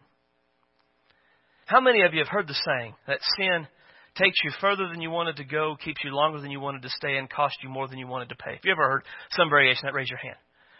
How 1.65 1.81
many 1.81 2.03
of 2.03 2.13
you 2.13 2.19
have 2.19 2.27
heard 2.27 2.47
the 2.47 2.53
saying 2.65 2.93
that 3.07 3.19
sin 3.37 3.67
takes 4.15 4.37
you 4.43 4.51
further 4.59 4.87
than 4.89 5.01
you 5.01 5.09
wanted 5.09 5.37
to 5.37 5.43
go, 5.43 5.75
keeps 5.83 6.01
you 6.03 6.11
longer 6.11 6.39
than 6.41 6.51
you 6.51 6.59
wanted 6.59 6.81
to 6.81 6.89
stay, 6.89 7.17
and 7.17 7.29
costs 7.29 7.57
you 7.61 7.69
more 7.69 7.87
than 7.87 7.97
you 7.97 8.07
wanted 8.07 8.29
to 8.29 8.35
pay? 8.35 8.51
Have 8.51 8.63
you 8.63 8.71
ever 8.71 8.89
heard 8.89 9.03
some 9.31 9.49
variation 9.49 9.81
that? 9.83 9.93
Raise 9.93 10.09
your 10.09 10.19
hand. 10.19 10.37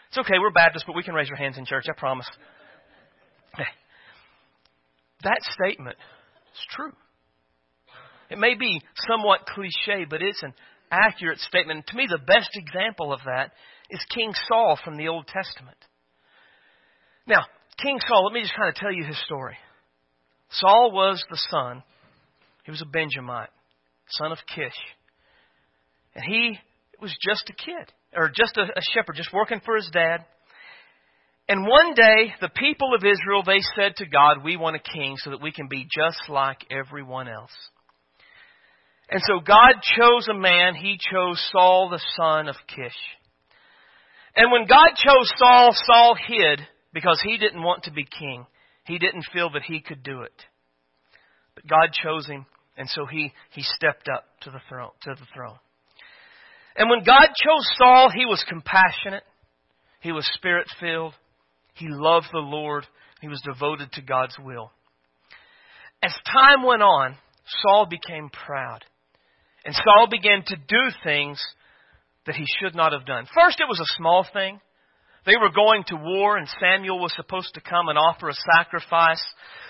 It's 0.08 0.18
okay, 0.18 0.38
we're 0.38 0.50
Baptists, 0.50 0.84
but 0.86 0.96
we 0.96 1.02
can 1.02 1.14
raise 1.14 1.28
our 1.30 1.36
hands 1.36 1.58
in 1.58 1.64
church, 1.64 1.86
I 1.88 1.98
promise. 1.98 2.28
That 5.24 5.38
statement 5.42 5.96
is 6.54 6.60
true. 6.70 6.92
It 8.30 8.38
may 8.38 8.54
be 8.54 8.80
somewhat 9.08 9.46
cliche, 9.46 10.04
but 10.08 10.22
it's 10.22 10.42
an 10.42 10.54
accurate 10.90 11.38
statement. 11.40 11.86
To 11.88 11.96
me, 11.96 12.06
the 12.08 12.18
best 12.18 12.50
example 12.54 13.12
of 13.12 13.20
that 13.24 13.52
is 13.90 14.00
King 14.14 14.32
Saul 14.48 14.78
from 14.84 14.96
the 14.96 15.08
Old 15.08 15.26
Testament. 15.26 15.78
Now, 17.26 17.44
King 17.82 17.98
Saul, 18.06 18.24
let 18.24 18.34
me 18.34 18.40
just 18.42 18.56
kind 18.56 18.68
of 18.68 18.74
tell 18.74 18.92
you 18.92 19.04
his 19.04 19.20
story. 19.24 19.56
Saul 20.50 20.92
was 20.92 21.22
the 21.30 21.38
son, 21.50 21.82
he 22.64 22.70
was 22.70 22.82
a 22.82 22.86
Benjamite, 22.86 23.50
son 24.10 24.32
of 24.32 24.38
Kish. 24.54 24.76
And 26.14 26.24
he 26.24 26.58
was 27.00 27.14
just 27.22 27.48
a 27.48 27.52
kid, 27.52 27.92
or 28.14 28.30
just 28.34 28.56
a, 28.56 28.62
a 28.62 28.82
shepherd, 28.92 29.14
just 29.14 29.32
working 29.32 29.60
for 29.64 29.76
his 29.76 29.88
dad. 29.92 30.24
And 31.48 31.66
one 31.66 31.94
day, 31.94 32.34
the 32.40 32.50
people 32.50 32.94
of 32.94 33.04
Israel, 33.04 33.42
they 33.46 33.60
said 33.76 33.96
to 33.96 34.06
God, 34.06 34.44
We 34.44 34.56
want 34.56 34.76
a 34.76 34.80
king 34.80 35.16
so 35.18 35.30
that 35.30 35.40
we 35.40 35.52
can 35.52 35.68
be 35.68 35.84
just 35.84 36.28
like 36.28 36.58
everyone 36.70 37.28
else. 37.28 37.52
And 39.10 39.22
so 39.26 39.40
God 39.40 39.80
chose 39.96 40.28
a 40.28 40.34
man. 40.34 40.74
He 40.74 40.98
chose 40.98 41.42
Saul, 41.52 41.88
the 41.90 42.02
son 42.16 42.48
of 42.48 42.56
Kish. 42.68 42.96
And 44.36 44.52
when 44.52 44.66
God 44.66 44.90
chose 44.96 45.32
Saul, 45.36 45.70
Saul 45.72 46.16
hid 46.28 46.60
because 46.92 47.20
he 47.24 47.38
didn't 47.38 47.62
want 47.62 47.84
to 47.84 47.90
be 47.90 48.04
king. 48.04 48.46
He 48.84 48.98
didn't 48.98 49.26
feel 49.32 49.50
that 49.50 49.62
he 49.66 49.80
could 49.80 50.02
do 50.02 50.22
it. 50.22 50.32
But 51.54 51.66
God 51.66 51.92
chose 51.92 52.26
him, 52.26 52.46
and 52.76 52.88
so 52.88 53.04
he, 53.04 53.32
he 53.50 53.62
stepped 53.62 54.08
up 54.08 54.24
to 54.42 54.50
the 54.50 54.60
throne 54.68 54.90
to 55.02 55.10
the 55.10 55.26
throne. 55.34 55.58
And 56.76 56.88
when 56.88 57.02
God 57.02 57.26
chose 57.34 57.68
Saul, 57.76 58.10
he 58.14 58.24
was 58.26 58.44
compassionate. 58.48 59.24
He 60.00 60.12
was 60.12 60.28
spirit 60.34 60.68
filled. 60.80 61.14
He 61.74 61.88
loved 61.88 62.26
the 62.32 62.38
Lord. 62.38 62.86
He 63.20 63.28
was 63.28 63.42
devoted 63.44 63.90
to 63.92 64.02
God's 64.02 64.36
will. 64.38 64.70
As 66.02 66.14
time 66.32 66.64
went 66.64 66.82
on, 66.82 67.16
Saul 67.62 67.86
became 67.86 68.30
proud. 68.30 68.84
And 69.64 69.74
Saul 69.74 70.08
began 70.10 70.42
to 70.46 70.56
do 70.56 70.82
things 71.04 71.42
that 72.26 72.36
he 72.36 72.44
should 72.60 72.74
not 72.74 72.92
have 72.92 73.06
done. 73.06 73.26
First, 73.34 73.60
it 73.60 73.68
was 73.68 73.80
a 73.80 73.96
small 73.96 74.26
thing. 74.32 74.60
They 75.26 75.36
were 75.40 75.50
going 75.50 75.84
to 75.88 75.96
war, 75.96 76.38
and 76.38 76.48
Samuel 76.60 77.00
was 77.00 77.12
supposed 77.14 77.52
to 77.54 77.60
come 77.60 77.88
and 77.88 77.98
offer 77.98 78.28
a 78.28 78.34
sacrifice 78.56 79.22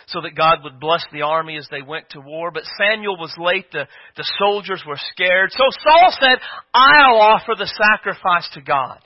so 0.06 0.20
that 0.20 0.36
God 0.36 0.58
would 0.62 0.78
bless 0.78 1.04
the 1.12 1.22
army 1.22 1.56
as 1.56 1.66
they 1.70 1.82
went 1.82 2.10
to 2.10 2.20
war. 2.20 2.50
But 2.50 2.62
Samuel 2.78 3.16
was 3.16 3.34
late. 3.38 3.66
The, 3.72 3.86
the 4.16 4.28
soldiers 4.38 4.82
were 4.86 4.98
scared. 5.12 5.50
So 5.50 5.64
Saul 5.82 6.12
said, 6.12 6.38
I'll 6.72 7.20
offer 7.20 7.54
the 7.56 7.66
sacrifice 7.66 8.48
to 8.54 8.60
God. 8.60 8.98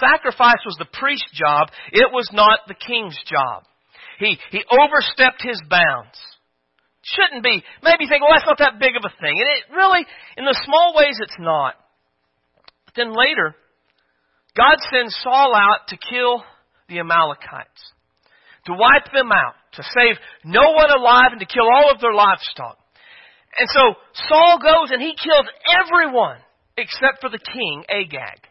Sacrifice 0.00 0.58
was 0.66 0.76
the 0.78 0.88
priest's 0.92 1.30
job. 1.32 1.68
It 1.92 2.10
was 2.12 2.28
not 2.32 2.60
the 2.66 2.74
king's 2.74 3.18
job. 3.24 3.64
He, 4.18 4.38
he 4.50 4.64
overstepped 4.70 5.42
his 5.42 5.60
bounds. 5.70 6.18
Shouldn't 7.14 7.44
be. 7.44 7.62
Maybe 7.86 8.02
you 8.02 8.10
think, 8.10 8.22
well, 8.22 8.34
that's 8.34 8.50
not 8.50 8.58
that 8.58 8.82
big 8.82 8.98
of 8.98 9.06
a 9.06 9.14
thing. 9.22 9.38
And 9.38 9.48
it 9.54 9.70
really, 9.70 10.02
in 10.36 10.44
the 10.44 10.58
small 10.66 10.94
ways, 10.98 11.14
it's 11.22 11.38
not. 11.38 11.78
But 12.86 12.94
then 12.98 13.14
later, 13.14 13.54
God 14.58 14.82
sends 14.90 15.14
Saul 15.22 15.54
out 15.54 15.86
to 15.94 15.96
kill 15.96 16.42
the 16.88 16.98
Amalekites, 16.98 17.82
to 18.66 18.74
wipe 18.74 19.12
them 19.14 19.30
out, 19.30 19.54
to 19.78 19.82
save 19.94 20.18
no 20.42 20.72
one 20.74 20.90
alive, 20.90 21.30
and 21.30 21.40
to 21.40 21.46
kill 21.46 21.70
all 21.70 21.94
of 21.94 22.00
their 22.00 22.14
livestock. 22.14 22.78
And 23.58 23.68
so 23.70 23.94
Saul 24.26 24.58
goes 24.58 24.90
and 24.90 25.00
he 25.00 25.14
kills 25.14 25.46
everyone 25.78 26.42
except 26.76 27.20
for 27.20 27.30
the 27.30 27.38
king, 27.38 27.84
Agag. 27.88 28.42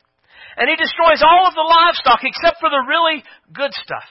And 0.55 0.71
he 0.71 0.75
destroys 0.79 1.19
all 1.21 1.43
of 1.45 1.53
the 1.53 1.67
livestock 1.67 2.23
except 2.23 2.63
for 2.63 2.69
the 2.69 2.87
really 2.87 3.21
good 3.51 3.73
stuff. 3.73 4.07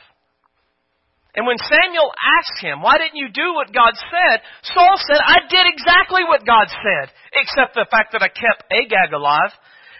And 1.34 1.46
when 1.50 1.58
Samuel 1.58 2.14
asked 2.14 2.62
him, 2.62 2.78
Why 2.78 2.94
didn't 2.98 3.18
you 3.18 3.26
do 3.28 3.54
what 3.58 3.74
God 3.74 3.98
said? 3.98 4.38
Saul 4.70 4.94
said, 5.02 5.18
I 5.18 5.50
did 5.50 5.66
exactly 5.66 6.22
what 6.22 6.46
God 6.46 6.70
said, 6.70 7.10
except 7.34 7.74
the 7.74 7.90
fact 7.90 8.14
that 8.14 8.22
I 8.22 8.30
kept 8.30 8.70
Agag 8.70 9.10
alive 9.10 9.50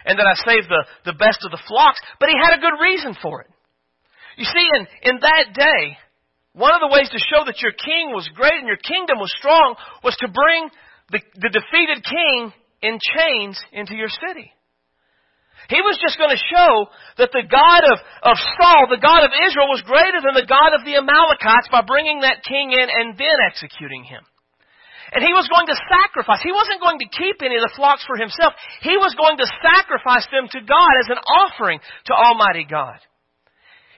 and 0.07 0.15
that 0.17 0.27
I 0.27 0.35
saved 0.47 0.71
the, 0.71 1.11
the 1.11 1.17
best 1.19 1.43
of 1.43 1.51
the 1.51 1.61
flocks, 1.67 1.99
but 2.19 2.29
he 2.29 2.37
had 2.39 2.55
a 2.55 2.63
good 2.63 2.79
reason 2.79 3.17
for 3.21 3.41
it. 3.41 3.51
You 4.37 4.45
see, 4.45 4.67
in, 4.79 4.87
in 5.11 5.15
that 5.19 5.51
day, 5.51 5.97
one 6.55 6.71
of 6.71 6.79
the 6.79 6.93
ways 6.93 7.09
to 7.11 7.19
show 7.19 7.43
that 7.43 7.59
your 7.59 7.75
king 7.75 8.15
was 8.15 8.29
great 8.31 8.55
and 8.55 8.67
your 8.67 8.79
kingdom 8.79 9.19
was 9.19 9.33
strong 9.35 9.75
was 10.03 10.15
to 10.23 10.31
bring 10.31 10.71
the, 11.11 11.19
the 11.35 11.51
defeated 11.51 11.99
king 11.99 12.53
in 12.81 12.99
chains 13.03 13.59
into 13.73 13.95
your 13.95 14.07
city. 14.07 14.54
He 15.69 15.81
was 15.81 15.97
just 15.97 16.21
going 16.21 16.29
to 16.29 16.47
show 16.49 16.71
that 17.17 17.33
the 17.33 17.47
God 17.47 17.83
of, 17.89 17.97
of 18.21 18.37
Saul, 18.57 18.87
the 18.89 19.01
God 19.01 19.25
of 19.25 19.33
Israel, 19.33 19.71
was 19.71 19.81
greater 19.81 20.21
than 20.21 20.37
the 20.37 20.45
God 20.45 20.77
of 20.77 20.85
the 20.85 21.01
Amalekites 21.01 21.73
by 21.73 21.81
bringing 21.81 22.21
that 22.21 22.45
king 22.45 22.69
in 22.69 22.85
and 22.85 23.17
then 23.17 23.37
executing 23.41 24.05
him. 24.05 24.21
And 25.13 25.23
he 25.23 25.33
was 25.33 25.47
going 25.47 25.69
to 25.69 25.77
sacrifice. 25.87 26.41
He 26.41 26.51
wasn't 26.51 26.81
going 26.81 26.99
to 26.99 27.09
keep 27.09 27.41
any 27.41 27.55
of 27.55 27.65
the 27.65 27.75
flocks 27.77 28.03
for 28.05 28.17
himself. 28.17 28.53
He 28.81 28.97
was 28.97 29.15
going 29.15 29.37
to 29.37 29.47
sacrifice 29.61 30.25
them 30.33 30.49
to 30.49 30.59
God 30.65 30.93
as 31.01 31.09
an 31.09 31.21
offering 31.21 31.79
to 32.09 32.13
Almighty 32.13 32.65
God. 32.65 32.99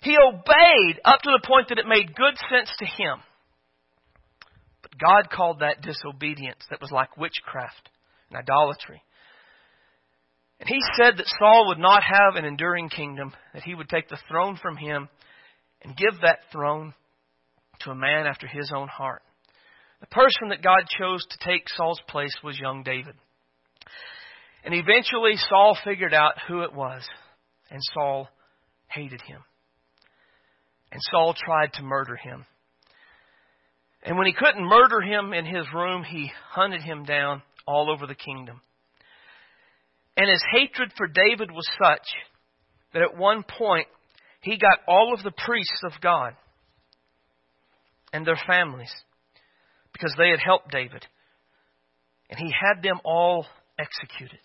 He 0.03 0.15
obeyed 0.15 1.01
up 1.03 1.20
to 1.24 1.32
the 1.32 1.47
point 1.47 1.70
that 1.70 1.80
it 1.80 1.88
made 1.88 2.15
good 2.15 2.36
sense 2.51 2.70
to 2.80 2.86
him. 2.86 3.20
But 4.82 4.99
God 4.99 5.30
called 5.32 5.59
that 5.59 5.82
disobedience 5.82 6.63
that 6.70 6.82
was 6.82 6.91
like 6.91 7.18
witchcraft 7.18 7.89
and 8.30 8.38
idolatry. 8.38 9.01
And 10.60 10.70
he 10.70 10.80
said 10.95 11.18
that 11.18 11.34
Saul 11.39 11.68
would 11.68 11.78
not 11.78 12.01
have 12.03 12.36
an 12.36 12.45
enduring 12.45 12.89
kingdom, 12.89 13.34
that 13.53 13.64
he 13.64 13.76
would 13.76 13.89
take 13.89 14.10
the 14.10 14.18
throne 14.28 14.58
from 14.62 14.76
him 14.76 15.08
and 15.84 15.95
give 15.95 16.22
that 16.22 16.39
throne 16.51 16.93
to 17.82 17.91
a 17.91 17.95
man 17.95 18.26
after 18.26 18.47
his 18.47 18.72
own 18.76 18.88
heart. 18.88 19.22
The 19.99 20.08
person 20.08 20.49
that 20.49 20.64
God 20.64 20.82
chose 20.97 21.24
to 21.26 21.47
take 21.47 21.70
Saul's 21.70 22.01
place 22.08 22.36
was 22.43 22.60
young 22.60 22.84
David. 22.84 23.16
And 24.64 24.74
eventually 24.74 25.36
Saul 25.49 25.78
figured 25.84 26.14
out 26.14 26.34
who 26.47 26.62
it 26.62 26.74
was, 26.74 27.08
and 27.70 27.80
Saul 27.93 28.28
hated 28.88 29.22
him. 29.22 29.41
And 30.91 31.01
Saul 31.12 31.34
tried 31.34 31.74
to 31.74 31.84
murder 31.84 32.16
him. 32.16 32.45
And 34.03 34.18
when 34.18 34.28
he 34.28 34.34
couldn't 34.34 34.66
murder 34.66 35.01
him 35.01 35.34
in 35.34 35.45
his 35.45 35.66
room, 35.74 36.03
he 36.03 36.32
hunted 36.49 36.82
him 36.82 37.03
down 37.03 37.41
all 37.68 37.91
over 37.91 38.08
the 38.08 38.16
kingdom. 38.16 38.62
And 40.18 40.28
his 40.28 40.43
hatred 40.51 40.91
for 40.97 41.07
David 41.07 41.51
was 41.51 41.70
such 41.82 42.07
that 42.91 43.03
at 43.03 43.15
one 43.15 43.43
point 43.43 43.88
he 44.41 44.57
got 44.57 44.80
all 44.88 45.13
of 45.13 45.24
the 45.24 45.32
priests 45.32 45.82
of 45.84 46.01
God 46.01 46.34
and 48.11 48.26
their 48.26 48.39
families 48.47 48.91
because 49.93 50.13
they 50.18 50.32
had 50.32 50.39
helped 50.43 50.72
David. 50.72 51.05
And 52.32 52.39
he 52.39 52.51
had 52.51 52.82
them 52.82 52.99
all 53.05 53.45
executed 53.80 54.39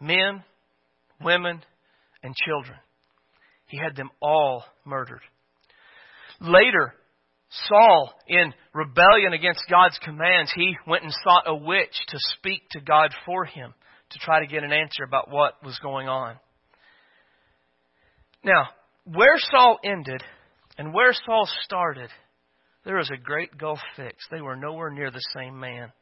men, 0.00 0.42
women, 1.20 1.62
and 2.22 2.34
children. 2.34 2.78
He 3.66 3.78
had 3.78 3.96
them 3.96 4.10
all 4.20 4.64
murdered. 4.86 5.20
Later, 6.40 6.94
Saul, 7.68 8.12
in 8.26 8.52
rebellion 8.72 9.34
against 9.34 9.64
God's 9.70 9.98
commands, 10.02 10.52
he 10.54 10.76
went 10.86 11.04
and 11.04 11.12
sought 11.24 11.44
a 11.46 11.54
witch 11.54 11.94
to 12.08 12.18
speak 12.36 12.62
to 12.70 12.80
God 12.80 13.14
for 13.26 13.44
him 13.44 13.74
to 14.10 14.18
try 14.18 14.40
to 14.40 14.46
get 14.46 14.62
an 14.62 14.72
answer 14.72 15.04
about 15.06 15.30
what 15.30 15.54
was 15.64 15.78
going 15.82 16.08
on. 16.08 16.36
Now, 18.44 18.68
where 19.04 19.38
Saul 19.50 19.78
ended 19.84 20.22
and 20.78 20.92
where 20.92 21.12
Saul 21.26 21.48
started, 21.62 22.10
there 22.84 22.96
was 22.96 23.10
a 23.10 23.16
great 23.16 23.56
gulf 23.56 23.80
fixed. 23.96 24.28
They 24.30 24.40
were 24.40 24.56
nowhere 24.56 24.90
near 24.90 25.10
the 25.10 25.24
same 25.34 25.58
man. 25.58 25.92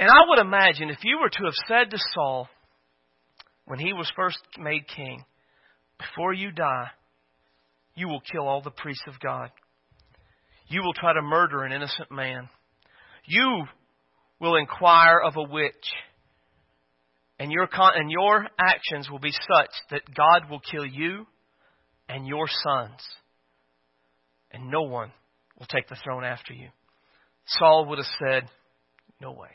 And 0.00 0.10
I 0.10 0.28
would 0.28 0.38
imagine 0.40 0.90
if 0.90 1.04
you 1.04 1.18
were 1.18 1.28
to 1.28 1.44
have 1.44 1.54
said 1.68 1.90
to 1.90 1.98
Saul, 2.14 2.48
when 3.66 3.78
he 3.78 3.92
was 3.92 4.10
first 4.16 4.38
made 4.58 4.88
king, 4.88 5.24
before 5.98 6.32
you 6.32 6.50
die, 6.50 6.88
you 7.94 8.08
will 8.08 8.20
kill 8.20 8.48
all 8.48 8.62
the 8.62 8.70
priests 8.70 9.04
of 9.06 9.20
God. 9.20 9.50
You 10.68 10.82
will 10.82 10.94
try 10.94 11.12
to 11.12 11.22
murder 11.22 11.64
an 11.64 11.72
innocent 11.72 12.10
man. 12.10 12.48
You 13.26 13.64
will 14.40 14.56
inquire 14.56 15.20
of 15.20 15.34
a 15.36 15.42
witch. 15.42 15.92
And 17.42 17.50
your, 17.50 17.66
con- 17.66 17.94
and 17.96 18.08
your 18.08 18.46
actions 18.56 19.10
will 19.10 19.18
be 19.18 19.32
such 19.32 19.70
that 19.90 20.02
God 20.14 20.48
will 20.48 20.60
kill 20.60 20.86
you 20.86 21.26
and 22.08 22.24
your 22.24 22.46
sons. 22.46 23.00
And 24.52 24.70
no 24.70 24.82
one 24.82 25.10
will 25.58 25.66
take 25.66 25.88
the 25.88 25.96
throne 26.04 26.22
after 26.22 26.52
you. 26.52 26.68
Saul 27.46 27.86
would 27.86 27.98
have 27.98 28.06
said, 28.24 28.48
No 29.20 29.32
way. 29.32 29.48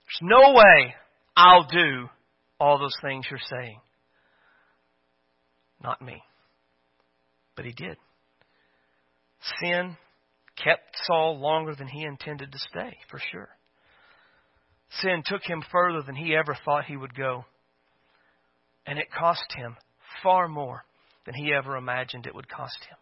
There's 0.00 0.20
no 0.22 0.52
way 0.52 0.96
I'll 1.36 1.68
do 1.68 2.08
all 2.58 2.80
those 2.80 2.96
things 3.00 3.24
you're 3.30 3.38
saying. 3.48 3.78
Not 5.80 6.02
me. 6.02 6.20
But 7.54 7.66
he 7.66 7.72
did. 7.72 7.98
Sin 9.60 9.96
kept 10.56 10.96
Saul 11.04 11.38
longer 11.38 11.76
than 11.76 11.86
he 11.86 12.02
intended 12.02 12.50
to 12.50 12.58
stay, 12.58 12.96
for 13.08 13.20
sure. 13.30 13.50
Sin 15.00 15.22
took 15.24 15.42
him 15.42 15.62
further 15.70 16.02
than 16.02 16.14
he 16.14 16.34
ever 16.36 16.56
thought 16.64 16.84
he 16.84 16.96
would 16.96 17.14
go. 17.14 17.44
And 18.86 18.98
it 18.98 19.06
cost 19.10 19.44
him 19.56 19.76
far 20.22 20.48
more 20.48 20.84
than 21.24 21.34
he 21.34 21.52
ever 21.52 21.76
imagined 21.76 22.26
it 22.26 22.34
would 22.34 22.48
cost 22.48 22.78
him. 22.88 22.96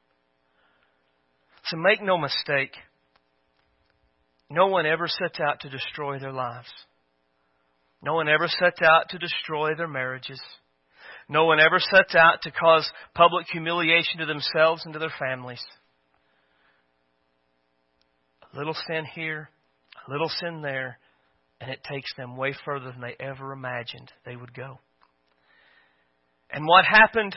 So 1.64 1.76
make 1.76 2.02
no 2.02 2.16
mistake, 2.16 2.72
no 4.50 4.66
one 4.66 4.84
ever 4.84 5.06
sets 5.06 5.38
out 5.40 5.60
to 5.60 5.70
destroy 5.70 6.18
their 6.18 6.32
lives. 6.32 6.68
No 8.02 8.14
one 8.14 8.28
ever 8.28 8.48
sets 8.48 8.80
out 8.82 9.10
to 9.10 9.18
destroy 9.18 9.74
their 9.74 9.88
marriages. 9.88 10.40
No 11.28 11.44
one 11.44 11.60
ever 11.60 11.78
sets 11.78 12.14
out 12.16 12.42
to 12.42 12.50
cause 12.50 12.90
public 13.14 13.46
humiliation 13.52 14.18
to 14.18 14.26
themselves 14.26 14.82
and 14.84 14.92
to 14.94 14.98
their 14.98 15.12
families. 15.18 15.62
A 18.52 18.58
little 18.58 18.74
sin 18.88 19.04
here, 19.14 19.48
a 20.08 20.10
little 20.10 20.28
sin 20.28 20.62
there, 20.62 20.98
and 21.60 21.70
it 21.70 21.84
takes 21.84 22.10
them 22.16 22.36
way 22.36 22.54
further 22.64 22.90
than 22.90 23.00
they 23.00 23.16
ever 23.20 23.52
imagined 23.52 24.10
they 24.24 24.36
would 24.36 24.54
go. 24.54 24.78
And 26.50 26.66
what 26.66 26.84
happened 26.84 27.36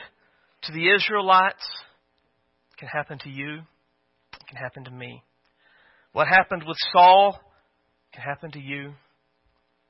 to 0.62 0.72
the 0.72 0.90
Israelites 0.94 1.64
can 2.78 2.88
happen 2.88 3.18
to 3.20 3.30
you, 3.30 3.60
it 4.32 4.46
can 4.48 4.56
happen 4.56 4.84
to 4.84 4.90
me. 4.90 5.22
What 6.12 6.26
happened 6.28 6.64
with 6.66 6.76
Saul 6.92 7.38
can 8.12 8.22
happen 8.22 8.50
to 8.52 8.60
you, 8.60 8.88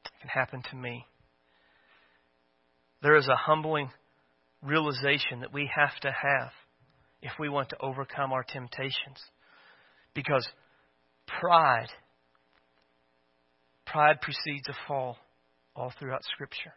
it 0.04 0.12
can 0.20 0.28
happen 0.28 0.62
to 0.70 0.76
me 0.76 1.06
there 3.04 3.16
is 3.18 3.28
a 3.28 3.36
humbling 3.36 3.90
realization 4.62 5.40
that 5.42 5.52
we 5.52 5.70
have 5.72 5.94
to 6.00 6.08
have 6.08 6.50
if 7.20 7.32
we 7.38 7.50
want 7.50 7.68
to 7.68 7.76
overcome 7.80 8.32
our 8.32 8.42
temptations. 8.42 9.20
Because 10.14 10.48
pride, 11.26 11.90
pride 13.94 14.20
precedes 14.20 14.66
a 14.68 14.74
fall 14.88 15.16
all 15.76 15.92
throughout 15.98 16.22
Scripture. 16.34 16.72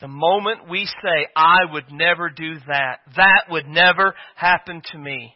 The 0.00 0.08
moment 0.08 0.70
we 0.70 0.86
say, 0.86 1.26
I 1.36 1.70
would 1.70 1.92
never 1.92 2.30
do 2.30 2.54
that, 2.66 3.00
that 3.16 3.44
would 3.50 3.66
never 3.66 4.14
happen 4.36 4.80
to 4.92 4.98
me, 4.98 5.34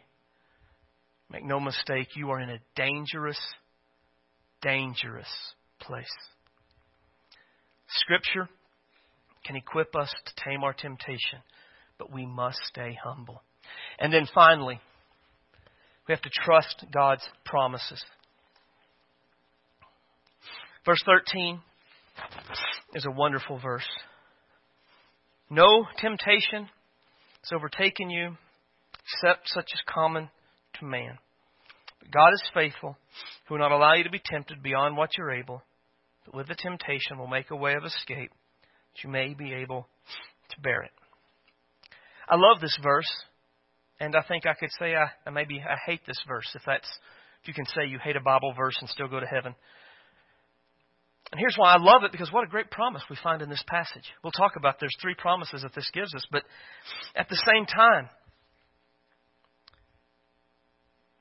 make 1.29 1.45
no 1.45 1.59
mistake, 1.59 2.07
you 2.15 2.31
are 2.31 2.39
in 2.39 2.49
a 2.49 2.57
dangerous, 2.75 3.39
dangerous 4.63 5.29
place. 5.79 6.05
Scripture 7.99 8.49
can 9.45 9.55
equip 9.55 9.95
us 9.95 10.11
to 10.25 10.43
tame 10.43 10.63
our 10.63 10.73
temptation, 10.73 11.39
but 11.99 12.11
we 12.11 12.25
must 12.25 12.59
stay 12.65 12.97
humble. 13.03 13.43
And 13.99 14.11
then 14.11 14.27
finally, 14.33 14.79
we 16.07 16.13
have 16.13 16.21
to 16.21 16.29
trust 16.43 16.83
God's 16.91 17.27
promises. 17.45 18.03
Verse 20.83 21.01
13 21.05 21.59
is 22.95 23.05
a 23.05 23.11
wonderful 23.11 23.59
verse. 23.59 23.87
No 25.49 25.85
temptation 25.99 26.69
has 27.43 27.51
overtaken 27.53 28.09
you 28.09 28.35
except 29.03 29.47
such 29.49 29.69
as 29.73 29.81
common 29.87 30.29
to 30.79 30.85
man. 30.85 31.19
But 31.99 32.11
God 32.11 32.33
is 32.33 32.49
faithful, 32.53 32.97
who 33.45 33.53
will 33.53 33.61
not 33.61 33.71
allow 33.71 33.93
you 33.93 34.03
to 34.05 34.09
be 34.09 34.21
tempted 34.23 34.63
beyond 34.63 34.97
what 34.97 35.11
you're 35.17 35.31
able, 35.31 35.61
but 36.25 36.33
with 36.33 36.47
the 36.47 36.55
temptation 36.55 37.19
will 37.19 37.27
make 37.27 37.51
a 37.51 37.55
way 37.55 37.73
of 37.75 37.85
escape 37.85 38.31
that 38.31 39.03
you 39.03 39.09
may 39.09 39.35
be 39.35 39.53
able 39.53 39.87
to 40.49 40.61
bear 40.61 40.81
it. 40.81 40.91
I 42.27 42.37
love 42.37 42.59
this 42.59 42.77
verse, 42.81 43.11
and 43.99 44.15
I 44.15 44.23
think 44.27 44.47
I 44.47 44.55
could 44.55 44.71
say 44.79 44.95
I 44.95 45.29
maybe 45.29 45.61
I 45.61 45.75
hate 45.85 46.01
this 46.07 46.19
verse 46.27 46.49
if 46.55 46.63
that's 46.65 46.89
if 47.41 47.47
you 47.47 47.53
can 47.53 47.65
say 47.65 47.85
you 47.87 47.99
hate 48.03 48.15
a 48.15 48.21
Bible 48.21 48.53
verse 48.57 48.77
and 48.79 48.89
still 48.89 49.07
go 49.07 49.19
to 49.19 49.27
heaven. 49.27 49.53
And 51.31 51.39
here's 51.39 51.55
why 51.55 51.73
I 51.73 51.77
love 51.77 52.03
it 52.03 52.11
because 52.11 52.31
what 52.31 52.43
a 52.43 52.47
great 52.47 52.69
promise 52.71 53.03
we 53.09 53.15
find 53.23 53.41
in 53.41 53.49
this 53.49 53.63
passage. 53.67 54.03
We'll 54.23 54.31
talk 54.31 54.53
about 54.57 54.79
there's 54.79 54.95
three 55.01 55.15
promises 55.15 55.61
that 55.61 55.73
this 55.73 55.89
gives 55.93 56.13
us, 56.13 56.25
but 56.31 56.43
at 57.15 57.29
the 57.29 57.41
same 57.45 57.65
time, 57.65 58.09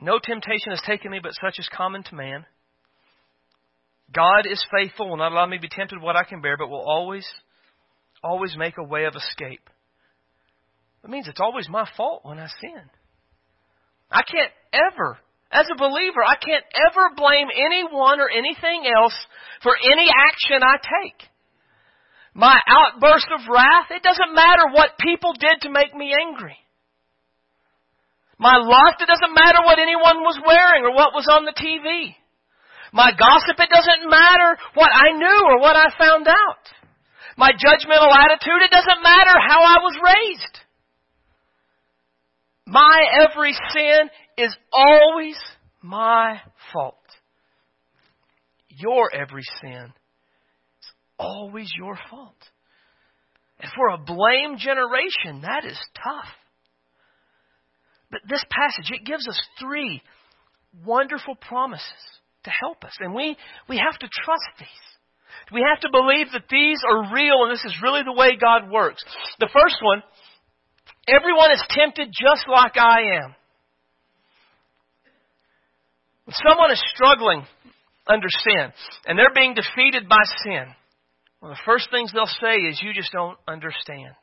no 0.00 0.18
temptation 0.18 0.70
has 0.70 0.82
taken 0.84 1.12
me 1.12 1.20
but 1.22 1.32
such 1.40 1.56
as 1.58 1.68
common 1.72 2.02
to 2.04 2.14
man. 2.14 2.44
God 4.12 4.46
is 4.50 4.64
faithful, 4.76 5.08
will 5.08 5.16
not 5.16 5.30
allow 5.30 5.46
me 5.46 5.58
to 5.58 5.62
be 5.62 5.68
tempted 5.68 6.00
what 6.00 6.16
I 6.16 6.24
can 6.24 6.40
bear, 6.40 6.56
but 6.56 6.68
will 6.68 6.84
always 6.84 7.26
always 8.22 8.54
make 8.56 8.76
a 8.78 8.84
way 8.84 9.04
of 9.04 9.14
escape. 9.14 9.70
It 11.04 11.10
means 11.10 11.28
it's 11.28 11.40
always 11.40 11.68
my 11.68 11.88
fault 11.96 12.20
when 12.24 12.38
I 12.38 12.48
sin. 12.60 12.82
I 14.10 14.22
can't 14.22 14.52
ever, 14.72 15.18
as 15.50 15.66
a 15.66 15.78
believer, 15.78 16.22
I 16.22 16.38
can't 16.38 16.64
ever 16.78 17.10
blame 17.16 17.50
anyone 17.50 18.20
or 18.20 18.30
anything 18.30 18.86
else 18.86 19.16
for 19.62 19.74
any 19.74 20.06
action 20.06 20.62
I 20.62 20.78
take. 20.78 21.18
My 22.34 22.54
outburst 22.66 23.26
of 23.34 23.50
wrath, 23.50 23.90
it 23.90 24.02
doesn't 24.02 24.34
matter 24.34 24.70
what 24.70 24.98
people 25.02 25.34
did 25.34 25.62
to 25.62 25.74
make 25.74 25.94
me 25.94 26.14
angry. 26.14 26.56
My 28.38 28.56
lust, 28.56 29.02
it 29.02 29.10
doesn't 29.10 29.34
matter 29.34 29.60
what 29.66 29.82
anyone 29.82 30.22
was 30.22 30.38
wearing 30.46 30.86
or 30.86 30.94
what 30.94 31.12
was 31.12 31.26
on 31.28 31.44
the 31.44 31.52
TV. 31.52 32.14
My 32.92 33.10
gossip, 33.10 33.58
it 33.58 33.68
doesn't 33.68 34.08
matter 34.08 34.56
what 34.74 34.90
I 34.94 35.12
knew 35.18 35.40
or 35.50 35.60
what 35.60 35.76
I 35.76 35.90
found 35.98 36.26
out. 36.26 36.64
My 37.36 37.50
judgmental 37.50 38.14
attitude, 38.14 38.62
it 38.62 38.70
doesn't 38.70 39.02
matter 39.02 39.34
how 39.46 39.60
I 39.60 39.78
was 39.82 39.96
raised. 39.98 40.56
My 42.66 43.02
every 43.26 43.52
sin 43.74 44.08
is 44.40 44.56
always 44.72 45.36
my 45.82 46.40
fault. 46.72 46.96
Your 48.68 49.14
every 49.14 49.44
sin 49.60 49.92
is 50.80 50.90
always 51.18 51.70
your 51.76 51.98
fault. 52.10 52.36
And 53.60 53.70
for 53.74 53.88
a 53.88 53.98
blame 53.98 54.56
generation, 54.58 55.42
that 55.42 55.64
is 55.66 55.78
tough. 55.94 56.32
But 58.10 58.20
this 58.28 58.44
passage, 58.50 58.90
it 58.90 59.04
gives 59.04 59.28
us 59.28 59.40
three 59.60 60.02
wonderful 60.84 61.34
promises 61.34 61.84
to 62.44 62.50
help 62.50 62.84
us. 62.84 62.92
And 63.00 63.14
we, 63.14 63.36
we 63.68 63.76
have 63.76 63.98
to 63.98 64.08
trust 64.08 64.50
these. 64.58 64.68
We 65.52 65.64
have 65.68 65.80
to 65.80 65.88
believe 65.90 66.32
that 66.32 66.48
these 66.50 66.78
are 66.88 67.12
real 67.14 67.44
and 67.44 67.52
this 67.52 67.64
is 67.64 67.82
really 67.82 68.02
the 68.02 68.12
way 68.12 68.36
God 68.40 68.70
works. 68.70 69.02
The 69.38 69.50
first 69.52 69.76
one, 69.82 70.02
everyone 71.08 71.52
is 71.52 71.62
tempted 71.70 72.08
just 72.12 72.46
like 72.48 72.76
I 72.76 73.24
am. 73.24 73.34
Someone 76.32 76.70
is 76.70 76.82
struggling 76.94 77.44
under 78.06 78.28
sin 78.30 78.72
and 79.06 79.18
they're 79.18 79.34
being 79.34 79.54
defeated 79.54 80.08
by 80.08 80.22
sin, 80.44 80.66
one 81.40 81.52
of 81.52 81.56
the 81.56 81.62
first 81.64 81.88
things 81.90 82.12
they'll 82.12 82.26
say 82.26 82.56
is, 82.56 82.80
You 82.82 82.92
just 82.92 83.12
don't 83.12 83.38
understand. 83.48 84.14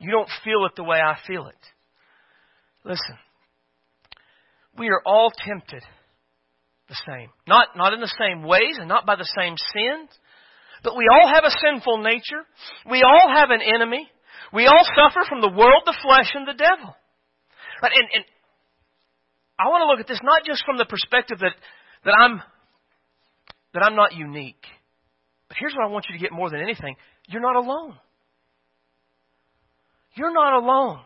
You 0.00 0.10
don't 0.10 0.28
feel 0.44 0.66
it 0.66 0.72
the 0.76 0.84
way 0.84 0.98
I 0.98 1.16
feel 1.26 1.46
it. 1.46 1.58
Listen, 2.84 3.16
we 4.76 4.88
are 4.88 5.02
all 5.04 5.30
tempted 5.44 5.82
the 6.88 6.96
same. 7.06 7.28
Not, 7.46 7.76
not 7.76 7.92
in 7.92 8.00
the 8.00 8.14
same 8.18 8.42
ways 8.42 8.78
and 8.78 8.88
not 8.88 9.06
by 9.06 9.16
the 9.16 9.28
same 9.38 9.54
sins, 9.74 10.10
but 10.82 10.96
we 10.96 11.06
all 11.12 11.28
have 11.28 11.44
a 11.44 11.56
sinful 11.64 11.98
nature. 11.98 12.46
We 12.88 13.02
all 13.02 13.34
have 13.34 13.50
an 13.50 13.60
enemy. 13.62 14.08
We 14.52 14.66
all 14.66 14.86
suffer 14.96 15.26
from 15.28 15.40
the 15.40 15.50
world, 15.50 15.82
the 15.84 15.98
flesh, 16.02 16.30
and 16.34 16.46
the 16.46 16.54
devil. 16.54 16.94
And, 17.82 18.08
and 18.14 18.24
I 19.58 19.68
want 19.68 19.82
to 19.82 19.86
look 19.86 20.00
at 20.00 20.08
this 20.08 20.20
not 20.22 20.44
just 20.44 20.64
from 20.64 20.78
the 20.78 20.84
perspective 20.84 21.38
that, 21.40 21.52
that 22.04 22.14
I'm 22.18 22.40
that 23.74 23.82
I'm 23.84 23.96
not 23.96 24.14
unique. 24.14 24.64
But 25.48 25.56
here's 25.60 25.74
what 25.74 25.84
I 25.84 25.88
want 25.88 26.06
you 26.08 26.16
to 26.16 26.22
get 26.22 26.32
more 26.32 26.50
than 26.50 26.60
anything. 26.60 26.96
You're 27.28 27.42
not 27.42 27.56
alone. 27.56 27.96
You're 30.14 30.32
not 30.32 30.62
alone 30.62 31.00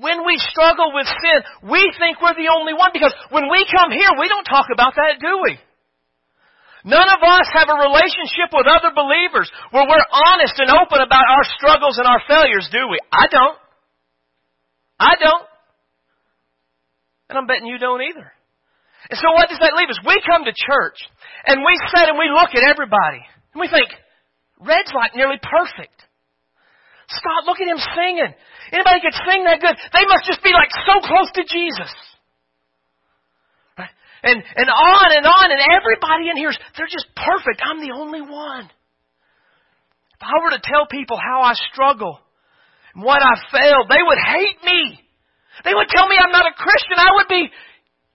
when 0.00 0.24
we 0.24 0.40
struggle 0.40 0.96
with 0.96 1.04
sin, 1.04 1.38
we 1.68 1.84
think 2.00 2.22
we're 2.24 2.38
the 2.38 2.48
only 2.48 2.72
one 2.72 2.88
because 2.96 3.12
when 3.28 3.52
we 3.52 3.68
come 3.68 3.92
here, 3.92 4.08
we 4.16 4.32
don't 4.32 4.48
talk 4.48 4.72
about 4.72 4.96
that, 4.96 5.20
do 5.20 5.44
we? 5.44 5.60
None 6.88 7.08
of 7.12 7.20
us 7.20 7.46
have 7.52 7.68
a 7.68 7.76
relationship 7.76 8.48
with 8.56 8.64
other 8.64 8.96
believers 8.96 9.52
where 9.68 9.84
we're 9.84 10.08
honest 10.08 10.56
and 10.56 10.72
open 10.72 11.04
about 11.04 11.28
our 11.28 11.44
struggles 11.60 12.00
and 12.00 12.08
our 12.08 12.24
failures, 12.24 12.68
do 12.72 12.88
we? 12.88 12.96
I 13.12 13.28
don't. 13.28 13.58
I 14.96 15.12
don't. 15.20 15.44
And 17.30 17.38
I'm 17.38 17.46
betting 17.46 17.70
you 17.70 17.78
don't 17.78 18.02
either. 18.02 18.26
And 19.08 19.16
so 19.16 19.30
what 19.32 19.48
does 19.48 19.62
that 19.62 19.78
leave 19.78 19.88
us? 19.88 20.02
We 20.02 20.18
come 20.26 20.44
to 20.44 20.52
church 20.52 20.98
and 21.46 21.62
we 21.62 21.72
sit 21.94 22.10
and 22.10 22.18
we 22.18 22.26
look 22.28 22.50
at 22.52 22.66
everybody 22.66 23.22
and 23.54 23.62
we 23.62 23.70
think, 23.70 23.88
Red's 24.58 24.92
like 24.92 25.14
nearly 25.14 25.38
perfect. 25.40 25.94
Scott, 27.08 27.46
look 27.46 27.62
at 27.62 27.70
him 27.70 27.80
singing. 27.96 28.34
Anybody 28.74 28.98
could 29.00 29.16
sing 29.24 29.46
that 29.46 29.62
good? 29.62 29.74
They 29.94 30.04
must 30.04 30.26
just 30.26 30.42
be 30.42 30.52
like 30.52 30.70
so 30.84 31.00
close 31.06 31.30
to 31.38 31.42
Jesus. 31.46 31.90
Right? 33.78 33.94
And, 34.22 34.38
and 34.38 34.68
on 34.68 35.08
and 35.16 35.24
on, 35.26 35.46
and 35.50 35.62
everybody 35.64 36.28
in 36.30 36.36
here, 36.36 36.52
they're 36.76 36.90
just 36.90 37.08
perfect. 37.16 37.62
I'm 37.64 37.80
the 37.80 37.94
only 37.94 38.20
one. 38.20 38.66
If 38.66 40.22
I 40.22 40.34
were 40.44 40.54
to 40.54 40.62
tell 40.62 40.86
people 40.86 41.16
how 41.16 41.40
I 41.42 41.54
struggle 41.72 42.20
and 42.94 43.02
what 43.02 43.22
I 43.22 43.34
failed, 43.50 43.88
they 43.88 44.02
would 44.02 44.18
hate 44.18 44.60
me. 44.62 45.00
They 45.64 45.74
would 45.74 45.88
tell 45.88 46.08
me 46.08 46.16
I'm 46.20 46.32
not 46.32 46.46
a 46.46 46.54
Christian. 46.56 46.96
I 46.96 47.14
would 47.14 47.28
be 47.28 47.48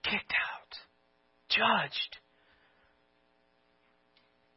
kicked 0.02 0.32
out, 0.32 0.72
judged. 1.48 2.16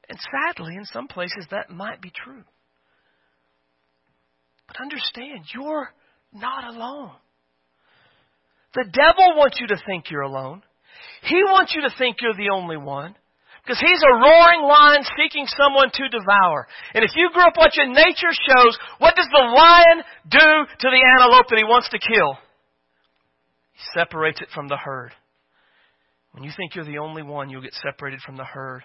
And 0.09 0.17
sadly, 0.19 0.75
in 0.75 0.85
some 0.85 1.07
places, 1.07 1.45
that 1.51 1.69
might 1.69 2.01
be 2.01 2.11
true. 2.11 2.43
But 4.67 4.81
understand, 4.81 5.45
you're 5.53 5.89
not 6.33 6.73
alone. 6.73 7.11
The 8.73 8.85
devil 8.91 9.37
wants 9.37 9.57
you 9.59 9.67
to 9.67 9.77
think 9.85 10.09
you're 10.09 10.21
alone. 10.21 10.61
He 11.23 11.41
wants 11.43 11.73
you 11.75 11.81
to 11.81 11.93
think 11.97 12.17
you're 12.21 12.37
the 12.37 12.53
only 12.53 12.77
one. 12.77 13.15
Because 13.63 13.79
he's 13.79 14.01
a 14.01 14.17
roaring 14.17 14.63
lion 14.65 15.03
seeking 15.17 15.45
someone 15.45 15.91
to 15.93 16.09
devour. 16.09 16.67
And 16.93 17.03
if 17.03 17.11
you 17.15 17.29
grew 17.31 17.43
up 17.43 17.57
watching 17.57 17.93
nature 17.93 18.33
shows, 18.33 18.77
what 18.97 19.15
does 19.15 19.27
the 19.31 19.45
lion 19.45 20.03
do 20.29 20.39
to 20.39 20.87
the 20.89 21.01
antelope 21.17 21.49
that 21.49 21.57
he 21.57 21.63
wants 21.63 21.89
to 21.89 21.99
kill? 21.99 22.37
Separates 23.93 24.41
it 24.41 24.49
from 24.53 24.67
the 24.67 24.77
herd. 24.77 25.11
When 26.31 26.43
you 26.43 26.51
think 26.55 26.75
you're 26.75 26.85
the 26.85 26.99
only 26.99 27.23
one, 27.23 27.49
you'll 27.49 27.61
get 27.61 27.73
separated 27.73 28.21
from 28.21 28.37
the 28.37 28.45
herd. 28.45 28.83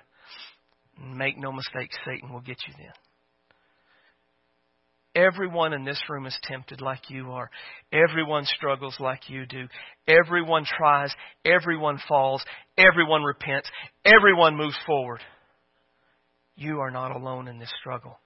Make 0.98 1.36
no 1.36 1.52
mistake, 1.52 1.90
Satan 2.04 2.32
will 2.32 2.40
get 2.40 2.58
you 2.66 2.74
then. 2.78 2.92
Everyone 5.16 5.72
in 5.72 5.84
this 5.84 6.02
room 6.08 6.26
is 6.26 6.36
tempted 6.42 6.80
like 6.80 7.08
you 7.08 7.30
are. 7.30 7.48
Everyone 7.92 8.44
struggles 8.44 8.96
like 8.98 9.28
you 9.28 9.46
do. 9.46 9.68
Everyone 10.08 10.64
tries. 10.64 11.14
Everyone 11.44 12.00
falls. 12.08 12.42
Everyone 12.76 13.22
repents. 13.22 13.68
Everyone 14.04 14.56
moves 14.56 14.76
forward. 14.84 15.20
You 16.56 16.80
are 16.80 16.90
not 16.90 17.14
alone 17.14 17.46
in 17.46 17.58
this 17.60 17.72
struggle. 17.80 18.18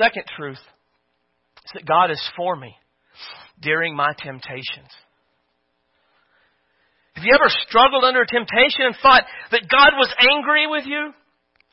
Second 0.00 0.24
truth 0.36 0.56
is 0.56 1.70
that 1.74 1.86
God 1.86 2.10
is 2.10 2.22
for 2.36 2.56
me 2.56 2.74
during 3.60 3.94
my 3.94 4.12
temptations. 4.18 4.90
Have 7.18 7.26
you 7.26 7.34
ever 7.34 7.50
struggled 7.66 8.06
under 8.06 8.22
temptation 8.22 8.86
and 8.86 8.96
thought 9.02 9.26
that 9.50 9.66
God 9.66 9.98
was 9.98 10.06
angry 10.22 10.70
with 10.70 10.86
you 10.86 11.10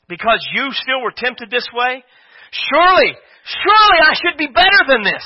because 0.10 0.42
you 0.50 0.74
still 0.74 1.06
were 1.06 1.14
tempted 1.14 1.54
this 1.54 1.70
way? 1.70 2.02
Surely 2.50 3.14
Surely 3.46 4.00
I 4.02 4.14
should 4.18 4.38
be 4.42 4.50
better 4.50 4.82
than 4.90 5.06
this. 5.06 5.22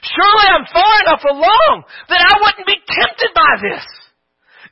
Surely 0.00 0.46
I'm 0.48 0.68
far 0.72 0.94
enough 1.04 1.24
along 1.28 1.84
that 2.08 2.24
I 2.24 2.40
wouldn't 2.40 2.68
be 2.68 2.80
tempted 2.80 3.32
by 3.36 3.52
this. 3.60 3.84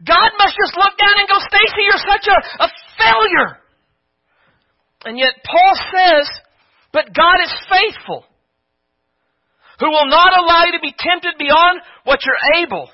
God 0.08 0.30
must 0.40 0.56
just 0.56 0.76
look 0.76 0.96
down 0.96 1.20
and 1.20 1.28
go, 1.28 1.38
Stacy, 1.38 1.84
you're 1.84 2.08
such 2.08 2.26
a, 2.32 2.38
a 2.64 2.68
failure. 2.96 3.50
And 5.04 5.18
yet 5.18 5.36
Paul 5.44 5.72
says, 5.92 6.26
but 6.92 7.12
God 7.12 7.38
is 7.44 7.52
faithful, 7.68 8.24
who 9.80 9.88
will 9.88 10.08
not 10.08 10.32
allow 10.36 10.64
you 10.64 10.72
to 10.72 10.82
be 10.82 10.96
tempted 10.96 11.36
beyond 11.38 11.80
what 12.04 12.20
you're 12.24 12.64
able. 12.64 12.88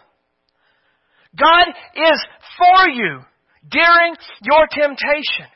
God 1.39 1.67
is 1.95 2.19
for 2.59 2.91
you 2.91 3.23
during 3.71 4.17
your 4.43 4.67
temptation. 4.69 5.47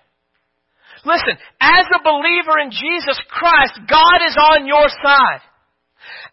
Listen, 1.05 1.35
as 1.59 1.87
a 1.91 2.05
believer 2.07 2.63
in 2.63 2.71
Jesus 2.71 3.19
Christ, 3.27 3.75
God 3.91 4.19
is 4.23 4.37
on 4.39 4.67
your 4.71 4.87
side. 5.03 5.43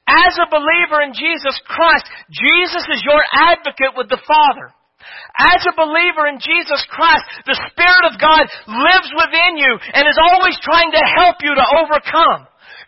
As 0.06 0.38
a 0.38 0.50
believer 0.50 1.02
in 1.02 1.14
Jesus 1.14 1.58
Christ, 1.66 2.06
Jesus 2.30 2.86
is 2.86 3.02
your 3.06 3.22
advocate 3.34 3.98
with 3.98 4.10
the 4.10 4.22
Father. 4.26 4.74
As 5.38 5.62
a 5.66 5.78
believer 5.78 6.28
in 6.28 6.38
Jesus 6.38 6.82
Christ, 6.90 7.26
the 7.46 7.58
Spirit 7.72 8.06
of 8.10 8.22
God 8.22 8.46
lives 8.68 9.10
within 9.14 9.58
you 9.58 9.74
and 9.94 10.06
is 10.06 10.22
always 10.22 10.58
trying 10.62 10.92
to 10.92 11.14
help 11.18 11.42
you 11.42 11.54
to 11.54 11.66
overcome. 11.82 12.46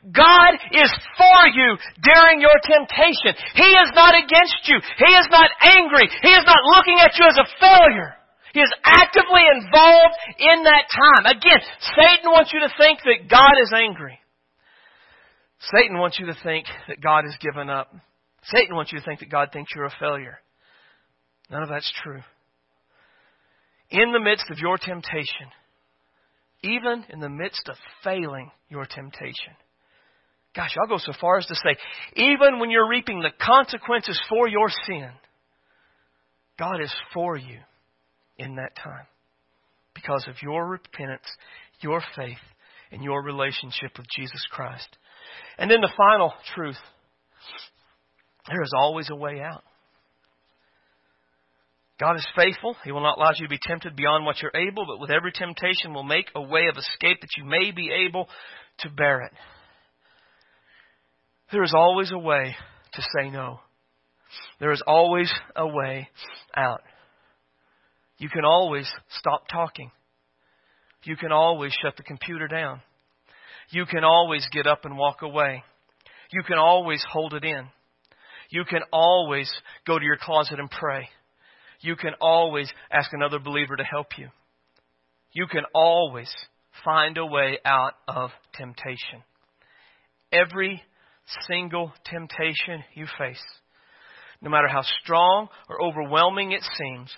God 0.09 0.57
is 0.73 0.89
for 1.13 1.41
you 1.53 1.77
during 2.01 2.41
your 2.41 2.57
temptation. 2.65 3.37
He 3.53 3.69
is 3.69 3.89
not 3.93 4.17
against 4.17 4.65
you. 4.65 4.81
He 4.97 5.11
is 5.13 5.27
not 5.29 5.49
angry. 5.61 6.09
He 6.25 6.33
is 6.33 6.45
not 6.45 6.57
looking 6.73 6.97
at 6.97 7.13
you 7.17 7.25
as 7.29 7.37
a 7.37 7.51
failure. 7.61 8.17
He 8.53 8.59
is 8.59 8.73
actively 8.83 9.45
involved 9.45 10.17
in 10.39 10.63
that 10.63 10.89
time. 10.89 11.37
Again, 11.37 11.61
Satan 11.95 12.31
wants 12.31 12.51
you 12.51 12.61
to 12.61 12.73
think 12.77 12.99
that 13.05 13.29
God 13.29 13.53
is 13.61 13.71
angry. 13.73 14.19
Satan 15.71 15.99
wants 15.99 16.17
you 16.19 16.25
to 16.25 16.35
think 16.43 16.65
that 16.87 16.99
God 16.99 17.23
has 17.23 17.37
given 17.39 17.69
up. 17.69 17.93
Satan 18.45 18.75
wants 18.75 18.91
you 18.91 18.99
to 18.99 19.05
think 19.05 19.19
that 19.19 19.29
God 19.29 19.49
thinks 19.53 19.71
you're 19.75 19.85
a 19.85 19.93
failure. 19.99 20.39
None 21.51 21.61
of 21.61 21.69
that's 21.69 21.91
true. 22.03 22.21
In 23.91 24.11
the 24.11 24.19
midst 24.19 24.49
of 24.49 24.57
your 24.57 24.77
temptation, 24.77 25.51
even 26.63 27.05
in 27.09 27.19
the 27.19 27.29
midst 27.29 27.69
of 27.69 27.75
failing 28.03 28.51
your 28.69 28.85
temptation, 28.85 29.53
Gosh, 30.55 30.75
I'll 30.77 30.87
go 30.87 30.97
so 30.97 31.13
far 31.19 31.37
as 31.37 31.45
to 31.45 31.55
say, 31.55 31.77
even 32.15 32.59
when 32.59 32.69
you're 32.69 32.89
reaping 32.89 33.21
the 33.21 33.31
consequences 33.39 34.19
for 34.27 34.47
your 34.47 34.67
sin, 34.85 35.09
God 36.59 36.81
is 36.81 36.93
for 37.13 37.37
you 37.37 37.59
in 38.37 38.55
that 38.55 38.75
time 38.75 39.05
because 39.95 40.25
of 40.27 40.35
your 40.41 40.67
repentance, 40.67 41.25
your 41.79 42.01
faith, 42.15 42.37
and 42.91 43.03
your 43.03 43.23
relationship 43.23 43.91
with 43.97 44.07
Jesus 44.15 44.45
Christ. 44.51 44.97
And 45.57 45.71
then 45.71 45.81
the 45.81 45.91
final 45.95 46.33
truth 46.53 46.77
there 48.47 48.61
is 48.61 48.73
always 48.75 49.09
a 49.09 49.15
way 49.15 49.39
out. 49.39 49.63
God 51.99 52.15
is 52.15 52.27
faithful. 52.35 52.75
He 52.83 52.91
will 52.91 53.03
not 53.03 53.19
allow 53.19 53.29
you 53.35 53.45
to 53.45 53.49
be 53.49 53.59
tempted 53.61 53.95
beyond 53.95 54.25
what 54.25 54.41
you're 54.41 54.51
able, 54.55 54.87
but 54.87 54.99
with 54.99 55.11
every 55.11 55.31
temptation 55.31 55.93
will 55.93 56.03
make 56.03 56.25
a 56.35 56.41
way 56.41 56.63
of 56.67 56.77
escape 56.77 57.21
that 57.21 57.37
you 57.37 57.45
may 57.45 57.71
be 57.71 57.91
able 58.07 58.27
to 58.79 58.89
bear 58.89 59.21
it. 59.21 59.31
There 61.51 61.63
is 61.63 61.73
always 61.75 62.11
a 62.11 62.17
way 62.17 62.55
to 62.93 63.01
say 63.01 63.29
no. 63.29 63.59
There 64.59 64.71
is 64.71 64.81
always 64.87 65.31
a 65.55 65.67
way 65.67 66.09
out. 66.55 66.81
You 68.17 68.29
can 68.29 68.45
always 68.45 68.89
stop 69.19 69.47
talking. 69.51 69.91
You 71.03 71.17
can 71.17 71.31
always 71.31 71.73
shut 71.81 71.97
the 71.97 72.03
computer 72.03 72.47
down. 72.47 72.81
You 73.69 73.85
can 73.85 74.03
always 74.03 74.47
get 74.51 74.67
up 74.67 74.85
and 74.85 74.97
walk 74.97 75.23
away. 75.23 75.63
You 76.31 76.43
can 76.43 76.57
always 76.57 77.03
hold 77.09 77.33
it 77.33 77.43
in. 77.43 77.67
You 78.49 78.63
can 78.63 78.81
always 78.93 79.51
go 79.85 79.97
to 79.97 80.05
your 80.05 80.17
closet 80.17 80.59
and 80.59 80.69
pray. 80.69 81.09
You 81.81 81.95
can 81.95 82.13
always 82.21 82.71
ask 82.91 83.11
another 83.11 83.39
believer 83.39 83.75
to 83.75 83.83
help 83.83 84.17
you. 84.17 84.29
You 85.33 85.47
can 85.47 85.63
always 85.73 86.31
find 86.85 87.17
a 87.17 87.25
way 87.25 87.57
out 87.65 87.93
of 88.07 88.29
temptation. 88.53 89.23
Every 90.31 90.81
single 91.47 91.93
temptation 92.05 92.83
you 92.93 93.05
face, 93.17 93.43
no 94.41 94.49
matter 94.49 94.67
how 94.67 94.81
strong 95.03 95.47
or 95.69 95.81
overwhelming 95.81 96.51
it 96.51 96.63
seems, 96.77 97.11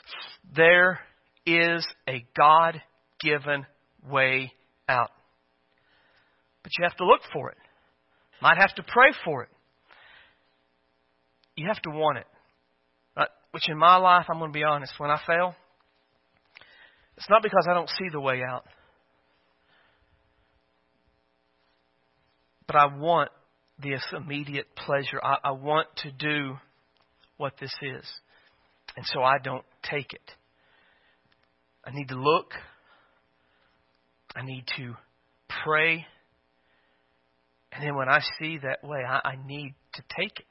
there 0.55 0.99
is 1.45 1.86
a 2.07 2.26
God 2.36 2.82
given 3.20 3.66
way 4.09 4.51
out. 4.88 5.11
But 6.64 6.72
you 6.78 6.84
have 6.84 6.97
to 6.97 7.05
look 7.05 7.22
for 7.32 7.49
it. 7.49 7.57
Might 8.41 8.57
have 8.57 8.74
to 8.76 8.84
pray 8.84 9.11
for 9.24 9.43
it. 9.43 9.49
You 11.55 11.68
have 11.68 11.82
to 11.84 11.89
want 11.91 12.18
it. 12.18 12.28
Uh, 13.16 13.26
which 13.51 13.70
in 13.70 13.78
my 13.78 13.97
life, 13.97 14.26
I'm 14.30 14.39
going 14.39 14.51
to 14.51 14.57
be 14.57 14.64
honest, 14.64 14.93
when 14.97 15.09
I 15.09 15.20
fail, 15.26 15.55
it's 17.16 17.30
not 17.30 17.43
because 17.43 17.68
I 17.70 17.74
don't 17.74 17.89
see 17.89 18.09
the 18.11 18.20
way 18.20 18.41
out. 18.43 18.64
But 22.66 22.76
I 22.76 22.86
want 22.88 23.30
this 23.82 24.03
immediate 24.15 24.67
pleasure. 24.76 25.19
I, 25.24 25.38
I 25.43 25.51
want 25.51 25.88
to 25.97 26.11
do 26.11 26.55
what 27.38 27.53
this 27.59 27.74
is. 27.82 28.05
And 28.95 29.05
so 29.07 29.21
I 29.21 29.38
don't 29.43 29.65
take 29.89 30.13
it. 30.13 30.32
I 31.86 31.91
need 31.91 32.09
to 32.09 32.15
look. 32.15 32.51
I 34.36 34.43
need 34.43 34.65
to 34.78 34.95
pray. 35.63 36.05
And 37.71 37.84
then 37.84 37.95
when 37.95 38.09
I 38.09 38.19
see 38.39 38.59
that 38.59 38.88
way, 38.88 38.99
I, 39.07 39.30
I 39.30 39.36
need 39.45 39.74
to 39.93 40.03
take 40.17 40.39
it. 40.39 40.45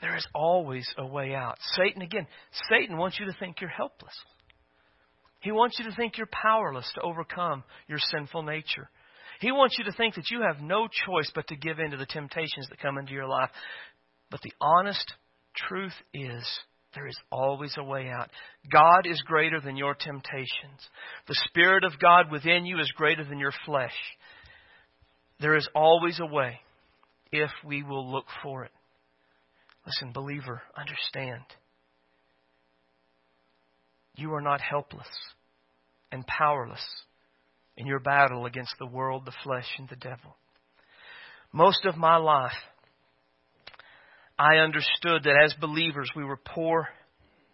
There 0.00 0.16
is 0.16 0.26
always 0.34 0.86
a 0.98 1.06
way 1.06 1.34
out. 1.34 1.56
Satan, 1.76 2.02
again, 2.02 2.26
Satan 2.68 2.98
wants 2.98 3.18
you 3.18 3.26
to 3.26 3.32
think 3.38 3.60
you're 3.60 3.70
helpless. 3.70 4.14
He 5.40 5.52
wants 5.52 5.78
you 5.78 5.88
to 5.88 5.96
think 5.96 6.18
you're 6.18 6.28
powerless 6.30 6.90
to 6.96 7.00
overcome 7.00 7.62
your 7.88 7.98
sinful 7.98 8.42
nature. 8.42 8.90
He 9.40 9.52
wants 9.52 9.76
you 9.78 9.84
to 9.84 9.92
think 9.92 10.14
that 10.14 10.30
you 10.30 10.42
have 10.42 10.62
no 10.62 10.88
choice 10.88 11.30
but 11.34 11.46
to 11.48 11.56
give 11.56 11.78
in 11.78 11.90
to 11.90 11.96
the 11.96 12.06
temptations 12.06 12.68
that 12.68 12.80
come 12.80 12.98
into 12.98 13.12
your 13.12 13.26
life. 13.26 13.50
But 14.30 14.40
the 14.42 14.52
honest 14.60 15.12
truth 15.68 15.94
is, 16.14 16.44
there 16.94 17.06
is 17.06 17.18
always 17.30 17.74
a 17.78 17.84
way 17.84 18.08
out. 18.08 18.30
God 18.72 19.06
is 19.06 19.20
greater 19.26 19.60
than 19.60 19.76
your 19.76 19.94
temptations. 19.94 20.80
The 21.28 21.38
Spirit 21.48 21.84
of 21.84 21.98
God 22.00 22.30
within 22.30 22.64
you 22.64 22.80
is 22.80 22.90
greater 22.96 23.24
than 23.24 23.38
your 23.38 23.52
flesh. 23.66 23.94
There 25.40 25.56
is 25.56 25.68
always 25.74 26.18
a 26.20 26.26
way 26.26 26.60
if 27.30 27.50
we 27.64 27.82
will 27.82 28.10
look 28.10 28.26
for 28.42 28.64
it. 28.64 28.70
Listen, 29.84 30.12
believer, 30.12 30.62
understand. 30.76 31.44
You 34.16 34.32
are 34.32 34.40
not 34.40 34.60
helpless 34.62 35.06
and 36.10 36.26
powerless 36.26 36.84
in 37.76 37.86
your 37.86 38.00
battle 38.00 38.46
against 38.46 38.74
the 38.78 38.86
world, 38.86 39.24
the 39.24 39.32
flesh, 39.44 39.68
and 39.78 39.88
the 39.88 39.96
devil. 39.96 40.36
Most 41.52 41.84
of 41.84 41.96
my 41.96 42.16
life, 42.16 42.52
I 44.38 44.56
understood 44.56 45.24
that 45.24 45.40
as 45.42 45.54
believers 45.60 46.10
we 46.14 46.24
were 46.24 46.38
poor, 46.38 46.88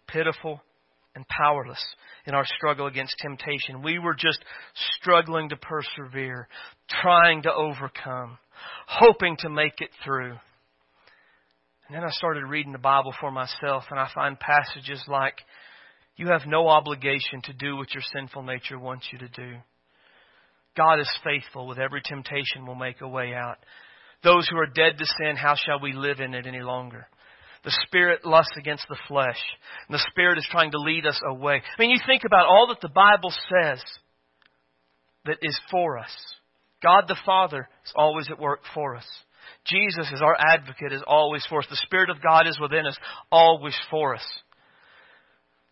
pitiful, 0.07 0.61
and 1.15 1.25
powerless 1.27 1.83
in 2.25 2.33
our 2.33 2.45
struggle 2.45 2.87
against 2.87 3.15
temptation. 3.19 3.83
We 3.83 3.99
were 3.99 4.15
just 4.15 4.43
struggling 4.97 5.49
to 5.49 5.55
persevere, 5.55 6.47
trying 7.01 7.43
to 7.43 7.53
overcome, 7.53 8.37
hoping 8.87 9.37
to 9.39 9.49
make 9.49 9.79
it 9.79 9.91
through. 10.03 10.35
And 11.87 11.97
then 11.97 12.03
I 12.03 12.09
started 12.11 12.45
reading 12.45 12.71
the 12.71 12.79
Bible 12.79 13.13
for 13.19 13.31
myself, 13.31 13.83
and 13.91 13.99
I 13.99 14.09
find 14.13 14.39
passages 14.39 15.03
like, 15.07 15.35
You 16.15 16.27
have 16.27 16.47
no 16.47 16.67
obligation 16.67 17.41
to 17.43 17.53
do 17.53 17.75
what 17.75 17.93
your 17.93 18.03
sinful 18.13 18.43
nature 18.43 18.79
wants 18.79 19.07
you 19.11 19.19
to 19.19 19.27
do. 19.27 19.57
God 20.75 20.99
is 20.99 21.09
faithful. 21.23 21.67
With 21.67 21.79
every 21.79 22.01
temptation, 22.03 22.65
we'll 22.65 22.75
make 22.75 23.01
a 23.01 23.07
way 23.07 23.33
out. 23.33 23.57
Those 24.23 24.47
who 24.49 24.57
are 24.57 24.67
dead 24.67 24.97
to 24.97 25.05
sin, 25.05 25.35
how 25.35 25.55
shall 25.55 25.79
we 25.79 25.93
live 25.93 26.19
in 26.19 26.33
it 26.33 26.47
any 26.47 26.61
longer? 26.61 27.07
The 27.63 27.77
Spirit 27.85 28.25
lusts 28.25 28.57
against 28.57 28.85
the 28.89 28.97
flesh, 29.07 29.39
and 29.87 29.95
the 29.95 30.05
Spirit 30.11 30.37
is 30.37 30.47
trying 30.51 30.71
to 30.71 30.79
lead 30.79 31.05
us 31.05 31.19
away. 31.29 31.55
I 31.55 31.81
mean, 31.81 31.91
you 31.91 31.99
think 32.05 32.23
about 32.25 32.47
all 32.47 32.67
that 32.69 32.81
the 32.81 32.89
Bible 32.89 33.31
says 33.31 33.81
that 35.25 35.37
is 35.41 35.59
for 35.71 35.97
us. 35.97 36.11
God 36.81 37.05
the 37.07 37.19
Father 37.25 37.69
is 37.85 37.93
always 37.95 38.29
at 38.29 38.39
work 38.39 38.61
for 38.73 38.95
us. 38.95 39.05
Jesus 39.65 40.11
is 40.11 40.21
our 40.21 40.35
advocate, 40.37 40.91
is 40.91 41.03
always 41.07 41.45
for 41.49 41.59
us. 41.59 41.67
The 41.69 41.77
Spirit 41.77 42.09
of 42.09 42.21
God 42.21 42.47
is 42.47 42.59
within 42.59 42.85
us, 42.85 42.97
always 43.31 43.75
for 43.89 44.15
us. 44.15 44.25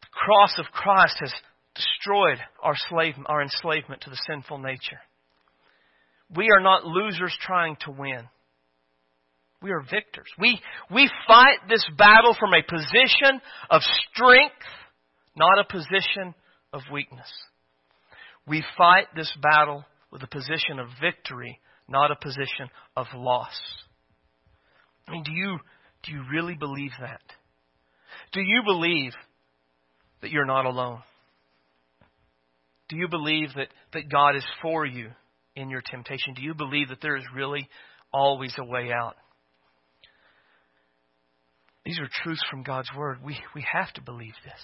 The 0.01 0.07
cross 0.11 0.53
of 0.57 0.65
Christ 0.71 1.17
has 1.19 1.33
destroyed 1.81 2.37
our, 2.61 2.75
slave, 2.89 3.15
our 3.25 3.41
enslavement 3.41 4.01
to 4.01 4.09
the 4.09 4.19
sinful 4.27 4.59
nature. 4.59 4.99
We 6.35 6.49
are 6.51 6.61
not 6.61 6.85
losers 6.85 7.35
trying 7.41 7.77
to 7.81 7.91
win. 7.91 8.27
We 9.61 9.71
are 9.71 9.81
victors. 9.81 10.27
We, 10.39 10.59
we 10.91 11.09
fight 11.27 11.57
this 11.69 11.85
battle 11.97 12.35
from 12.39 12.51
a 12.53 12.63
position 12.63 13.41
of 13.69 13.81
strength, 14.11 14.55
not 15.35 15.59
a 15.59 15.71
position 15.71 16.33
of 16.73 16.81
weakness. 16.91 17.31
We 18.47 18.63
fight 18.77 19.07
this 19.15 19.31
battle 19.41 19.85
with 20.11 20.23
a 20.23 20.27
position 20.27 20.79
of 20.79 20.87
victory, 20.99 21.59
not 21.87 22.11
a 22.11 22.15
position 22.15 22.69
of 22.97 23.05
loss. 23.13 23.59
I 25.07 25.11
mean, 25.11 25.23
do 25.23 25.31
you, 25.31 25.59
do 26.03 26.11
you 26.11 26.23
really 26.31 26.55
believe 26.55 26.91
that? 26.99 27.21
Do 28.33 28.41
you 28.41 28.61
believe 28.65 29.11
that 30.21 30.31
you're 30.31 30.45
not 30.45 30.65
alone? 30.65 31.01
Do 32.91 32.97
you 32.97 33.07
believe 33.07 33.47
that, 33.55 33.69
that 33.93 34.11
God 34.11 34.35
is 34.35 34.43
for 34.61 34.85
you 34.85 35.11
in 35.55 35.69
your 35.69 35.81
temptation? 35.81 36.33
Do 36.35 36.41
you 36.41 36.53
believe 36.53 36.89
that 36.89 36.99
there 37.01 37.15
is 37.15 37.23
really 37.33 37.69
always 38.13 38.53
a 38.59 38.65
way 38.65 38.89
out? 38.91 39.15
These 41.85 41.99
are 41.99 42.09
truths 42.21 42.43
from 42.51 42.63
God's 42.63 42.89
Word. 42.95 43.19
We, 43.23 43.37
we 43.55 43.65
have 43.71 43.93
to 43.93 44.01
believe 44.01 44.33
this. 44.43 44.61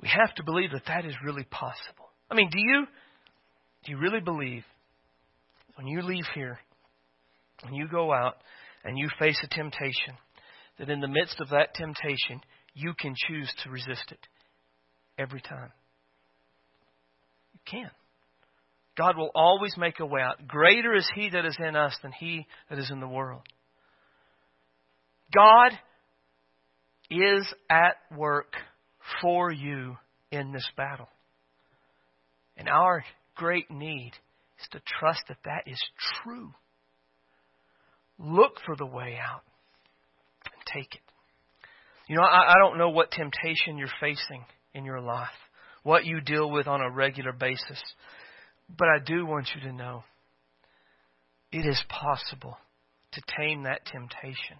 We 0.00 0.08
have 0.08 0.32
to 0.36 0.44
believe 0.44 0.70
that 0.70 0.86
that 0.86 1.04
is 1.04 1.14
really 1.24 1.42
possible. 1.42 2.08
I 2.30 2.36
mean, 2.36 2.50
do 2.50 2.58
you, 2.60 2.86
do 3.84 3.90
you 3.90 3.98
really 3.98 4.20
believe 4.20 4.62
when 5.74 5.88
you 5.88 6.02
leave 6.02 6.26
here, 6.36 6.60
when 7.64 7.74
you 7.74 7.88
go 7.88 8.12
out 8.12 8.36
and 8.84 8.96
you 8.96 9.08
face 9.18 9.40
a 9.42 9.48
temptation, 9.48 10.14
that 10.78 10.88
in 10.88 11.00
the 11.00 11.08
midst 11.08 11.40
of 11.40 11.48
that 11.48 11.74
temptation, 11.74 12.40
you 12.74 12.94
can 12.96 13.12
choose 13.26 13.52
to 13.64 13.70
resist 13.70 14.12
it 14.12 14.20
every 15.18 15.40
time. 15.40 15.72
Can. 17.66 17.90
God 18.96 19.16
will 19.16 19.30
always 19.34 19.74
make 19.76 20.00
a 20.00 20.06
way 20.06 20.22
out. 20.22 20.48
Greater 20.48 20.94
is 20.94 21.08
He 21.14 21.28
that 21.30 21.44
is 21.44 21.56
in 21.58 21.76
us 21.76 21.94
than 22.02 22.12
He 22.12 22.46
that 22.70 22.78
is 22.78 22.90
in 22.90 23.00
the 23.00 23.08
world. 23.08 23.42
God 25.34 25.72
is 27.10 27.46
at 27.68 27.96
work 28.16 28.54
for 29.20 29.52
you 29.52 29.96
in 30.30 30.52
this 30.52 30.66
battle. 30.76 31.08
And 32.56 32.68
our 32.68 33.04
great 33.34 33.70
need 33.70 34.12
is 34.60 34.68
to 34.72 34.80
trust 34.98 35.20
that 35.28 35.38
that 35.44 35.70
is 35.70 35.82
true. 36.22 36.52
Look 38.18 38.60
for 38.64 38.76
the 38.76 38.86
way 38.86 39.18
out 39.22 39.42
and 40.46 40.62
take 40.72 40.94
it. 40.94 41.00
You 42.08 42.16
know, 42.16 42.22
I, 42.22 42.52
I 42.52 42.54
don't 42.58 42.78
know 42.78 42.90
what 42.90 43.10
temptation 43.10 43.76
you're 43.76 43.88
facing 44.00 44.44
in 44.74 44.84
your 44.84 45.00
life, 45.00 45.28
what 45.86 46.04
you 46.04 46.20
deal 46.20 46.50
with 46.50 46.66
on 46.66 46.80
a 46.80 46.90
regular 46.90 47.30
basis, 47.30 47.80
but 48.76 48.88
I 48.88 48.98
do 48.98 49.24
want 49.24 49.46
you 49.54 49.60
to 49.70 49.72
know 49.72 50.02
It 51.52 51.64
is 51.64 51.80
possible 51.88 52.58
to 53.12 53.22
tame 53.38 53.62
that 53.62 53.86
temptation. 53.86 54.58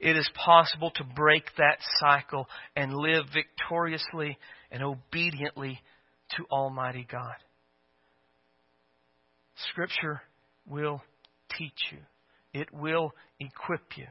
It 0.00 0.16
is 0.16 0.28
possible 0.34 0.90
to 0.94 1.04
break 1.04 1.44
that 1.58 1.78
cycle 2.00 2.48
and 2.74 2.94
live 2.94 3.26
victoriously 3.34 4.38
and 4.70 4.82
obediently 4.82 5.78
to 6.36 6.44
Almighty 6.50 7.06
God. 7.10 7.36
Scripture 9.70 10.22
will 10.66 11.02
teach 11.58 11.92
you, 11.92 11.98
it 12.58 12.72
will 12.72 13.12
equip 13.38 13.98
you. 13.98 14.06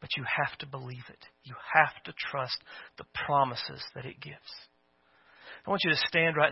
But 0.00 0.10
you 0.16 0.24
have 0.24 0.56
to 0.60 0.66
believe 0.66 1.04
it. 1.08 1.24
You 1.42 1.54
have 1.74 2.02
to 2.04 2.14
trust 2.30 2.56
the 2.96 3.04
promises 3.26 3.82
that 3.96 4.06
it 4.06 4.20
gives. 4.20 4.69
I 5.66 5.70
want 5.70 5.82
you 5.84 5.90
to 5.90 5.96
stand 6.08 6.36
right 6.36 6.48